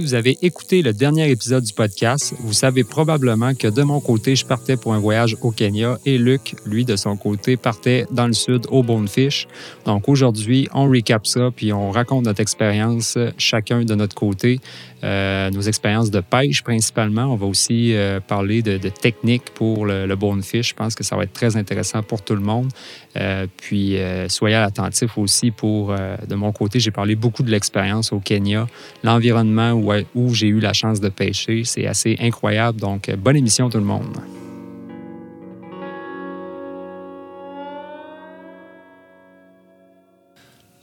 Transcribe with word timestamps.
vous 0.00 0.14
avez 0.14 0.38
écouté 0.42 0.82
le 0.82 0.92
dernier 0.92 1.30
épisode 1.30 1.62
du 1.62 1.72
podcast, 1.72 2.34
vous 2.40 2.52
savez 2.52 2.84
probablement 2.84 3.54
que 3.54 3.68
de 3.68 3.82
mon 3.82 4.00
côté, 4.00 4.34
je 4.34 4.46
partais 4.46 4.76
pour 4.76 4.94
un 4.94 4.98
voyage 4.98 5.36
au 5.42 5.50
Kenya 5.50 5.98
et 6.06 6.16
Luc, 6.16 6.54
lui, 6.64 6.84
de 6.84 6.96
son 6.96 7.16
côté, 7.16 7.56
partait 7.56 8.06
dans 8.10 8.26
le 8.26 8.32
sud 8.32 8.66
au 8.70 8.82
Bonefish. 8.82 9.46
Donc 9.84 10.08
aujourd'hui, 10.08 10.68
on 10.72 10.88
recap 10.88 11.26
ça 11.26 11.50
puis 11.54 11.72
on 11.72 11.90
raconte 11.90 12.24
notre 12.24 12.40
expérience 12.40 13.18
chacun 13.36 13.84
de 13.84 13.94
notre 13.94 14.14
côté. 14.14 14.60
Euh, 15.02 15.48
nos 15.50 15.62
expériences 15.62 16.10
de 16.10 16.20
pêche 16.20 16.62
principalement. 16.62 17.24
On 17.24 17.36
va 17.36 17.46
aussi 17.46 17.94
euh, 17.94 18.20
parler 18.20 18.60
de, 18.62 18.76
techniques 18.88 19.50
pour 19.54 19.86
le, 19.86 20.14
bonefish. 20.14 20.70
Je 20.70 20.74
pense 20.74 20.94
que 20.94 21.02
ça 21.02 21.16
va 21.16 21.22
être 21.22 21.32
très 21.32 21.56
intéressant 21.56 22.02
pour 22.02 22.22
tout 22.22 22.34
le 22.34 22.42
monde. 22.42 22.70
Euh, 23.16 23.46
puis 23.56 23.96
soyez 24.28 24.56
attentifs 24.56 25.16
aussi 25.16 25.50
pour, 25.50 25.94
de 25.94 26.34
mon 26.34 26.52
côté, 26.52 26.80
j'ai 26.80 26.90
parlé 26.90 27.14
beaucoup 27.14 27.42
de 27.42 27.50
l'expérience 27.50 28.12
au 28.12 28.20
Kenya, 28.20 28.66
l'environnement 29.02 29.72
où, 29.72 29.89
où 30.14 30.34
j'ai 30.34 30.48
eu 30.48 30.60
la 30.60 30.72
chance 30.72 31.00
de 31.00 31.08
pêcher. 31.08 31.62
C'est 31.64 31.86
assez 31.86 32.16
incroyable. 32.20 32.80
Donc, 32.80 33.10
bonne 33.16 33.36
émission 33.36 33.70
tout 33.70 33.78
le 33.78 33.84
monde. 33.84 34.16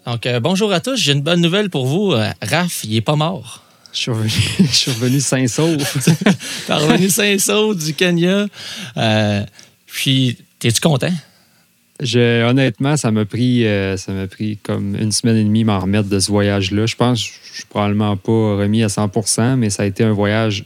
Donc, 0.06 0.28
bonjour 0.42 0.72
à 0.72 0.80
tous. 0.80 0.96
J'ai 0.96 1.12
une 1.12 1.22
bonne 1.22 1.42
nouvelle 1.42 1.70
pour 1.70 1.86
vous. 1.86 2.14
Raph, 2.42 2.84
il 2.86 2.94
n'est 2.94 3.02
pas 3.02 3.16
mort. 3.16 3.64
Je 3.98 4.00
suis 4.00 4.12
revenu, 4.12 4.30
je 4.60 4.76
suis 4.76 4.92
revenu 4.92 5.20
sain-sauf. 5.20 5.98
T'es 6.68 6.74
revenu 6.74 7.10
sain-sauf 7.10 7.76
du 7.78 7.94
Kenya. 7.94 8.46
Euh, 8.96 9.44
puis, 9.88 10.38
es-tu 10.64 10.80
content? 10.82 11.12
Honnêtement, 12.02 12.98
ça 12.98 13.12
m'a 13.12 13.26
pris, 13.26 13.66
euh, 13.66 13.98
ça 13.98 14.12
m'a 14.12 14.28
pris 14.28 14.58
comme 14.58 14.96
une 14.96 15.12
semaine 15.12 15.38
et 15.38 15.44
demie 15.44 15.64
m'en 15.64 15.80
remettre 15.80 16.10
de 16.10 16.20
ce 16.20 16.32
voyage-là. 16.32 16.86
Je 16.86 16.95
pense 16.95 17.23
que 17.23 17.30
je 17.52 17.56
suis 17.56 17.66
probablement 17.66 18.16
pas 18.17 18.58
remis 18.58 18.84
à 18.84 18.88
100% 18.88 19.56
mais 19.56 19.70
ça 19.70 19.84
a 19.84 19.86
été 19.86 20.03
un 20.03 20.14
voyage, 20.14 20.66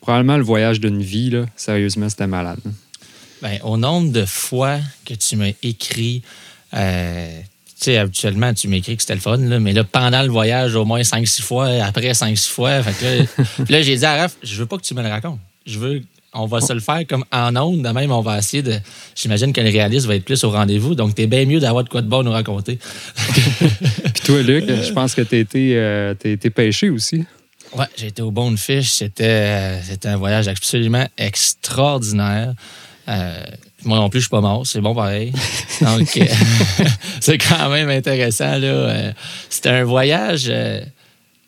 probablement 0.00 0.36
le 0.36 0.44
voyage 0.44 0.80
d'une 0.80 1.02
vie. 1.02 1.30
Là. 1.30 1.46
Sérieusement, 1.56 2.08
c'était 2.08 2.26
malade. 2.26 2.60
Bien, 3.42 3.58
au 3.64 3.76
nombre 3.76 4.12
de 4.12 4.24
fois 4.24 4.78
que 5.04 5.14
tu 5.14 5.36
m'as 5.36 5.52
écrit 5.62 6.22
euh, 6.74 7.40
tu 7.82 7.90
sais, 7.90 7.98
habituellement, 7.98 8.54
tu 8.54 8.68
m'écris 8.68 8.96
que 8.96 9.02
c'était 9.02 9.16
le 9.16 9.20
fun, 9.20 9.38
mais 9.38 9.72
là, 9.72 9.82
pendant 9.82 10.22
le 10.22 10.28
voyage, 10.28 10.76
au 10.76 10.84
moins 10.84 11.00
5-6 11.00 11.42
fois, 11.42 11.66
après 11.82 12.12
5-6 12.12 12.48
fois. 12.48 12.80
Fait 12.80 13.26
que 13.66 13.72
là, 13.72 13.82
j'ai 13.82 13.96
dit 13.96 14.04
à 14.04 14.16
Raph, 14.16 14.36
je 14.40 14.54
veux 14.54 14.66
pas 14.66 14.76
que 14.76 14.82
tu 14.82 14.94
me 14.94 15.02
le 15.02 15.08
racontes. 15.08 15.40
Je 15.66 15.80
veux 15.80 16.02
on 16.34 16.46
va 16.46 16.60
se 16.60 16.72
le 16.72 16.80
faire 16.80 17.02
comme 17.08 17.24
en 17.32 17.54
ondes. 17.56 17.82
De 17.82 17.88
même, 17.90 18.10
on 18.10 18.20
va 18.20 18.38
essayer 18.38 18.62
de. 18.62 18.74
J'imagine 19.14 19.52
que 19.52 19.60
le 19.60 19.70
réaliste 19.70 20.06
va 20.06 20.16
être 20.16 20.24
plus 20.24 20.42
au 20.44 20.50
rendez-vous. 20.50 20.94
Donc, 20.94 21.14
t'es 21.14 21.26
bien 21.26 21.44
mieux 21.44 21.60
d'avoir 21.60 21.84
de 21.84 21.88
quoi 21.88 22.02
de 22.02 22.08
bon 22.08 22.22
nous 22.22 22.32
raconter. 22.32 22.78
Puis 23.16 24.22
toi, 24.24 24.42
Luc, 24.42 24.64
je 24.66 24.92
pense 24.92 25.14
que 25.14 25.22
tu 25.22 25.38
été, 25.38 25.76
euh, 25.76 26.14
été 26.24 26.50
pêché 26.50 26.90
aussi. 26.90 27.24
Oui, 27.76 27.84
j'ai 27.96 28.08
été 28.08 28.22
au 28.22 28.30
Bonefish. 28.30 28.90
C'était, 28.90 29.24
euh, 29.24 29.82
c'était 29.82 30.08
un 30.08 30.16
voyage 30.16 30.48
absolument 30.48 31.06
extraordinaire. 31.16 32.54
Euh, 33.08 33.44
moi 33.84 33.98
non 33.98 34.08
plus, 34.08 34.20
je 34.20 34.24
suis 34.24 34.30
pas 34.30 34.40
mort. 34.40 34.66
C'est 34.66 34.80
bon 34.80 34.94
pareil. 34.94 35.32
Donc, 35.80 36.16
euh, 36.16 36.24
c'est 37.20 37.38
quand 37.38 37.68
même 37.70 37.88
intéressant. 37.88 38.58
Là. 38.58 38.66
Euh, 38.66 39.12
c'était 39.48 39.70
un 39.70 39.84
voyage. 39.84 40.52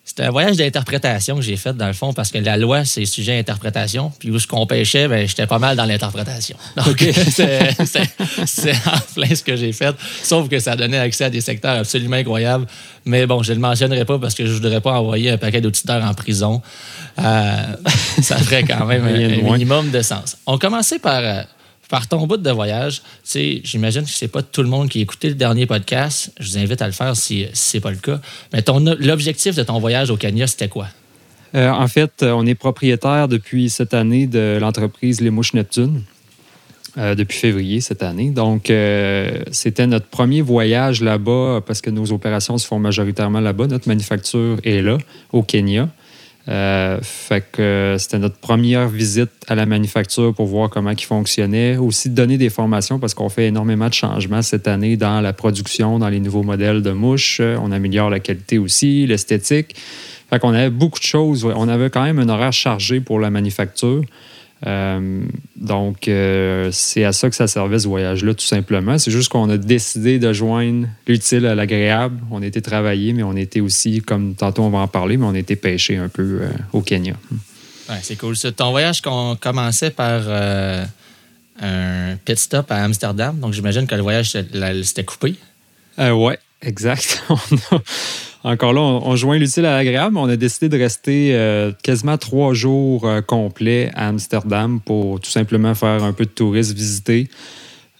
Euh, 0.05 0.15
c'était 0.15 0.23
un 0.23 0.31
voyage 0.31 0.57
d'interprétation 0.57 1.35
que 1.35 1.41
j'ai 1.41 1.57
fait, 1.57 1.73
dans 1.73 1.87
le 1.87 1.93
fond, 1.93 2.13
parce 2.13 2.31
que 2.31 2.37
la 2.37 2.57
loi, 2.57 2.85
c'est 2.85 3.05
sujet 3.05 3.35
à 3.35 3.39
interprétation. 3.39 4.11
Puis 4.19 4.29
où 4.29 4.39
ce 4.39 4.47
qu'on 4.47 4.65
pêchait, 4.65 5.07
ben, 5.07 5.27
j'étais 5.27 5.47
pas 5.47 5.59
mal 5.59 5.75
dans 5.75 5.85
l'interprétation. 5.85 6.57
Donc, 6.85 6.97
c'est 8.45 8.71
en 8.87 8.99
plein 9.13 9.35
ce 9.35 9.43
que 9.43 9.55
j'ai 9.55 9.73
fait. 9.73 9.95
Sauf 10.23 10.47
que 10.47 10.59
ça 10.59 10.75
donnait 10.75 10.99
accès 10.99 11.25
à 11.25 11.29
des 11.29 11.41
secteurs 11.41 11.79
absolument 11.79 12.17
incroyables. 12.17 12.67
Mais 13.05 13.25
bon, 13.25 13.43
je 13.43 13.51
ne 13.51 13.55
le 13.55 13.61
mentionnerai 13.61 14.05
pas 14.05 14.19
parce 14.19 14.33
que 14.33 14.45
je 14.45 14.51
ne 14.51 14.55
voudrais 14.55 14.81
pas 14.81 14.93
envoyer 14.93 15.31
un 15.31 15.37
paquet 15.37 15.61
d'auditeurs 15.61 16.03
en 16.03 16.13
prison. 16.13 16.61
ça 17.17 18.37
ferait 18.37 18.63
quand 18.63 18.85
même 18.85 19.05
un, 19.05 19.51
minimum 19.51 19.91
de 19.91 20.01
sens. 20.01 20.37
On 20.45 20.57
commençait 20.57 20.99
par 20.99 21.45
par 21.95 22.09
ton 22.09 22.27
bout 22.27 22.35
de 22.35 22.51
voyage, 22.51 23.01
j'imagine 23.23 24.03
que 24.03 24.09
c'est 24.09 24.27
pas 24.27 24.41
tout 24.41 24.61
le 24.61 24.67
monde 24.67 24.89
qui 24.89 24.99
a 24.99 25.01
écouté 25.01 25.29
le 25.29 25.35
dernier 25.35 25.65
podcast. 25.65 26.33
Je 26.41 26.51
vous 26.51 26.57
invite 26.57 26.81
à 26.81 26.87
le 26.87 26.91
faire 26.91 27.15
si, 27.15 27.47
ce 27.53 27.77
n'est 27.77 27.81
pas 27.81 27.89
le 27.89 27.95
cas. 27.95 28.19
Mais 28.51 28.61
l'objectif 28.99 29.55
de 29.55 29.63
ton 29.63 29.79
voyage 29.79 30.09
au 30.09 30.17
Kenya, 30.17 30.45
c'était 30.45 30.67
quoi? 30.67 30.87
Euh, 31.55 31.69
en 31.69 31.87
fait, 31.87 32.21
euh, 32.21 32.33
on 32.33 32.45
est 32.45 32.53
propriétaire 32.53 33.29
depuis 33.29 33.69
cette 33.69 33.93
année 33.93 34.27
de 34.27 34.57
l'entreprise 34.59 35.21
Les 35.21 35.29
Mouches 35.29 35.53
Neptune. 35.53 36.03
Euh, 36.97 37.15
depuis 37.15 37.37
février 37.37 37.79
cette 37.79 38.03
année. 38.03 38.29
Donc, 38.29 38.71
c'était 39.51 39.87
notre 39.87 40.07
premier 40.07 40.41
voyage 40.41 41.01
là-bas 41.01 41.61
parce 41.65 41.79
que 41.79 41.89
nos 41.89 42.11
opérations 42.11 42.57
se 42.57 42.67
font 42.67 42.79
majoritairement 42.79 43.39
là-bas. 43.39 43.67
Notre 43.67 43.87
manufacture 43.87 44.57
est 44.65 44.81
là, 44.81 44.97
au 45.31 45.43
Kenya. 45.43 45.87
Euh, 46.47 46.99
fait 47.01 47.43
que 47.51 47.95
c'était 47.97 48.19
notre 48.19 48.37
première 48.37 48.87
visite 48.87 49.31
à 49.47 49.55
la 49.55 49.65
manufacture 49.65 50.33
pour 50.33 50.45
voir 50.45 50.69
comment 50.69 50.91
il 50.91 51.03
fonctionnait. 51.03 51.77
Aussi 51.77 52.09
donner 52.09 52.37
des 52.37 52.49
formations 52.49 52.99
parce 52.99 53.13
qu'on 53.13 53.29
fait 53.29 53.47
énormément 53.47 53.89
de 53.89 53.93
changements 53.93 54.41
cette 54.41 54.67
année 54.67 54.95
dans 54.95 55.21
la 55.21 55.33
production, 55.33 55.97
dans 55.97 56.09
les 56.09 56.19
nouveaux 56.19 56.43
modèles 56.43 56.83
de 56.83 56.91
mouches. 56.91 57.41
On 57.41 57.71
améliore 57.71 58.09
la 58.09 58.19
qualité 58.19 58.59
aussi, 58.59 59.07
l'esthétique. 59.07 59.75
Fait 60.29 60.39
qu'on 60.39 60.53
avait 60.53 60.69
beaucoup 60.69 60.99
de 60.99 61.05
choses. 61.05 61.45
On 61.45 61.67
avait 61.67 61.89
quand 61.89 62.03
même 62.03 62.19
un 62.19 62.29
horaire 62.29 62.53
chargé 62.53 62.99
pour 62.99 63.19
la 63.19 63.29
manufacture. 63.29 64.03
Euh, 64.65 65.23
donc, 65.55 66.07
euh, 66.07 66.69
c'est 66.71 67.03
à 67.03 67.11
ça 67.11 67.29
que 67.29 67.35
ça 67.35 67.47
servait 67.47 67.79
ce 67.79 67.87
voyage-là, 67.87 68.33
tout 68.33 68.45
simplement. 68.45 68.97
C'est 68.97 69.11
juste 69.11 69.29
qu'on 69.29 69.49
a 69.49 69.57
décidé 69.57 70.17
de 70.17 70.31
joindre 70.33 70.87
l'utile 71.07 71.45
à 71.45 71.55
l'agréable. 71.55 72.19
On 72.31 72.41
était 72.41 72.61
travaillé, 72.61 73.13
mais 73.13 73.23
on 73.23 73.35
était 73.35 73.59
aussi, 73.59 74.01
comme 74.01 74.35
tantôt 74.35 74.63
on 74.63 74.69
va 74.69 74.79
en 74.79 74.87
parler, 74.87 75.17
mais 75.17 75.25
on 75.25 75.35
était 75.35 75.55
pêché 75.55 75.97
un 75.97 76.09
peu 76.09 76.39
euh, 76.41 76.49
au 76.73 76.81
Kenya. 76.81 77.13
Ouais, 77.89 77.97
c'est 78.01 78.15
cool. 78.15 78.35
Ton 78.37 78.71
voyage 78.71 79.01
qu'on 79.01 79.35
commençait 79.39 79.91
par 79.91 80.23
un 81.61 82.15
pit 82.25 82.37
stop 82.37 82.71
à 82.71 82.83
Amsterdam. 82.83 83.37
Donc, 83.39 83.53
j'imagine 83.53 83.85
que 83.85 83.95
le 83.95 84.01
voyage 84.01 84.31
c'était 84.83 85.03
coupé. 85.03 85.35
oui, 85.99 86.33
exact. 86.61 87.23
Encore 88.45 88.73
là, 88.73 88.81
on, 88.81 89.15
joint 89.15 89.39
l'utile 89.39 89.65
à 89.65 89.75
l'agréable. 89.75 90.17
On 90.17 90.29
a 90.29 90.35
décidé 90.35 90.69
de 90.69 90.77
rester 90.77 91.31
euh, 91.33 91.71
quasiment 91.81 92.15
trois 92.19 92.53
jours 92.53 93.07
euh, 93.07 93.19
complets 93.21 93.89
à 93.95 94.09
Amsterdam 94.09 94.79
pour 94.79 95.19
tout 95.19 95.31
simplement 95.31 95.73
faire 95.73 96.03
un 96.03 96.13
peu 96.13 96.25
de 96.25 96.29
tourisme, 96.29 96.75
visiter. 96.75 97.27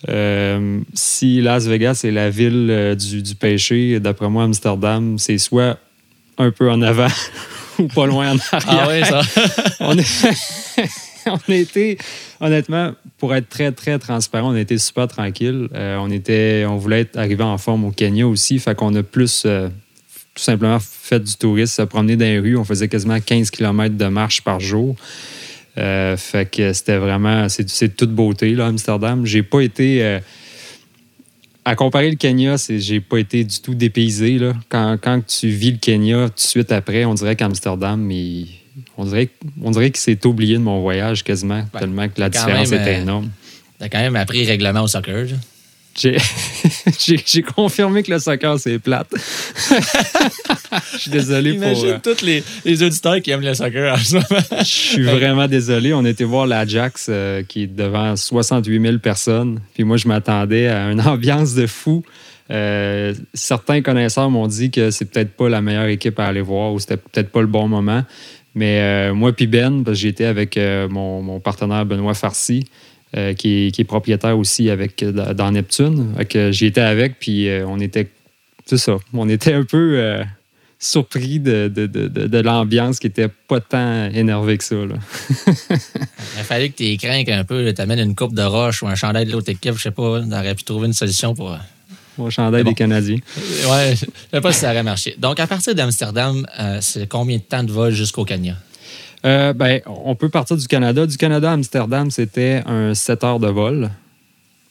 Euh, 0.07 0.81
si 0.93 1.41
Las 1.41 1.65
Vegas 1.65 2.01
est 2.03 2.11
la 2.11 2.29
ville 2.29 2.95
du, 2.95 3.23
du 3.23 3.33
péché, 3.33 3.99
d'après 3.99 4.29
moi, 4.29 4.43
Amsterdam, 4.43 5.17
c'est 5.17 5.39
soit 5.39 5.79
un 6.37 6.51
peu 6.51 6.69
en 6.69 6.83
avant 6.83 7.07
ou 7.79 7.87
pas 7.87 8.05
loin 8.05 8.33
en 8.33 8.37
arrière. 8.51 8.63
Ah 8.67 8.87
oui, 8.87 9.03
ça. 9.03 9.21
on, 9.79 9.95
on 11.31 11.51
a 11.51 11.55
été, 11.55 11.97
honnêtement, 12.39 12.91
pour 13.17 13.33
être 13.33 13.49
très, 13.49 13.71
très 13.71 13.97
transparent, 13.97 14.51
on 14.51 14.55
a 14.55 14.59
été 14.59 14.77
super 14.77 15.07
tranquille. 15.07 15.69
on, 15.73 16.11
était, 16.11 16.67
on 16.69 16.77
voulait 16.77 17.01
être 17.01 17.17
arrivé 17.17 17.43
en 17.43 17.57
forme 17.57 17.85
au 17.85 17.91
Kenya 17.91 18.27
aussi, 18.27 18.59
fait 18.59 18.75
qu'on 18.75 18.93
a 18.93 19.01
plus 19.01 19.47
tout 20.35 20.43
simplement 20.43 20.79
fait 20.79 21.21
du 21.21 21.33
tourisme, 21.35 21.73
se 21.73 21.81
promener 21.87 22.17
dans 22.17 22.25
les 22.25 22.39
rues. 22.39 22.57
On 22.57 22.65
faisait 22.65 22.89
quasiment 22.89 23.19
15 23.19 23.49
km 23.49 23.95
de 23.95 24.05
marche 24.07 24.41
par 24.41 24.59
jour. 24.59 24.95
Euh, 25.77 26.15
fait 26.17 26.49
que 26.49 26.73
c'était 26.73 26.97
vraiment, 26.97 27.47
c'est 27.49 27.95
toute 27.95 28.11
beauté, 28.11 28.53
là, 28.53 28.67
Amsterdam. 28.67 29.25
J'ai 29.25 29.43
pas 29.43 29.61
été. 29.61 30.03
Euh, 30.03 30.19
à 31.67 31.75
comparer 31.75 32.11
le 32.11 32.15
Kenya, 32.15 32.57
j'ai 32.69 32.99
pas 32.99 33.17
été 33.17 33.43
du 33.43 33.59
tout 33.59 33.73
dépaysé. 33.73 34.37
Là. 34.37 34.53
Quand, 34.69 34.99
quand, 35.01 35.25
tu 35.25 35.47
vis 35.47 35.71
le 35.71 35.77
Kenya, 35.77 36.29
tout 36.29 36.35
de 36.35 36.39
suite 36.39 36.71
après, 36.71 37.05
on 37.05 37.15
dirait 37.15 37.35
qu'Amsterdam, 37.35 38.07
on 38.97 39.05
dirait, 39.05 39.29
on 39.63 39.71
dirait 39.71 39.89
qu'il 39.89 39.99
s'est 39.99 40.27
oublié 40.27 40.57
de 40.57 40.61
mon 40.61 40.81
voyage 40.81 41.23
quasiment, 41.23 41.65
tellement 41.79 42.07
que 42.07 42.19
la 42.19 42.29
différence 42.29 42.67
était 42.67 42.97
euh, 42.97 43.01
énorme. 43.01 43.31
T'as 43.79 43.89
quand 43.89 43.99
même 43.99 44.15
appris 44.15 44.45
règlement 44.45 44.81
au 44.81 44.87
soccer. 44.87 45.25
J'ai 47.25 47.41
confirmé 47.41 48.03
que 48.03 48.11
le 48.11 48.19
soccer, 48.19 48.59
c'est 48.59 48.79
plate. 48.79 49.07
Je 50.93 50.97
suis 50.97 51.11
désolé 51.11 51.53
pour. 51.53 51.63
Imagine 51.63 51.87
euh, 51.87 51.99
tous 52.03 52.21
les, 52.21 52.43
les, 52.65 52.83
auditeurs 52.83 53.21
qui 53.21 53.31
aiment 53.31 53.41
le 53.41 53.53
soccer 53.53 53.93
en 53.93 53.97
ce 53.97 54.15
moment. 54.15 54.43
Je 54.59 54.63
suis 54.63 55.03
vraiment 55.03 55.47
désolé. 55.47 55.93
On 55.93 56.03
était 56.03 56.25
voir 56.25 56.47
l'Ajax 56.47 57.07
euh, 57.09 57.43
qui 57.43 57.63
est 57.63 57.67
devant 57.67 58.15
68 58.15 58.81
000 58.81 58.97
personnes. 58.97 59.61
Puis 59.73 59.85
moi, 59.85 59.95
je 59.95 60.07
m'attendais 60.09 60.67
à 60.67 60.91
une 60.91 61.01
ambiance 61.07 61.53
de 61.55 61.65
fou. 61.65 62.03
Euh, 62.51 63.13
certains 63.33 63.81
connaisseurs 63.81 64.29
m'ont 64.29 64.47
dit 64.47 64.71
que 64.71 64.91
c'est 64.91 65.05
peut-être 65.05 65.31
pas 65.31 65.47
la 65.47 65.61
meilleure 65.61 65.87
équipe 65.87 66.19
à 66.19 66.25
aller 66.25 66.41
voir 66.41 66.73
ou 66.73 66.79
c'était 66.79 66.97
peut-être 66.97 67.29
pas 67.29 67.41
le 67.41 67.47
bon 67.47 67.69
moment. 67.69 68.03
Mais 68.53 69.11
moi 69.11 69.33
puis 69.33 69.47
Ben, 69.47 69.83
parce 69.83 69.97
que 69.97 70.01
j'étais 70.01 70.23
avec 70.23 70.57
mon, 70.57 71.21
mon, 71.21 71.41
partenaire 71.41 71.85
Benoît 71.85 72.13
Farcy, 72.13 72.63
euh, 73.15 73.33
qui, 73.33 73.71
est, 73.77 73.83
propriétaire 73.83 74.37
aussi 74.37 74.69
avec, 74.69 75.01
euh, 75.03 75.33
dans 75.33 75.51
Neptune. 75.51 76.13
J'y 76.51 76.65
étais 76.65 76.81
avec, 76.81 77.19
puis 77.19 77.47
euh, 77.47 77.65
on 77.67 77.79
était. 77.79 78.09
C'est 78.65 78.77
ça. 78.77 78.97
On 79.13 79.29
était 79.29 79.53
un 79.53 79.63
peu 79.63 80.23
surpris 80.79 81.39
de, 81.39 81.67
de, 81.67 82.39
l'ambiance 82.39 82.99
qui 82.99 83.07
était 83.07 83.27
pas 83.27 83.59
tant 83.59 84.05
énervée 84.07 84.57
que 84.57 84.63
ça. 84.63 84.75
Il 86.37 86.43
fallait 86.43 86.69
que 86.69 86.75
tu 86.75 86.83
y 86.83 87.31
un 87.31 87.43
peu, 87.43 87.73
tu 87.73 87.81
amènes 87.81 87.99
une 87.99 88.15
coupe 88.15 88.33
de 88.33 88.41
roche 88.41 88.81
ou 88.81 88.87
un 88.87 88.95
chandail 88.95 89.25
de 89.25 89.31
l'autre 89.31 89.49
équipe, 89.49 89.75
je 89.75 89.83
sais 89.83 89.91
pas, 89.91 90.01
on 90.01 90.31
aurait 90.31 90.55
pu 90.55 90.63
trouver 90.63 90.87
une 90.87 90.93
solution 90.93 91.35
pour. 91.35 91.57
Mon 92.17 92.29
chandail 92.29 92.63
bon. 92.63 92.69
des 92.69 92.75
Canadiens. 92.75 93.17
Ouais, 93.69 93.93
je 93.95 94.05
sais 94.05 94.41
pas 94.41 94.51
si 94.51 94.59
ça 94.59 94.71
aurait 94.71 94.83
marché. 94.83 95.15
Donc, 95.17 95.39
à 95.39 95.47
partir 95.47 95.75
d'Amsterdam, 95.75 96.45
euh, 96.59 96.77
c'est 96.81 97.07
combien 97.07 97.37
de 97.37 97.43
temps 97.43 97.63
de 97.63 97.71
vol 97.71 97.93
jusqu'au 97.93 98.23
Kenya? 98.23 98.55
Euh, 99.23 99.53
ben, 99.53 99.81
on 99.85 100.15
peut 100.15 100.29
partir 100.29 100.57
du 100.57 100.67
Canada. 100.67 101.05
Du 101.05 101.17
Canada 101.17 101.49
à 101.49 101.53
Amsterdam, 101.53 102.11
c'était 102.11 102.61
un 102.65 102.93
7 102.93 103.23
heures 103.23 103.39
de 103.39 103.47
vol. 103.47 103.89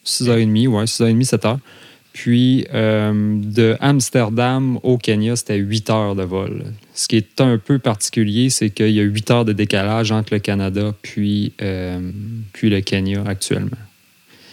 6h30, 0.04 0.68
ouais, 0.68 0.84
6h30, 0.84 1.24
7 1.24 1.44
heures. 1.46 1.58
Puis 2.12 2.64
euh, 2.72 3.40
de 3.42 3.76
Amsterdam 3.80 4.78
au 4.84 4.98
Kenya, 4.98 5.34
c'était 5.34 5.56
8 5.56 5.90
heures 5.90 6.14
de 6.14 6.22
vol. 6.22 6.64
Ce 6.94 7.08
qui 7.08 7.16
est 7.16 7.40
un 7.40 7.58
peu 7.58 7.80
particulier, 7.80 8.50
c'est 8.50 8.70
qu'il 8.70 8.90
y 8.90 9.00
a 9.00 9.02
8 9.02 9.30
heures 9.32 9.44
de 9.44 9.52
décalage 9.52 10.12
entre 10.12 10.32
le 10.32 10.38
Canada 10.38 10.94
puis, 11.02 11.52
euh, 11.60 11.98
puis 12.52 12.70
le 12.70 12.80
Kenya 12.82 13.24
actuellement. 13.26 13.76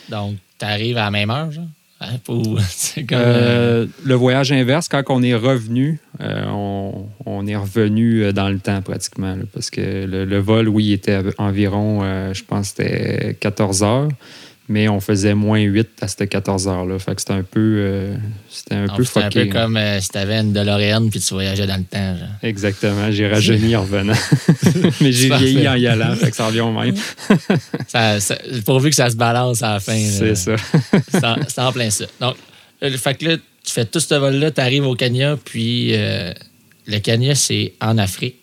Donc, 0.10 0.38
tu 0.58 0.66
arrives 0.66 0.98
à 0.98 1.06
la 1.06 1.12
même 1.12 1.30
heure, 1.30 1.52
genre? 1.52 1.68
Hein, 2.04 2.18
pour- 2.24 2.60
c'est 2.68 3.04
comme, 3.04 3.20
euh, 3.20 3.84
Euh, 3.84 3.86
le 4.04 4.16
voyage 4.16 4.52
inverse, 4.52 4.88
quand 4.88 5.04
on 5.10 5.22
est 5.22 5.36
revenu, 5.36 6.00
euh, 6.20 6.46
on, 6.48 7.06
on 7.28 7.46
est 7.46 7.56
revenu 7.56 8.34
dans 8.34 8.50
le 8.50 8.58
temps 8.60 8.82
pratiquement. 8.82 9.36
là, 9.36 9.44
parce 9.54 9.70
que 9.70 10.06
le, 10.06 10.26
le 10.26 10.38
vol, 10.40 10.68
oui, 10.68 10.94
était 10.94 11.20
environ, 11.38 12.00
euh, 12.04 12.34
je 12.34 12.44
pense, 12.44 12.70
c'était 12.70 13.38
14 13.40 13.84
heures, 13.84 14.10
mais 14.72 14.88
on 14.88 15.02
faisait 15.02 15.36
moins 15.36 15.60
8 15.60 15.90
à 16.00 16.08
ces 16.08 16.28
14 16.28 16.68
heures-là. 16.68 16.98
Fait 16.98 17.14
que 17.14 17.20
c'était 17.22 17.34
un 17.34 17.44
peu, 17.44 17.76
euh, 17.78 18.16
c'était 18.50 18.76
un 18.76 18.88
peu 18.88 19.04
c'est 19.04 19.22
un 19.22 19.30
peu 19.30 19.46
comme 19.48 19.76
euh, 19.76 20.00
si 20.00 20.08
tu 20.10 20.18
avais 20.18 20.40
une 20.40 20.54
DeLorean 20.54 21.10
puis 21.10 21.20
tu 21.20 21.34
voyageais 21.34 21.68
dans 21.68 21.76
le 21.76 21.84
temps. 21.84 22.18
Genre. 22.18 22.28
Exactement, 22.42 23.12
j'ai 23.12 23.28
rajeuni 23.28 23.76
en 23.76 23.82
revenant. 23.82 24.14
mais 25.02 25.12
j'ai 25.12 25.30
vieilli 25.36 25.68
en 25.68 25.76
y 25.76 25.88
allant, 25.88 26.16
fait 26.16 26.30
que 26.30 26.36
ça 26.38 26.48
revient 26.48 26.62
au 26.62 26.72
même. 26.72 26.96
Ça, 27.88 28.22
ça- 28.22 28.38
pourvu 28.66 28.90
que 28.90 28.96
ça 28.96 29.10
se 29.10 29.18
balance 29.18 29.62
à 29.62 29.74
la 29.74 29.80
fin. 29.82 29.98
C'est 29.98 30.36
ça. 30.36 30.56
C'est 31.48 31.60
en, 31.60 31.74
plein 31.74 31.90
ça. 31.90 32.06
Donc, 32.22 32.36
euh, 32.84 32.98
fait 32.98 33.16
que 33.16 33.26
là, 33.26 33.38
tu 33.38 33.72
fais 33.74 33.86
tout 33.86 34.00
ce 34.00 34.16
vol-là, 34.16 34.52
tu 34.52 34.62
arrives 34.62 34.86
au 34.86 34.96
Kenya, 34.96 35.38
puis 35.44 35.90
euh, 35.94 36.34
le 36.88 37.00
Kenya, 37.00 37.36
c'est 37.36 37.74
en 37.82 37.98
Afrique, 37.98 38.38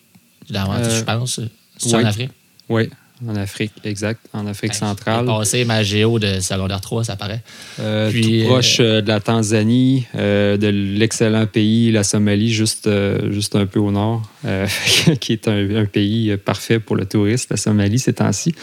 dans, 0.49 0.71
je 0.83 1.03
pense. 1.03 1.39
C'est 1.77 1.95
oui. 1.95 2.03
en 2.03 2.05
Afrique? 2.05 2.31
Oui, 2.69 2.89
en 3.27 3.35
Afrique, 3.35 3.73
exact, 3.83 4.21
en 4.33 4.47
Afrique 4.47 4.71
J'ai 4.73 4.79
centrale. 4.79 5.25
passé 5.25 5.65
ma 5.65 5.83
géo 5.83 6.19
de 6.19 6.39
secondaire 6.39 6.79
3, 6.79 7.03
ça 7.03 7.15
paraît. 7.15 7.41
Euh, 7.79 8.09
Puis, 8.09 8.41
tout 8.43 8.47
proche 8.49 8.77
euh, 8.79 9.01
de 9.01 9.07
la 9.09 9.19
Tanzanie, 9.19 10.05
euh, 10.15 10.55
de 10.57 10.67
l'excellent 10.67 11.45
pays, 11.45 11.91
la 11.91 12.03
Somalie, 12.03 12.51
juste, 12.53 12.87
euh, 12.87 13.31
juste 13.31 13.55
un 13.55 13.65
peu 13.65 13.79
au 13.79 13.91
nord, 13.91 14.21
euh, 14.45 14.65
qui 15.19 15.33
est 15.33 15.47
un, 15.47 15.75
un 15.75 15.85
pays 15.85 16.31
euh, 16.31 16.37
parfait 16.37 16.79
pour 16.79 16.95
le 16.95 17.05
touriste, 17.05 17.49
la 17.51 17.57
Somalie, 17.57 17.99
ces 17.99 18.13
temps-ci. 18.13 18.55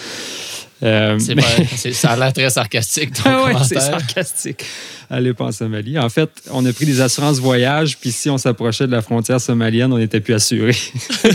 Euh, 0.83 1.19
C'est 1.19 1.35
mais- 1.35 1.43
pas- 1.43 1.93
ça 1.93 2.11
a 2.11 2.17
l'air 2.17 2.33
très 2.33 2.51
sarcastique, 2.51 3.11
Ah 3.25 3.45
ouais, 3.45 3.53
c'est 3.67 3.81
sarcastique. 3.81 4.65
Allez 5.09 5.35
pas 5.35 5.45
en 5.45 5.53
Somalie. 5.53 5.99
En 5.99 6.09
fait, 6.09 6.29
on 6.51 6.65
a 6.67 6.73
pris 6.73 6.85
des 6.85 7.01
assurances 7.01 7.39
voyage, 7.39 7.97
puis 7.99 8.11
si 8.11 8.29
on 8.29 8.39
s'approchait 8.39 8.87
de 8.87 8.93
la 8.93 9.03
frontière 9.03 9.41
somalienne, 9.41 9.93
on 9.93 9.99
n'était 9.99 10.21
plus 10.21 10.35
assuré. 10.35 10.73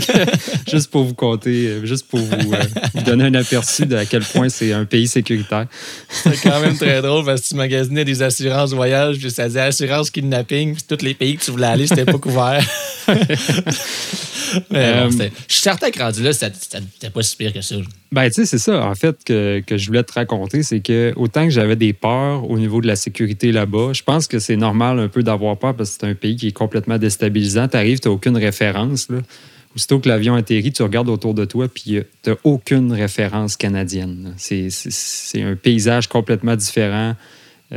juste 0.70 0.90
pour 0.90 1.04
vous 1.04 1.14
compter, 1.14 1.68
euh, 1.68 1.86
juste 1.86 2.06
pour 2.06 2.20
vous, 2.20 2.52
euh, 2.52 2.62
vous 2.94 3.02
donner 3.02 3.24
un 3.24 3.34
aperçu 3.34 3.86
de 3.86 3.96
à 3.96 4.04
quel 4.04 4.22
point 4.22 4.48
c'est 4.48 4.72
un 4.72 4.84
pays 4.84 5.08
sécuritaire. 5.08 5.66
C'est 6.08 6.40
quand 6.42 6.60
même 6.60 6.76
très 6.76 7.00
drôle 7.00 7.24
parce 7.24 7.42
que 7.42 7.48
tu 7.48 7.54
magasinais 7.54 8.04
des 8.04 8.22
assurances 8.22 8.72
voyage, 8.74 9.18
puis 9.18 9.30
ça 9.30 9.48
disait 9.48 9.60
assurance 9.60 10.10
kidnapping, 10.10 10.74
puis 10.74 10.84
tous 10.86 11.04
les 11.04 11.14
pays 11.14 11.36
que 11.36 11.44
tu 11.44 11.50
voulais 11.50 11.66
aller, 11.66 11.86
c'était 11.86 12.04
pas 12.04 12.18
couvert. 12.18 12.62
Mais 14.70 14.92
bon, 14.94 15.18
Euh, 15.20 15.28
je 15.48 15.52
suis 15.52 15.62
certain 15.62 15.90
que 15.90 15.98
rendu 15.98 16.22
là, 16.22 16.32
c'était 16.32 17.10
pas 17.10 17.22
si 17.22 17.36
pire 17.36 17.52
que 17.52 17.60
ça. 17.60 17.76
Ben, 18.10 18.28
tu 18.28 18.34
sais, 18.34 18.46
c'est 18.46 18.58
ça, 18.58 18.84
en 18.84 18.94
fait, 18.94 19.16
que, 19.24 19.62
que 19.66 19.76
je 19.76 19.86
voulais 19.86 20.02
te 20.02 20.12
raconter, 20.12 20.62
c'est 20.62 20.80
que 20.80 21.12
autant 21.16 21.44
que 21.44 21.50
j'avais 21.50 21.76
des 21.76 21.92
peurs 21.92 22.48
au 22.48 22.58
niveau 22.58 22.80
de 22.80 22.86
la 22.86 22.96
sécurité 22.96 23.52
je 23.92 24.02
pense 24.02 24.26
que 24.26 24.38
c'est 24.38 24.56
normal 24.56 24.98
un 24.98 25.08
peu 25.08 25.22
d'avoir 25.22 25.56
peur 25.58 25.74
parce 25.74 25.90
que 25.90 25.96
c'est 26.00 26.06
un 26.06 26.14
pays 26.14 26.36
qui 26.36 26.48
est 26.48 26.52
complètement 26.52 26.98
déstabilisant. 26.98 27.68
Tu 27.68 27.76
arrives, 27.76 28.00
tu 28.00 28.08
n'as 28.08 28.14
aucune 28.14 28.36
référence. 28.36 29.08
Là. 29.08 29.18
Aussitôt 29.74 30.00
que 30.00 30.08
l'avion 30.08 30.34
atterrit, 30.34 30.72
tu 30.72 30.82
regardes 30.82 31.08
autour 31.08 31.32
de 31.34 31.44
toi, 31.44 31.66
puis 31.66 31.98
tu 32.22 32.30
n'as 32.30 32.36
aucune 32.44 32.92
référence 32.92 33.56
canadienne. 33.56 34.34
C'est- 34.36 34.68
un 35.42 35.56
paysage 35.56 36.08
complètement 36.08 36.56
différent. 36.56 37.16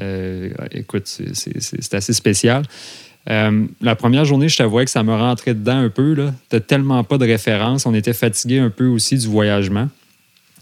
Euh, 0.02 0.50
écoute, 0.72 1.08
c'est- 1.08 1.94
assez 1.94 2.14
spécial. 2.14 2.64
Euh, 3.30 3.66
la 3.82 3.96
première 3.96 4.26
journée, 4.26 4.50
je 4.50 4.58
t'avouais 4.58 4.86
que 4.86 4.92
ça 4.92 5.04
me 5.04 5.14
rentrait 5.14 5.54
dedans 5.54 5.78
un 5.78 5.90
peu. 5.90 6.16
Tu 6.16 6.56
n'as 6.56 6.60
tellement 6.60 7.04
pas 7.04 7.18
de 7.18 7.26
référence. 7.26 7.86
On 7.86 7.94
était 7.94 8.14
fatigué 8.14 8.60
un 8.60 8.70
peu 8.70 8.88
aussi 8.88 9.18
du 9.18 9.28
voyagement. 9.28 9.90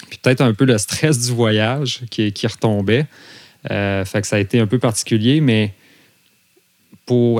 Puis 0.09 0.19
peut-être 0.21 0.41
un 0.41 0.53
peu 0.53 0.65
le 0.65 0.77
stress 0.77 1.19
du 1.19 1.31
voyage 1.33 2.01
qui 2.11 2.31
retombait. 2.47 3.07
Euh, 3.71 4.05
fait 4.05 4.21
que 4.21 4.27
ça 4.27 4.37
a 4.37 4.39
été 4.39 4.59
un 4.59 4.67
peu 4.67 4.79
particulier, 4.79 5.41
mais 5.41 5.73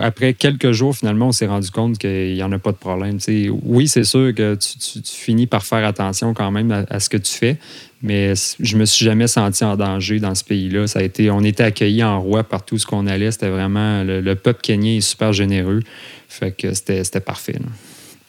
après 0.01 0.33
quelques 0.33 0.71
jours, 0.71 0.95
finalement, 0.95 1.27
on 1.27 1.31
s'est 1.31 1.47
rendu 1.47 1.71
compte 1.71 1.97
qu'il 1.97 2.33
n'y 2.33 2.43
en 2.43 2.51
a 2.51 2.59
pas 2.59 2.71
de 2.71 2.77
problème. 2.77 3.17
Oui, 3.63 3.87
c'est 3.87 4.03
sûr 4.03 4.33
que 4.35 4.55
tu, 4.55 5.01
finis 5.03 5.47
par 5.47 5.65
faire 5.65 5.85
attention 5.85 6.33
quand 6.33 6.51
même 6.51 6.85
à, 6.89 6.99
ce 6.99 7.09
que 7.09 7.17
tu 7.17 7.31
fais, 7.31 7.57
mais 8.01 8.33
je 8.59 8.77
me 8.77 8.85
suis 8.85 9.05
jamais 9.05 9.27
senti 9.27 9.63
en 9.63 9.77
danger 9.77 10.19
dans 10.19 10.35
ce 10.35 10.43
pays-là. 10.43 10.87
Ça 10.87 10.99
a 10.99 11.03
été, 11.03 11.31
on 11.31 11.41
était 11.41 11.63
accueillis 11.63 12.03
en 12.03 12.21
roi 12.21 12.43
partout 12.43 12.77
ce 12.77 12.85
qu'on 12.85 13.07
allait. 13.07 13.31
C'était 13.31 13.49
vraiment 13.49 14.03
le, 14.03 14.19
le 14.19 14.35
peuple 14.35 14.61
kenyan 14.61 14.97
est 14.97 15.01
super 15.01 15.31
généreux. 15.31 15.81
Fait 16.27 16.51
que 16.51 16.73
c'était 16.73 17.21
parfait. 17.21 17.55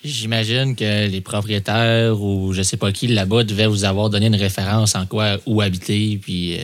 J'imagine 0.04 0.76
que 0.76 1.08
les 1.08 1.20
propriétaires 1.22 2.20
ou 2.20 2.52
je 2.52 2.62
sais 2.62 2.76
pas 2.76 2.92
qui 2.92 3.06
là-bas 3.06 3.42
devaient 3.42 3.66
vous 3.66 3.84
avoir 3.84 4.10
donné 4.10 4.26
une 4.26 4.36
référence 4.36 4.94
en 4.94 5.06
quoi 5.06 5.38
où 5.46 5.62
habiter, 5.62 6.20
puis 6.22 6.58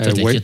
euh, 0.00 0.12
le 0.16 0.22
ouais. 0.22 0.40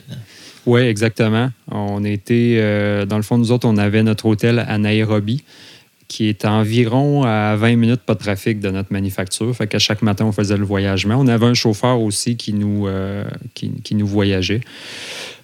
Oui, 0.67 0.81
exactement. 0.81 1.51
On 1.71 2.05
était, 2.05 2.57
euh, 2.59 3.07
dans 3.07 3.17
le 3.17 3.23
fond, 3.23 3.39
nous 3.39 3.53
autres, 3.53 3.69
on 3.69 3.77
avait 3.77 4.03
notre 4.03 4.27
hôtel 4.27 4.59
à 4.59 4.79
Nairobi, 4.79 5.45
qui 6.09 6.29
est 6.29 6.45
à 6.45 6.53
environ 6.53 7.23
à 7.25 7.55
20 7.57 7.77
minutes 7.77 8.01
pas 8.01 8.15
de 8.15 8.19
trafic 8.19 8.59
de 8.59 8.71
notre 8.71 8.93
manufacture. 8.93 9.55
Fait 9.55 9.69
qu'à 9.69 9.79
chaque 9.79 10.03
matin, 10.03 10.25
on 10.25 10.33
faisait 10.33 10.57
le 10.57 10.65
voyagement. 10.65 11.17
On 11.19 11.29
avait 11.29 11.47
un 11.47 11.55
chauffeur 11.55 12.01
aussi 12.01 12.37
qui 12.37 12.53
nous, 12.53 12.89
euh, 12.89 13.25
qui, 13.55 13.71
qui 13.83 13.95
nous 13.95 14.07
voyageait. 14.07 14.61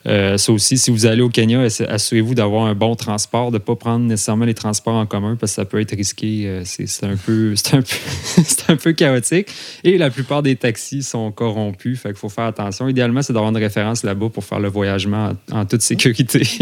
Euh, 0.06 0.36
ça 0.36 0.52
aussi, 0.52 0.78
si 0.78 0.90
vous 0.90 1.06
allez 1.06 1.22
au 1.22 1.28
Kenya, 1.28 1.60
assurez-vous 1.88 2.34
d'avoir 2.34 2.64
un 2.66 2.74
bon 2.74 2.96
transport, 2.96 3.50
de 3.50 3.56
ne 3.56 3.62
pas 3.62 3.76
prendre 3.76 4.04
nécessairement 4.04 4.44
les 4.44 4.54
transports 4.54 4.94
en 4.96 5.06
commun 5.06 5.36
parce 5.38 5.52
que 5.52 5.56
ça 5.56 5.64
peut 5.64 5.80
être 5.80 5.94
risqué. 5.94 6.42
Euh, 6.46 6.62
C'est 6.64 7.04
un, 7.04 7.16
peu- 7.16 7.54
un, 7.72 7.82
peu- 7.82 8.42
un 8.72 8.76
peu 8.76 8.92
chaotique. 8.92 9.48
Et 9.84 9.98
la 9.98 10.10
plupart 10.10 10.42
des 10.42 10.56
taxis 10.56 11.02
sont 11.02 11.30
corrompus, 11.30 12.00
fait 12.00 12.08
qu'il 12.10 12.18
faut 12.18 12.28
faire 12.28 12.44
attention. 12.46 12.88
Idéalement, 12.88 13.22
c'est 13.22 13.32
d'avoir 13.32 13.50
une 13.50 13.56
référence 13.58 14.02
là-bas 14.02 14.28
pour 14.28 14.44
faire 14.44 14.60
le 14.60 14.68
voyagement 14.68 15.32
en, 15.52 15.60
en 15.60 15.66
toute 15.66 15.82
sécurité. 15.82 16.40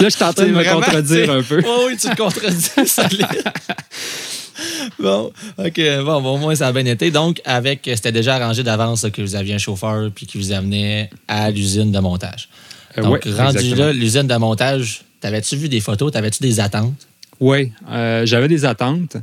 Là, 0.00 0.08
je 0.08 0.08
suis 0.10 0.24
en 0.24 0.32
train 0.32 0.46
de 0.46 0.52
me 0.52 0.64
contredire 0.64 1.30
un 1.32 1.42
peu. 1.42 1.60
Oh 1.66 1.84
oui, 1.88 1.96
tu 1.96 2.08
te 2.08 2.16
contredis, 2.16 2.70
solide. 2.86 3.26
bon, 4.98 5.32
OK. 5.58 5.80
Bon, 6.04 6.20
bon, 6.22 6.34
au 6.34 6.38
moins, 6.38 6.54
ça 6.54 6.68
a 6.68 6.72
bien 6.72 6.86
été. 6.86 7.10
Donc, 7.10 7.40
avec, 7.44 7.82
c'était 7.94 8.12
déjà 8.12 8.36
arrangé 8.36 8.62
d'avance 8.62 9.06
que 9.12 9.22
vous 9.22 9.34
aviez 9.36 9.54
un 9.54 9.58
chauffeur 9.58 10.10
puis 10.14 10.26
qui 10.26 10.38
vous 10.38 10.52
amenait 10.52 11.10
à 11.28 11.50
l'usine 11.50 11.90
de 11.92 11.98
montage. 11.98 12.48
Euh, 12.98 13.02
Donc, 13.02 13.24
ouais, 13.24 13.32
rendu 13.32 13.56
exactement. 13.58 13.86
là, 13.86 13.92
l'usine 13.92 14.26
de 14.26 14.36
montage, 14.36 15.02
t'avais-tu 15.20 15.56
vu 15.56 15.68
des 15.68 15.80
photos? 15.80 16.12
T'avais-tu 16.12 16.42
des 16.42 16.60
attentes? 16.60 16.94
Oui, 17.40 17.72
euh, 17.90 18.24
j'avais 18.26 18.48
des 18.48 18.64
attentes. 18.64 19.16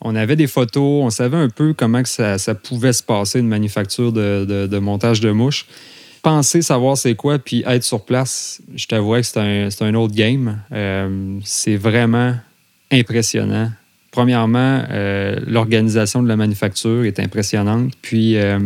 On 0.00 0.14
avait 0.16 0.36
des 0.36 0.46
photos, 0.46 1.04
on 1.04 1.10
savait 1.10 1.36
un 1.36 1.50
peu 1.50 1.74
comment 1.74 2.02
que 2.02 2.08
ça, 2.08 2.38
ça 2.38 2.54
pouvait 2.54 2.94
se 2.94 3.02
passer, 3.02 3.38
une 3.38 3.48
manufacture 3.48 4.12
de, 4.12 4.46
de- 4.48 4.66
de 4.66 4.78
montage 4.78 5.20
de 5.20 5.30
mouches. 5.30 5.66
Penser 6.22 6.62
savoir 6.62 6.96
c'est 6.96 7.14
quoi, 7.14 7.38
puis 7.38 7.62
être 7.66 7.84
sur 7.84 8.02
place, 8.04 8.60
je 8.74 8.86
t'avouais 8.86 9.20
que 9.20 9.26
c'est 9.26 9.40
un, 9.40 9.68
c'est 9.70 9.84
un 9.84 9.94
autre 9.94 10.14
game. 10.14 10.58
Euh, 10.72 11.38
c'est 11.44 11.76
vraiment 11.76 12.34
impressionnant. 12.90 13.70
Premièrement, 14.12 14.82
euh, 14.90 15.38
l'organisation 15.46 16.22
de 16.22 16.28
la 16.28 16.36
manufacture 16.36 17.04
est 17.04 17.20
impressionnante, 17.20 17.92
puis 18.02 18.36
euh, 18.36 18.58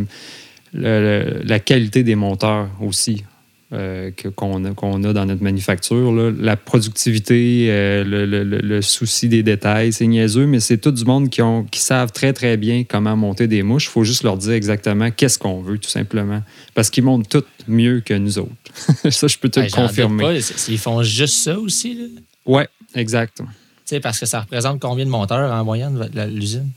le- 0.73 0.81
le- 0.83 1.43
la 1.45 1.59
qualité 1.61 2.03
des 2.03 2.15
monteurs 2.15 2.69
aussi 2.81 3.25
euh, 3.73 4.11
qu'on 4.37 4.65
a, 4.65 4.69
a 4.71 5.13
dans 5.13 5.27
notre 5.27 5.43
manufacture. 5.43 6.13
là. 6.13 6.31
La 6.39 6.57
productivité, 6.57 7.67
euh, 7.71 8.05
le, 8.05 8.25
le- 8.25 8.45
le- 8.45 8.59
le 8.59 8.83
souci 8.83 9.29
des 9.29 9.43
détails, 9.43 9.93
c'est 9.93 10.07
niaiseux, 10.07 10.47
mais 10.47 10.61
c'est 10.61 10.79
tout 10.79 10.93
du 10.93 11.05
monde 11.05 11.29
qui, 11.29 11.43
ont, 11.43 11.65
qui 11.65 11.81
savent 11.81 12.13
très, 12.13 12.33
très 12.33 12.57
bien 12.57 12.85
comment 12.85 13.17
monter 13.17 13.49
des 13.49 13.63
mouches. 13.65 13.87
Il 13.87 13.91
faut 13.91 14.05
juste 14.05 14.23
leur 14.23 14.37
dire 14.37 14.53
exactement 14.53 15.11
qu'est-ce 15.11 15.39
qu'on 15.39 15.61
veut, 15.61 15.79
tout 15.79 15.91
simplement. 15.91 16.41
Parce 16.75 16.89
qu'ils 16.89 17.03
montent 17.05 17.29
tout 17.29 17.43
mieux 17.67 18.01
que 18.01 18.15
nous 18.15 18.39
autres. 18.39 18.53
ça, 19.11 19.27
je 19.27 19.37
peux 19.39 19.49
te 19.49 19.59
le 19.59 19.67
doute 19.67 19.75
confirmer. 19.75 20.23
pas. 20.23 20.35
Ils 20.69 20.79
font 20.79 21.03
juste 21.03 21.37
ça 21.43 21.59
aussi, 21.59 21.99
Ouais, 22.47 22.69
exact. 22.95 23.41
Sais, 23.85 24.01
parce 24.01 24.19
que 24.19 24.27
ça 24.27 24.41
représente 24.41 24.81
combien 24.81 25.05
de 25.05 25.11
monteurs 25.11 25.53
en 25.53 25.65
moyenne, 25.65 26.09
l'usine? 26.31 26.69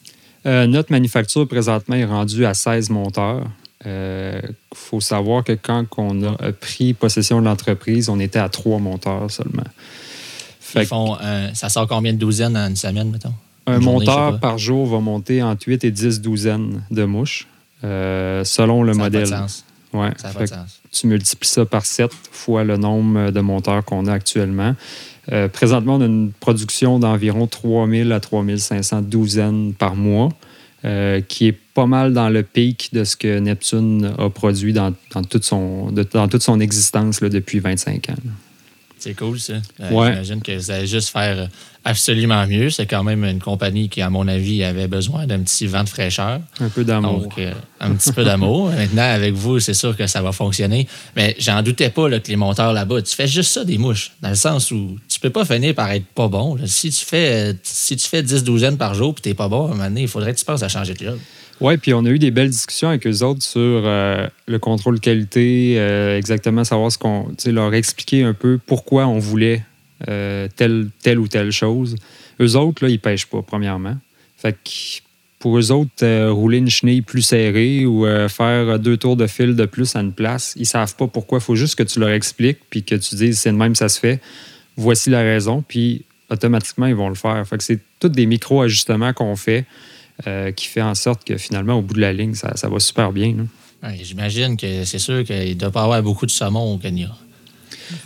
Euh, 0.46 0.68
notre 0.68 0.92
manufacture 0.92 1.48
présentement 1.48 1.96
est 1.96 2.06
rendue 2.06 2.46
à 2.46 2.54
16 2.54 2.90
monteurs. 2.90 3.46
Il 3.86 4.42
faut 4.74 5.00
savoir 5.02 5.44
que 5.44 5.54
quand 5.54 5.86
on 5.98 6.24
a 6.24 6.36
euh, 6.44 6.52
pris 6.52 6.94
possession 6.94 7.40
de 7.40 7.46
l'entreprise, 7.46 8.10
on 8.10 8.20
était 8.20 8.40
à 8.40 8.50
3 8.50 8.80
monteurs 8.80 9.30
seulement. 9.32 9.64
Fait 10.60 10.84
Ils 10.84 10.86
font, 10.88 11.18
ça 11.54 11.70
sort 11.70 11.88
combien 11.88 12.12
de 12.14 12.18
douzaines 12.18 12.58
en 12.58 12.68
une 12.68 12.76
semaine, 12.76 13.10
mettons? 13.12 13.34
un 13.68 13.82
journée, 13.82 13.86
monteur 13.86 14.40
par 14.40 14.58
jour 14.58 14.86
va 14.88 15.00
monter 15.00 15.44
entre 15.44 15.68
8 15.68 15.84
et 15.84 15.92
10 15.92 16.22
douzaines 16.22 16.84
de 16.90 17.04
mouches, 17.04 17.48
euh, 17.84 18.44
selon 18.46 18.82
le 18.84 18.94
Ça 18.94 19.00
n'a 19.00 19.04
pas 19.06 19.10
de 19.10 19.18
modèle. 19.20 19.28
sens. 19.38 19.66
Ouais. 19.94 20.10
Ça 20.18 20.30
pas 20.30 20.40
Fait 20.40 20.46
de 20.46 20.50
sens. 20.50 20.80
tu 20.92 21.08
multiplies 21.08 21.50
ça 21.50 21.66
par 21.66 21.86
7 21.86 22.10
fois 22.32 22.64
le 22.64 22.78
nombre 22.78 23.32
de 23.32 23.40
monteurs 23.42 23.84
qu'on 23.86 24.06
a 24.08 24.14
actuellement. 24.14 24.74
Euh, 25.32 25.48
présentement, 25.48 25.96
on 25.96 26.02
a 26.02 26.06
une 26.06 26.32
production 26.32 27.00
d'environ 27.00 27.48
3000 27.48 28.12
à 28.12 28.20
3500 28.20 29.02
douzaines 29.02 29.74
par 29.74 29.96
mois, 29.96 30.30
euh, 30.86 31.22
qui 31.22 31.48
est 31.48 31.58
pas 31.74 31.86
mal 31.86 32.14
dans 32.14 32.30
le 32.30 32.44
pic 32.44 32.90
de 32.94 33.04
ce 33.04 33.16
que 33.18 33.40
Neptune 33.40 34.14
a 34.18 34.30
produit 34.30 34.74
dans, 34.74 34.94
dans 35.14 35.24
toute, 35.24 35.44
son, 35.44 35.92
de- 35.92 36.08
dans 36.14 36.28
toute 36.28 36.44
son 36.44 36.60
existence 36.60 37.20
là, 37.22 37.30
depuis 37.30 37.60
25 37.60 38.10
ans. 38.10 38.16
C'est 39.00 39.14
cool, 39.16 39.40
ça. 39.40 39.54
Euh, 39.80 39.92
Ouais. 39.92 40.12
J'imagine 40.12 40.42
que 40.42 40.58
vous 40.58 40.72
allez 40.72 40.88
juste 40.88 41.10
faire 41.10 41.50
absolument 41.88 42.46
mieux. 42.48 42.70
C'est 42.70 42.86
quand 42.86 43.04
même 43.04 43.24
une 43.24 43.40
compagnie 43.40 43.88
qui, 43.88 44.02
à 44.02 44.10
mon 44.10 44.28
avis, 44.28 44.64
avait 44.64 44.90
besoin 44.90 45.26
d'un 45.26 45.40
petit 45.40 45.68
vent 45.68 45.86
de 45.86 45.90
fraîcheur. 45.90 46.42
Un 46.60 46.68
peu 46.68 46.84
d'amour. 46.84 47.22
Donc, 47.22 47.38
euh, 47.38 47.54
un 47.80 47.96
petit 47.96 48.12
peu 48.12 48.26
d'amour. 48.26 48.70
Maintenant, 48.78 49.10
avec 49.10 49.34
vous, 49.34 49.60
c'est 49.60 49.74
sûr 49.74 49.96
que 49.96 50.06
ça 50.06 50.22
va 50.22 50.34
fonctionner. 50.34 50.86
Mais 51.16 51.36
j'en 51.40 51.64
doutais 51.64 51.90
pas 51.90 52.10
là, 52.10 52.20
que 52.20 52.28
les 52.28 52.36
monteurs 52.36 52.74
là-bas, 52.74 53.02
tu 53.02 53.16
fais 53.16 53.28
juste 53.28 53.54
ça 53.54 53.64
des 53.64 53.78
mouches. 53.78 54.12
Dans 54.22 54.30
le 54.30 54.36
sens 54.36 54.70
où 54.72 54.98
tu 55.08 55.20
peux 55.22 55.30
pas 55.30 55.46
finir 55.46 55.74
par 55.76 55.90
être 55.92 56.06
pas 56.08 56.28
bon. 56.28 56.56
là. 56.56 56.64
Si 56.68 56.92
tu 56.92 57.06
fais, 57.06 57.56
si 57.64 57.96
tu 57.96 58.08
fais 58.08 58.22
10 58.22 58.44
douzaines 58.44 58.78
par 58.78 58.94
jour 58.94 59.16
et 59.18 59.22
tu 59.22 59.30
n'es 59.30 59.36
pas 59.36 59.48
bon, 59.48 59.64
à 59.64 59.66
un 59.68 59.70
moment 59.70 59.84
donné, 59.86 60.02
il 60.02 60.08
faudrait 60.10 60.34
que 60.34 60.40
tu 60.40 60.46
penses 60.46 60.64
à 60.64 60.68
changer 60.68 60.94
de 60.94 61.06
job. 61.06 61.18
Oui, 61.62 61.78
puis 61.78 61.94
on 61.94 62.06
a 62.06 62.10
eu 62.10 62.20
des 62.20 62.32
belles 62.32 62.50
discussions 62.50 62.90
avec 62.90 63.08
eux 63.08 63.24
autres 63.24 63.42
sur 63.42 63.60
euh, 63.62 64.28
le 64.46 64.60
contrôle 64.60 65.00
qualité, 65.00 65.76
euh, 65.78 66.18
exactement 66.18 66.64
savoir 66.64 66.92
ce 66.92 66.98
qu'on. 66.98 67.30
Tu 67.30 67.46
sais, 67.46 67.52
leur 67.52 67.74
expliquer 67.74 68.24
un 68.24 68.34
peu 68.34 68.60
pourquoi 68.64 69.08
on 69.08 69.18
voulait 69.18 69.64
euh, 70.08 70.48
telle, 70.56 70.90
telle 71.02 71.18
ou 71.18 71.28
telle 71.28 71.52
chose. 71.52 71.96
Eux 72.40 72.56
autres, 72.56 72.86
là, 72.86 72.90
ils 72.90 73.00
pêchent 73.00 73.26
pas, 73.26 73.42
premièrement. 73.42 73.98
Fait 74.38 74.54
que 74.54 75.02
pour 75.40 75.58
eux 75.58 75.72
autres, 75.72 76.04
euh, 76.04 76.32
rouler 76.32 76.60
une 76.60 76.70
chenille 76.70 77.02
plus 77.02 77.24
serrée 77.24 77.86
ou 77.86 78.06
euh, 78.06 78.30
faire 78.30 78.78
deux 78.78 78.98
tours 78.98 79.16
de 79.16 79.26
fil 79.26 79.56
de 79.56 79.66
plus 79.66 79.96
à 79.96 80.02
une 80.02 80.14
place, 80.14 80.54
ils 80.56 80.68
savent 80.68 80.96
pas 80.96 81.08
pourquoi. 81.08 81.40
Il 81.40 81.44
faut 81.44 81.56
juste 81.56 81.76
que 81.76 81.84
tu 81.84 82.00
leur 82.00 82.10
expliques 82.10 82.60
puis 82.70 82.84
que 82.84 82.94
tu 82.94 83.16
dises 83.16 83.40
c'est 83.40 83.52
de 83.52 83.58
même 83.58 83.74
ça 83.74 83.90
se 83.90 84.00
fait. 84.00 84.22
Voici 84.76 85.10
la 85.10 85.22
raison, 85.22 85.64
puis 85.68 86.06
automatiquement, 86.30 86.86
ils 86.86 86.96
vont 86.96 87.10
le 87.10 87.16
faire. 87.16 87.44
Fait 87.48 87.58
que 87.58 87.64
c'est 87.64 87.80
tous 88.00 88.10
des 88.10 88.28
micro-ajustements 88.28 89.14
qu'on 89.14 89.36
fait 89.36 89.66
qui 90.56 90.66
fait 90.66 90.82
en 90.82 90.96
sorte 90.96 91.24
que 91.24 91.38
finalement, 91.38 91.76
au 91.76 91.84
bout 91.84 91.94
de 91.94 92.02
la 92.02 92.12
ligne, 92.12 92.34
ça, 92.34 92.52
va 92.68 92.80
super 92.80 93.12
bien. 93.12 93.36
J'imagine 94.02 94.58
que 94.58 94.84
c'est 94.84 95.00
sûr 95.00 95.24
qu'il 95.24 95.50
ne 95.50 95.54
doit 95.54 95.72
pas 95.72 95.84
avoir 95.84 96.02
beaucoup 96.02 96.26
de 96.26 96.32
saumon 96.32 96.74
au 96.74 96.78
Kenya. 96.80 97.16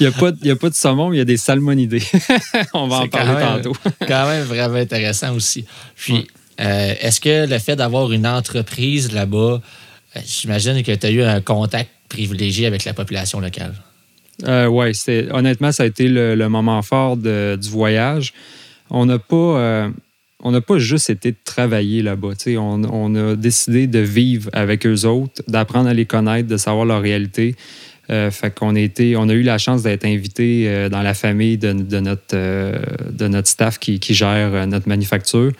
Il 0.00 0.02
n'y 0.02 0.06
a, 0.06 0.12
pas- 0.56 0.68
de 0.70 0.74
saumon, 0.74 1.10
mais 1.10 1.16
il 1.16 1.18
y 1.18 1.22
a 1.22 1.26
des 1.26 1.36
salmonidés. 1.36 2.02
On 2.74 2.86
va 2.88 3.00
en 3.00 3.08
parler 3.08 3.34
même- 3.34 3.62
tantôt. 3.62 3.76
quand 4.06 4.26
même 4.28 4.44
vraiment 4.44 4.76
intéressant 4.76 5.34
aussi. 5.34 5.64
Puis, 5.96 6.26
euh, 6.60 6.94
est-ce 7.00 7.20
que 7.20 7.46
le 7.48 7.58
fait 7.58 7.76
d'avoir 7.76 8.12
une 8.12 8.26
entreprise 8.26 9.12
là-bas, 9.12 9.60
euh, 10.16 10.20
j'imagine 10.26 10.82
que 10.82 10.92
tu 10.92 11.06
as 11.06 11.10
eu 11.10 11.22
un 11.22 11.40
contact 11.40 11.90
privilégié 12.08 12.66
avec 12.66 12.84
la 12.84 12.92
population 12.94 13.40
locale? 13.40 13.74
Euh, 14.46 14.66
oui, 14.66 14.94
c'est- 14.94 15.30
honnêtement, 15.32 15.72
ça 15.72 15.84
a 15.84 15.86
été 15.86 16.08
le, 16.08 16.34
le 16.34 16.48
moment 16.48 16.82
fort 16.82 17.16
de- 17.16 17.56
du 17.60 17.68
voyage. 17.68 18.32
On 18.90 19.06
n'a 19.06 19.18
pas, 19.18 19.36
euh, 19.36 19.88
on 20.42 20.50
n'a 20.50 20.60
pas 20.60 20.78
juste 20.78 21.08
été 21.10 21.32
de 21.32 21.36
travailler 21.44 22.02
là-bas. 22.02 22.30
On, 22.58 22.82
on 22.84 23.14
a 23.14 23.34
décidé 23.36 23.86
de 23.86 24.00
vivre 24.00 24.50
avec 24.52 24.86
eux 24.86 25.04
autres, 25.06 25.42
d'apprendre 25.48 25.88
à 25.88 25.94
les 25.94 26.04
connaître, 26.06 26.48
de 26.48 26.56
savoir 26.56 26.84
leur 26.84 27.00
réalité. 27.00 27.54
Euh, 28.10 28.30
fait 28.30 28.54
qu'on 28.54 28.74
on 28.74 29.28
a 29.28 29.32
eu 29.32 29.42
la 29.42 29.58
chance 29.58 29.82
d'être 29.82 30.04
invités 30.04 30.64
euh, 30.66 30.88
dans 30.88 31.02
la 31.02 31.14
famille 31.14 31.56
de, 31.56 31.74
euh, 32.34 32.78
notre 33.20 33.48
staff 33.48 33.78
qui, 33.78 33.98
gère 34.10 34.66
notre 34.66 34.88
manufacture. 34.88 35.52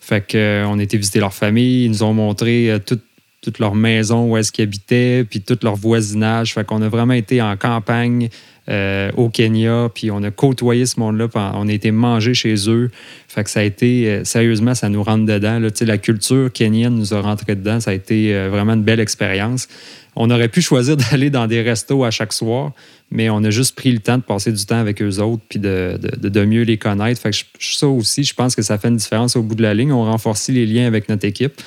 Fait 0.00 0.26
que, 0.26 0.36
euh, 0.36 0.66
on 0.66 0.78
a 0.78 0.82
été 0.82 0.96
visiter 0.96 1.20
leur 1.20 1.34
famille. 1.34 1.84
Ils 1.84 1.90
nous 1.90 2.02
ont 2.02 2.14
montré 2.14 2.78
toute, 2.86 3.02
toute 3.42 3.58
leur 3.58 3.74
maison, 3.74 4.30
où 4.30 4.36
est-ce 4.36 4.50
qu'ils 4.50 4.64
habitaient, 4.64 5.26
puis 5.28 5.40
tout 5.42 5.58
leur 5.62 5.76
voisinage. 5.76 6.54
Fait 6.54 6.64
qu'on 6.64 6.80
a 6.82 6.88
vraiment 6.88 7.14
été 7.14 7.42
en 7.42 7.56
campagne 7.56 8.28
euh, 8.70 9.10
au 9.16 9.28
Kenya, 9.30 9.88
puis 9.92 10.10
on 10.12 10.22
a 10.22 10.30
côtoyé 10.30 10.86
ce 10.86 11.00
monde-là, 11.00 11.26
on 11.54 11.68
a 11.68 11.72
été 11.72 11.90
manger 11.90 12.34
chez 12.34 12.54
eux. 12.70 12.90
Fait 13.26 13.42
que 13.42 13.50
ça 13.50 13.60
a 13.60 13.62
été, 13.64 14.08
euh, 14.08 14.24
sérieusement, 14.24 14.74
ça 14.76 14.88
nous 14.88 15.02
rentre 15.02 15.26
dedans. 15.26 15.58
La 15.80 15.98
culture 15.98 16.52
kenyenne 16.52 16.94
nous 16.94 17.12
a 17.12 17.20
rentré 17.20 17.56
dedans. 17.56 17.80
Ça 17.80 17.90
a 17.90 17.94
été 17.94 18.32
euh, 18.34 18.48
vraiment 18.48 18.74
une 18.74 18.84
belle 18.84 19.00
expérience. 19.00 19.66
On 20.14 20.30
aurait 20.30 20.48
pu 20.48 20.62
choisir 20.62 20.96
d'aller 21.10 21.30
dans 21.30 21.46
des 21.48 21.62
restos 21.62 22.04
à 22.04 22.10
chaque 22.12 22.32
soir, 22.32 22.72
mais 23.10 23.28
on 23.28 23.42
a 23.42 23.50
juste 23.50 23.74
pris 23.74 23.90
le 23.90 23.98
temps 23.98 24.18
de 24.18 24.22
passer 24.22 24.52
du 24.52 24.64
temps 24.64 24.78
avec 24.78 25.02
eux 25.02 25.18
autres 25.18 25.42
puis 25.48 25.58
de, 25.58 25.98
de- 26.00 26.44
mieux 26.44 26.62
les 26.62 26.78
connaître. 26.78 27.20
Je- 27.32 27.44
ça 27.76 27.88
aussi, 27.88 28.22
je 28.22 28.34
pense 28.34 28.54
que 28.54 28.62
ça 28.62 28.78
fait 28.78 28.88
une 28.88 28.96
différence 28.96 29.34
au 29.34 29.42
bout 29.42 29.56
de 29.56 29.62
la 29.62 29.74
ligne. 29.74 29.90
On 29.92 30.04
renforce 30.04 30.48
les 30.48 30.66
liens 30.66 30.86
avec 30.86 31.08
notre 31.08 31.26
équipe, 31.26 31.60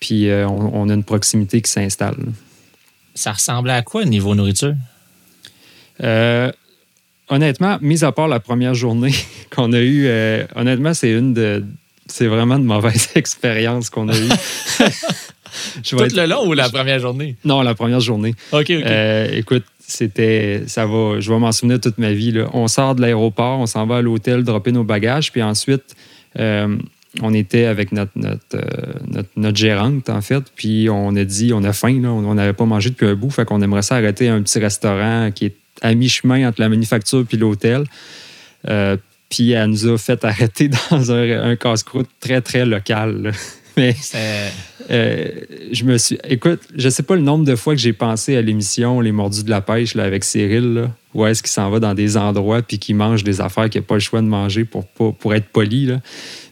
puis 0.00 0.28
on, 0.30 0.74
on 0.82 0.88
a 0.88 0.94
une 0.94 1.04
proximité 1.04 1.60
qui 1.62 1.70
s'installe. 1.70 2.16
Ça 3.14 3.32
ressemblait 3.32 3.72
à 3.74 3.82
quoi 3.82 4.04
niveau 4.04 4.34
nourriture? 4.34 4.74
Euh, 6.02 6.50
honnêtement, 7.28 7.78
mis 7.80 8.04
à 8.04 8.12
part 8.12 8.28
la 8.28 8.40
première 8.40 8.74
journée 8.74 9.12
qu'on 9.54 9.72
a 9.72 9.80
eue, 9.80 10.04
euh, 10.06 10.44
honnêtement, 10.54 10.94
c'est 10.94 11.10
une 11.12 11.34
de. 11.34 11.64
C'est 12.06 12.26
vraiment 12.26 12.58
de 12.58 12.64
mauvaise 12.64 13.10
expérience 13.16 13.90
qu'on 13.90 14.08
a 14.08 14.16
eue. 14.16 14.28
Je 15.82 15.96
Tout 15.96 16.02
être- 16.04 16.16
le 16.16 16.26
long 16.26 16.46
ou 16.46 16.52
la 16.52 16.68
première 16.68 16.98
journée? 17.00 17.36
Non, 17.44 17.62
la 17.62 17.74
première 17.74 18.00
journée. 18.00 18.34
OK, 18.52 18.60
OK. 18.60 18.70
Euh, 18.70 19.28
écoute, 19.32 19.64
c'était. 19.80 20.62
Ça 20.66 20.86
va. 20.86 21.20
Je 21.20 21.30
vais 21.32 21.38
m'en 21.38 21.52
souvenir 21.52 21.80
toute 21.80 21.98
ma 21.98 22.12
vie. 22.12 22.32
là. 22.32 22.48
On 22.52 22.68
sort 22.68 22.94
de 22.94 23.00
l'aéroport, 23.00 23.58
on 23.58 23.66
s'en 23.66 23.86
va 23.86 23.96
à 23.98 24.02
l'hôtel, 24.02 24.42
dropper 24.44 24.72
nos 24.72 24.84
bagages, 24.84 25.32
puis 25.32 25.42
ensuite. 25.42 25.94
euh, 26.38 26.76
on 27.22 27.32
était 27.32 27.64
avec 27.64 27.90
notre, 27.90 28.12
notre, 28.16 28.40
euh, 28.54 28.92
notre, 29.08 29.30
notre 29.36 29.56
gérante, 29.56 30.08
en 30.10 30.20
fait, 30.20 30.44
puis 30.54 30.88
on 30.90 31.16
a 31.16 31.24
dit, 31.24 31.52
on 31.54 31.64
a 31.64 31.72
faim, 31.72 32.00
là, 32.02 32.10
on 32.12 32.34
n'avait 32.34 32.52
pas 32.52 32.66
mangé 32.66 32.90
depuis 32.90 33.06
un 33.06 33.14
bout, 33.14 33.30
fait 33.30 33.46
qu'on 33.46 33.62
aimerait 33.62 33.80
s'arrêter 33.82 34.28
à 34.28 34.34
un 34.34 34.42
petit 34.42 34.58
restaurant 34.58 35.30
qui 35.34 35.46
est 35.46 35.54
à 35.82 35.94
mi-chemin 35.94 36.48
entre 36.48 36.60
la 36.60 36.68
manufacture 36.68 37.24
puis 37.26 37.36
l'hôtel. 37.36 37.84
Euh, 38.68 38.96
puis 39.28 39.52
elle 39.52 39.70
nous 39.70 39.86
a 39.88 39.98
fait 39.98 40.24
arrêter 40.24 40.68
dans 40.90 41.12
un, 41.12 41.50
un 41.50 41.56
casse-croûte 41.56 42.08
très, 42.20 42.40
très 42.40 42.64
local. 42.64 43.22
là. 43.22 43.30
Mais 43.78 43.94
euh, 44.90 45.28
je 45.70 45.84
me 45.84 45.98
suis. 45.98 46.18
Écoute, 46.28 46.58
je 46.74 46.88
sais 46.88 47.04
pas 47.04 47.14
le 47.14 47.22
nombre 47.22 47.44
de 47.44 47.54
fois 47.54 47.76
que 47.76 47.80
j'ai 47.80 47.92
pensé 47.92 48.36
à 48.36 48.42
l'émission 48.42 49.00
Les 49.00 49.12
Mordus 49.12 49.44
de 49.44 49.50
la 49.50 49.60
pêche 49.60 49.94
là, 49.94 50.02
avec 50.02 50.24
Cyril, 50.24 50.74
là, 50.74 50.90
où 51.14 51.24
est-ce 51.24 51.44
qu'il 51.44 51.52
s'en 51.52 51.70
va 51.70 51.78
dans 51.78 51.94
des 51.94 52.16
endroits 52.16 52.60
puis 52.60 52.80
qu'il 52.80 52.96
mange 52.96 53.22
des 53.22 53.40
affaires 53.40 53.70
qu'il 53.70 53.80
n'a 53.80 53.86
pas 53.86 53.94
le 53.94 54.00
choix 54.00 54.20
de 54.20 54.26
manger 54.26 54.64
pour, 54.64 54.84
pour 54.84 55.32
être 55.32 55.46
poli. 55.46 55.86
Là. 55.86 56.00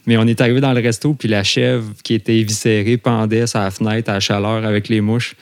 Mais 0.05 0.15
on 0.15 0.25
est 0.25 0.39
arrivé 0.39 0.61
dans 0.61 0.71
le 0.71 0.79
resto, 0.79 1.13
puis 1.13 1.27
la 1.27 1.43
chèvre 1.43 1.91
qui 2.01 2.13
était 2.13 2.37
éviscérée 2.37 2.95
pendait 2.95 3.45
sur 3.45 3.59
la 3.59 3.71
fenêtre 3.71 4.09
à 4.09 4.13
la 4.13 4.19
chaleur 4.21 4.65
avec 4.65 4.87
les 4.87 5.01
mouches. 5.01 5.35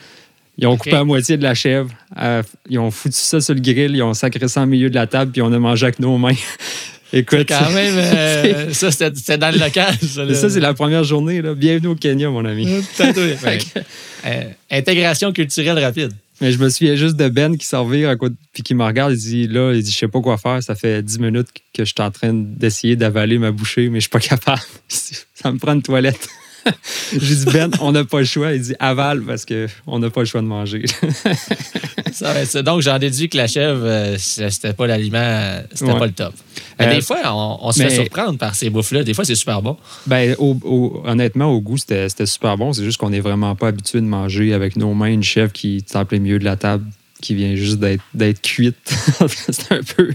Ils 0.58 0.66
ont 0.66 0.76
coupé 0.76 0.92
la 0.92 1.04
moitié 1.04 1.36
de 1.36 1.42
la 1.42 1.54
chèvre, 1.54 1.90
euh, 2.18 2.42
ils 2.68 2.78
ont 2.78 2.90
foutu 2.90 3.16
ça 3.16 3.40
sur 3.40 3.54
le 3.54 3.60
grill, 3.60 3.94
ils 3.94 4.02
ont 4.02 4.14
sacré 4.14 4.48
ça 4.48 4.62
au 4.62 4.66
milieu 4.66 4.88
de 4.88 4.94
la 4.94 5.06
table, 5.06 5.32
puis 5.32 5.42
on 5.42 5.52
a 5.52 5.58
mangé 5.58 5.84
avec 5.84 5.98
nos 5.98 6.16
mains. 6.16 6.32
Écoute, 7.12 7.46
Quand 7.48 7.70
même, 7.70 7.94
euh, 7.96 8.72
ça, 8.72 8.90
c'était 8.90 9.38
dans 9.38 9.54
le 9.54 9.58
local. 9.60 9.94
Ça, 10.02 10.24
là. 10.24 10.34
ça, 10.34 10.50
c'est 10.50 10.60
la 10.60 10.74
première 10.74 11.04
journée. 11.04 11.40
Là. 11.40 11.54
Bienvenue 11.54 11.88
au 11.88 11.94
Kenya, 11.94 12.30
mon 12.30 12.44
ami. 12.44 12.68
Euh, 12.68 14.42
intégration 14.70 15.32
culturelle 15.32 15.78
rapide. 15.78 16.12
Mais 16.40 16.52
je 16.52 16.58
me 16.58 16.68
souviens 16.68 16.96
juste 16.96 17.16
de 17.16 17.28
Ben 17.28 17.56
qui 17.56 17.64
s'en 17.64 17.88
à 17.90 18.16
côté, 18.16 18.34
puis 18.52 18.62
qui 18.62 18.74
me 18.74 18.84
regarde, 18.84 19.12
il 19.12 19.18
dit 19.18 19.46
là, 19.46 19.72
il 19.72 19.82
dit 19.82 19.90
je 19.90 19.96
sais 19.96 20.08
pas 20.08 20.20
quoi 20.20 20.36
faire, 20.36 20.62
ça 20.62 20.74
fait 20.74 21.02
10 21.02 21.20
minutes 21.20 21.48
que 21.72 21.84
je 21.84 21.92
suis 21.94 22.02
en 22.02 22.10
train 22.10 22.32
d'essayer 22.34 22.96
d'avaler 22.96 23.38
ma 23.38 23.52
bouchée, 23.52 23.88
mais 23.88 24.00
je 24.00 24.02
suis 24.02 24.10
pas 24.10 24.20
capable. 24.20 24.60
ça 24.88 25.52
me 25.52 25.58
prend 25.58 25.72
une 25.72 25.82
toilette. 25.82 26.28
J'ai 27.12 27.34
dit 27.36 27.44
Ben, 27.52 27.70
on 27.80 27.92
n'a 27.92 28.04
pas 28.04 28.18
le 28.20 28.24
choix. 28.24 28.52
Il 28.52 28.60
dit 28.62 28.74
avale 28.78 29.22
parce 29.22 29.44
qu'on 29.46 29.98
n'a 29.98 30.10
pas 30.10 30.20
le 30.20 30.26
choix 30.26 30.40
de 30.40 30.46
manger. 30.46 30.84
Ça, 32.12 32.62
donc, 32.62 32.80
j'en 32.80 32.98
déduis 32.98 33.28
que 33.28 33.36
la 33.36 33.46
chèvre, 33.46 33.80
euh, 33.84 34.16
c'était 34.18 34.72
pas 34.72 34.86
l'aliment, 34.86 35.58
c'était 35.74 35.92
Ouais. 35.92 35.98
pas 35.98 36.06
le 36.06 36.12
top. 36.12 36.32
Mais 36.78 36.86
Euh, 36.86 36.94
des 36.94 37.00
fois, 37.02 37.18
on, 37.26 37.58
on 37.68 37.72
se 37.72 37.78
mais- 37.80 37.90
fait 37.90 37.96
surprendre 37.96 38.38
par 38.38 38.54
ces 38.54 38.70
bouffes-là. 38.70 39.02
Des 39.04 39.12
fois, 39.14 39.24
c'est 39.24 39.34
super 39.34 39.60
bon. 39.62 39.76
ben, 40.06 40.34
au- 40.38 40.56
au- 40.64 41.02
honnêtement, 41.06 41.46
au 41.46 41.60
goût, 41.60 41.76
c'était 41.76 42.08
super 42.26 42.56
bon. 42.56 42.72
C'est 42.72 42.84
juste 42.84 42.98
qu'on 42.98 43.10
n'est 43.10 43.20
vraiment 43.20 43.54
pas 43.54 43.68
habitué 43.68 44.00
de 44.00 44.06
manger 44.06 44.54
avec 44.54 44.76
nos 44.76 44.94
mains 44.94 45.06
une 45.12 45.22
chèvre 45.22 45.52
qui 45.52 45.84
plein 46.08 46.18
milieu 46.18 46.38
de 46.38 46.44
la 46.44 46.56
table, 46.56 46.84
qui 47.20 47.34
vient 47.34 47.54
juste 47.54 47.78
d'être 47.78 48.42
cuite. 48.42 48.76
c'est 49.50 49.72
un 49.72 49.80
peu, 49.96 50.10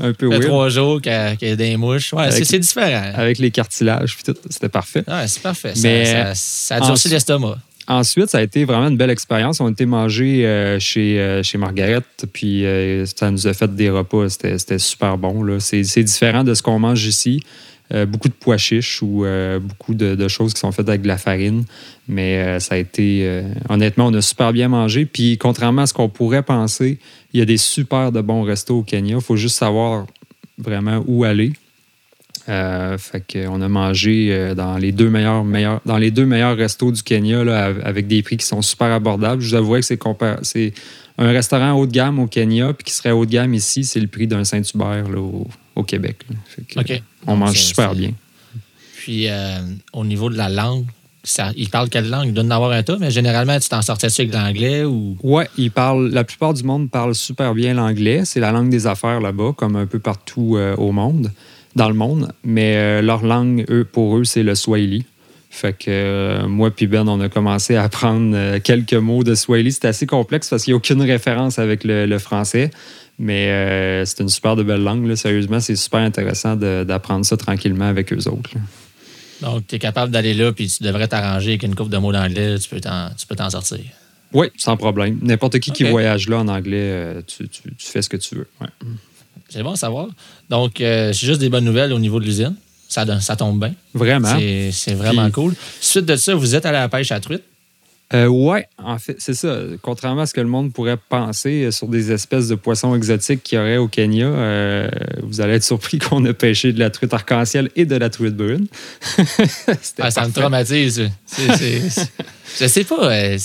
un 0.00 0.12
peu 0.12 0.26
weird. 0.28 0.42
trois 0.44 0.68
jours 0.68 1.00
qu'il 1.00 1.12
y, 1.12 1.14
a 1.14 1.34
y 1.40 1.50
a 1.50 1.56
des 1.56 1.76
mouches. 1.76 2.12
Ouais, 2.12 2.30
c'est- 2.30 2.58
différent. 2.58 3.12
Avec 3.14 3.38
les 3.38 3.50
cartilages, 3.50 4.14
puis 4.16 4.24
tout, 4.24 4.38
c'était 4.50 4.68
parfait. 4.68 5.04
Ouais, 5.08 5.26
c'est 5.26 5.42
parfait. 5.42 5.72
Mais- 5.82 6.04
ça, 6.04 6.34
ça, 6.34 6.34
ça 6.34 6.76
durcit 6.78 6.92
Ensuite- 6.92 7.12
l'estomac. 7.12 7.58
Ensuite, 7.88 8.30
ça 8.30 8.38
a 8.38 8.42
été 8.42 8.64
vraiment 8.64 8.86
une 8.88 8.96
belle 8.96 9.10
expérience. 9.10 9.58
On 9.60 9.66
a 9.66 9.70
été 9.70 9.86
manger 9.86 10.46
euh, 10.46 10.78
chez, 10.78 11.18
euh, 11.18 11.42
chez 11.42 11.58
Margaret, 11.58 12.02
puis 12.32 12.64
euh, 12.64 13.04
ça 13.06 13.28
nous 13.30 13.46
a 13.48 13.52
fait 13.54 13.74
des 13.74 13.90
repas. 13.90 14.28
C'était 14.28 14.78
super 14.78 15.18
bon. 15.18 15.58
c'est 15.58 15.82
différent 16.04 16.44
de 16.44 16.54
ce 16.54 16.62
qu'on 16.62 16.78
mange 16.78 17.04
ici. 17.04 17.42
Euh, 17.92 18.06
beaucoup 18.06 18.28
de 18.28 18.34
pois 18.34 18.56
chiches 18.56 19.02
ou 19.02 19.24
euh, 19.24 19.58
beaucoup 19.58 19.92
de, 19.92 20.28
choses 20.28 20.54
qui 20.54 20.60
sont 20.60 20.72
faites 20.72 20.88
avec 20.88 21.02
de 21.02 21.08
la 21.08 21.18
farine. 21.18 21.64
Mais 22.08 22.38
euh, 22.38 22.58
ça 22.58 22.76
a 22.76 22.78
été. 22.78 23.42
honnêtement, 23.68 24.06
on 24.06 24.14
a 24.14 24.22
super 24.22 24.52
bien 24.52 24.68
mangé. 24.68 25.04
Puis, 25.04 25.36
contrairement 25.36 25.82
à 25.82 25.86
ce 25.86 25.92
qu'on 25.92 26.08
pourrait 26.08 26.42
penser, 26.42 26.98
il 27.32 27.40
y 27.40 27.42
a 27.42 27.46
des 27.46 27.58
super 27.58 28.12
de 28.12 28.20
bons 28.20 28.42
restos 28.42 28.78
au 28.78 28.82
Kenya. 28.82 29.16
Il 29.16 29.22
faut 29.22 29.36
juste 29.36 29.56
savoir 29.56 30.06
vraiment 30.58 31.04
où 31.06 31.24
aller. 31.24 31.52
Euh, 32.48 32.98
fait 32.98 33.22
qu'on 33.32 33.60
a 33.60 33.68
mangé 33.68 34.54
dans 34.56 34.76
les 34.76 34.90
deux 34.90 35.08
meilleurs, 35.08 35.44
meilleurs 35.44 36.56
restos 36.56 36.90
du 36.90 37.02
Kenya 37.02 37.42
avec 37.84 38.08
des 38.08 38.22
prix 38.22 38.36
qui 38.36 38.46
sont 38.46 38.62
super 38.62 38.90
abordables. 38.90 39.42
Je 39.42 39.50
vous 39.50 39.54
avouerais 39.54 39.80
que 39.80 39.86
c'est 40.42 40.72
un 41.18 41.30
restaurant 41.30 41.72
haut 41.72 41.86
de 41.86 41.92
gamme 41.92 42.18
au 42.18 42.26
Kenya 42.26 42.72
puis 42.72 42.84
qui 42.84 42.92
serait 42.92 43.10
haut 43.10 43.26
de 43.26 43.30
gamme 43.30 43.54
ici, 43.54 43.84
c'est 43.84 44.00
le 44.00 44.08
prix 44.08 44.26
d'un 44.26 44.44
Saint-Hubert 44.44 45.08
au 45.74 45.82
Québec. 45.82 46.18
que, 46.68 46.80
OK. 46.80 47.02
On 47.26 47.36
mange 47.36 47.56
super 47.56 47.94
bien. 47.94 48.12
Puis, 48.96 49.28
euh, 49.28 49.58
au 49.92 50.04
niveau 50.04 50.30
de 50.30 50.36
la 50.36 50.48
langue, 50.48 50.84
ça, 51.24 51.52
ils 51.56 51.68
parlent 51.68 51.88
quelle 51.88 52.08
langue? 52.08 52.26
Ils 52.26 52.34
doivent 52.34 52.46
en 52.46 52.50
avoir 52.50 52.72
un 52.72 52.82
tas, 52.82 52.96
mais 52.98 53.10
généralement, 53.10 53.58
tu 53.58 53.68
t'en 53.68 53.82
sortais-tu 53.82 54.22
avec 54.22 54.34
l'anglais 54.34 54.84
ou? 54.84 55.16
Ouais, 55.22 55.48
ils 55.56 55.70
parlent. 55.70 56.08
La 56.08 56.24
plupart 56.24 56.54
du 56.54 56.64
monde 56.64 56.90
parle 56.90 57.14
super 57.14 57.54
bien 57.54 57.74
l'anglais. 57.74 58.22
C'est 58.24 58.40
la 58.40 58.52
langue 58.52 58.70
des 58.70 58.86
affaires 58.86 59.20
là-bas, 59.20 59.52
comme 59.56 59.76
un 59.76 59.86
peu 59.86 59.98
partout 59.98 60.56
euh, 60.56 60.74
au 60.76 60.92
monde, 60.92 61.30
dans 61.76 61.88
le 61.88 61.94
monde. 61.94 62.32
Mais 62.44 62.76
euh, 62.76 63.02
leur 63.02 63.24
langue, 63.24 63.64
eux, 63.70 63.84
pour 63.84 64.18
eux, 64.18 64.24
c'est 64.24 64.42
le 64.42 64.54
Swahili. 64.54 65.04
Fait 65.54 65.74
que 65.74 65.84
euh, 65.88 66.48
moi 66.48 66.70
puis 66.70 66.86
Ben, 66.86 67.06
on 67.06 67.20
a 67.20 67.28
commencé 67.28 67.76
à 67.76 67.82
apprendre 67.82 68.32
euh, 68.34 68.58
quelques 68.58 68.94
mots 68.94 69.22
de 69.22 69.34
Swahili. 69.34 69.70
C'est 69.70 69.84
assez 69.84 70.06
complexe 70.06 70.48
parce 70.48 70.64
qu'il 70.64 70.72
n'y 70.72 70.76
a 70.76 70.78
aucune 70.78 71.02
référence 71.02 71.58
avec 71.58 71.84
le, 71.84 72.06
le 72.06 72.18
français. 72.18 72.70
Mais 73.18 73.48
euh, 73.48 74.04
c'est 74.04 74.20
une 74.20 74.28
super 74.28 74.56
de 74.56 74.62
belle 74.62 74.82
langue. 74.82 75.06
là. 75.06 75.16
Sérieusement, 75.16 75.60
c'est 75.60 75.76
super 75.76 76.00
intéressant 76.00 76.56
d'apprendre 76.56 77.24
ça 77.24 77.36
tranquillement 77.36 77.86
avec 77.88 78.12
eux 78.12 78.28
autres. 78.28 78.50
là. 78.54 78.60
Donc, 79.42 79.66
tu 79.66 79.74
es 79.74 79.78
capable 79.78 80.12
d'aller 80.12 80.34
là, 80.34 80.52
puis 80.52 80.68
tu 80.68 80.82
devrais 80.82 81.08
t'arranger 81.08 81.50
avec 81.50 81.64
une 81.64 81.74
coupe 81.74 81.88
de 81.90 81.98
mots 81.98 82.12
d'anglais, 82.12 82.58
tu 82.58 82.68
peux 82.68 82.80
t'en 82.80 83.50
sortir. 83.50 83.80
Oui, 84.32 84.46
sans 84.56 84.76
problème. 84.76 85.18
N'importe 85.20 85.58
qui 85.58 85.72
qui 85.72 85.84
voyage 85.84 86.28
là 86.28 86.38
en 86.38 86.48
anglais, 86.48 86.76
euh, 86.80 87.22
tu, 87.26 87.48
tu- 87.48 87.62
tu 87.76 87.86
fais 87.86 88.00
ce 88.02 88.08
que 88.08 88.16
tu 88.16 88.34
veux. 88.36 88.46
Ouais. 88.60 88.68
C'est 89.48 89.62
bon 89.62 89.72
à 89.72 89.76
savoir. 89.76 90.06
Donc, 90.48 90.80
euh, 90.80 91.12
c'est 91.12 91.26
juste 91.26 91.40
des 91.40 91.48
bonnes 91.50 91.64
nouvelles 91.64 91.92
au 91.92 91.98
niveau 91.98 92.18
de 92.18 92.24
l'usine. 92.24 92.54
Ça, 92.88 93.04
ça 93.20 93.36
tombe 93.36 93.58
bien. 93.58 93.74
Vraiment. 93.94 94.38
C'est 94.38 94.70
c'est 94.72 94.94
vraiment 94.94 95.24
Puis- 95.24 95.32
cool. 95.32 95.54
Suite 95.80 96.06
de 96.06 96.16
ça, 96.16 96.34
vous 96.34 96.54
êtes 96.54 96.64
allé 96.64 96.78
à 96.78 96.82
la 96.82 96.88
pêche 96.88 97.10
à 97.12 97.20
truite. 97.20 97.42
Euh, 98.14 98.26
ouais, 98.26 98.66
en 98.78 98.98
fait, 98.98 99.16
c'est 99.18 99.34
ça. 99.34 99.56
Contrairement 99.80 100.22
à 100.22 100.26
ce 100.26 100.34
que 100.34 100.40
le 100.40 100.46
monde 100.46 100.72
pourrait 100.72 100.98
penser 101.08 101.70
sur 101.70 101.88
des 101.88 102.12
espèces 102.12 102.48
de 102.48 102.54
poissons 102.54 102.94
exotiques 102.94 103.42
qu'il 103.42 103.56
y 103.56 103.60
aurait 103.60 103.76
au 103.78 103.88
Kenya, 103.88 104.26
euh, 104.26 104.88
vous 105.22 105.40
allez 105.40 105.54
être 105.54 105.64
surpris 105.64 105.98
qu'on 106.00 106.24
a 106.26 106.32
pêché 106.34 106.72
de 106.72 106.78
la 106.78 106.90
truite 106.90 107.14
arc-en-ciel 107.14 107.70
et 107.76 107.86
de 107.86 107.96
la 107.96 108.10
truite 108.10 108.36
brune. 108.36 108.66
Ah, 109.98 110.10
ça 110.10 110.26
me 110.26 110.32
traumatise. 110.32 111.08
Je 112.60 112.66
sais 112.66 112.84
pas. 112.84 113.10
euh, 113.12 113.38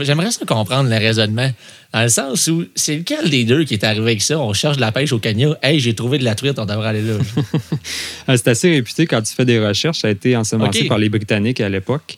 J'aimerais 0.00 0.30
ça 0.30 0.44
comprendre 0.44 0.88
le 0.88 0.96
raisonnement. 0.96 1.50
Dans 1.92 2.02
le 2.02 2.08
sens 2.08 2.46
où 2.48 2.64
c'est 2.74 2.96
lequel 2.98 3.28
des 3.30 3.44
deux 3.44 3.64
qui 3.64 3.74
est 3.74 3.84
arrivé 3.84 4.02
avec 4.02 4.22
ça? 4.22 4.38
On 4.38 4.52
cherche 4.52 4.76
de 4.76 4.80
la 4.82 4.92
pêche 4.92 5.12
au 5.12 5.18
Kenya. 5.18 5.56
Hey, 5.62 5.80
j'ai 5.80 5.94
trouvé 5.94 6.18
de 6.18 6.24
la 6.24 6.34
truite, 6.34 6.58
on 6.58 6.66
devrait 6.66 6.88
aller 6.88 7.02
là. 7.02 7.14
Euh, 8.28 8.36
C'est 8.36 8.48
assez 8.48 8.70
réputé 8.70 9.06
quand 9.06 9.22
tu 9.22 9.32
fais 9.34 9.44
des 9.44 9.58
recherches. 9.64 10.00
Ça 10.00 10.08
a 10.08 10.10
été 10.10 10.36
ensemencé 10.36 10.84
par 10.84 10.98
les 10.98 11.08
Britanniques 11.08 11.60
à 11.60 11.68
l'époque. 11.68 12.16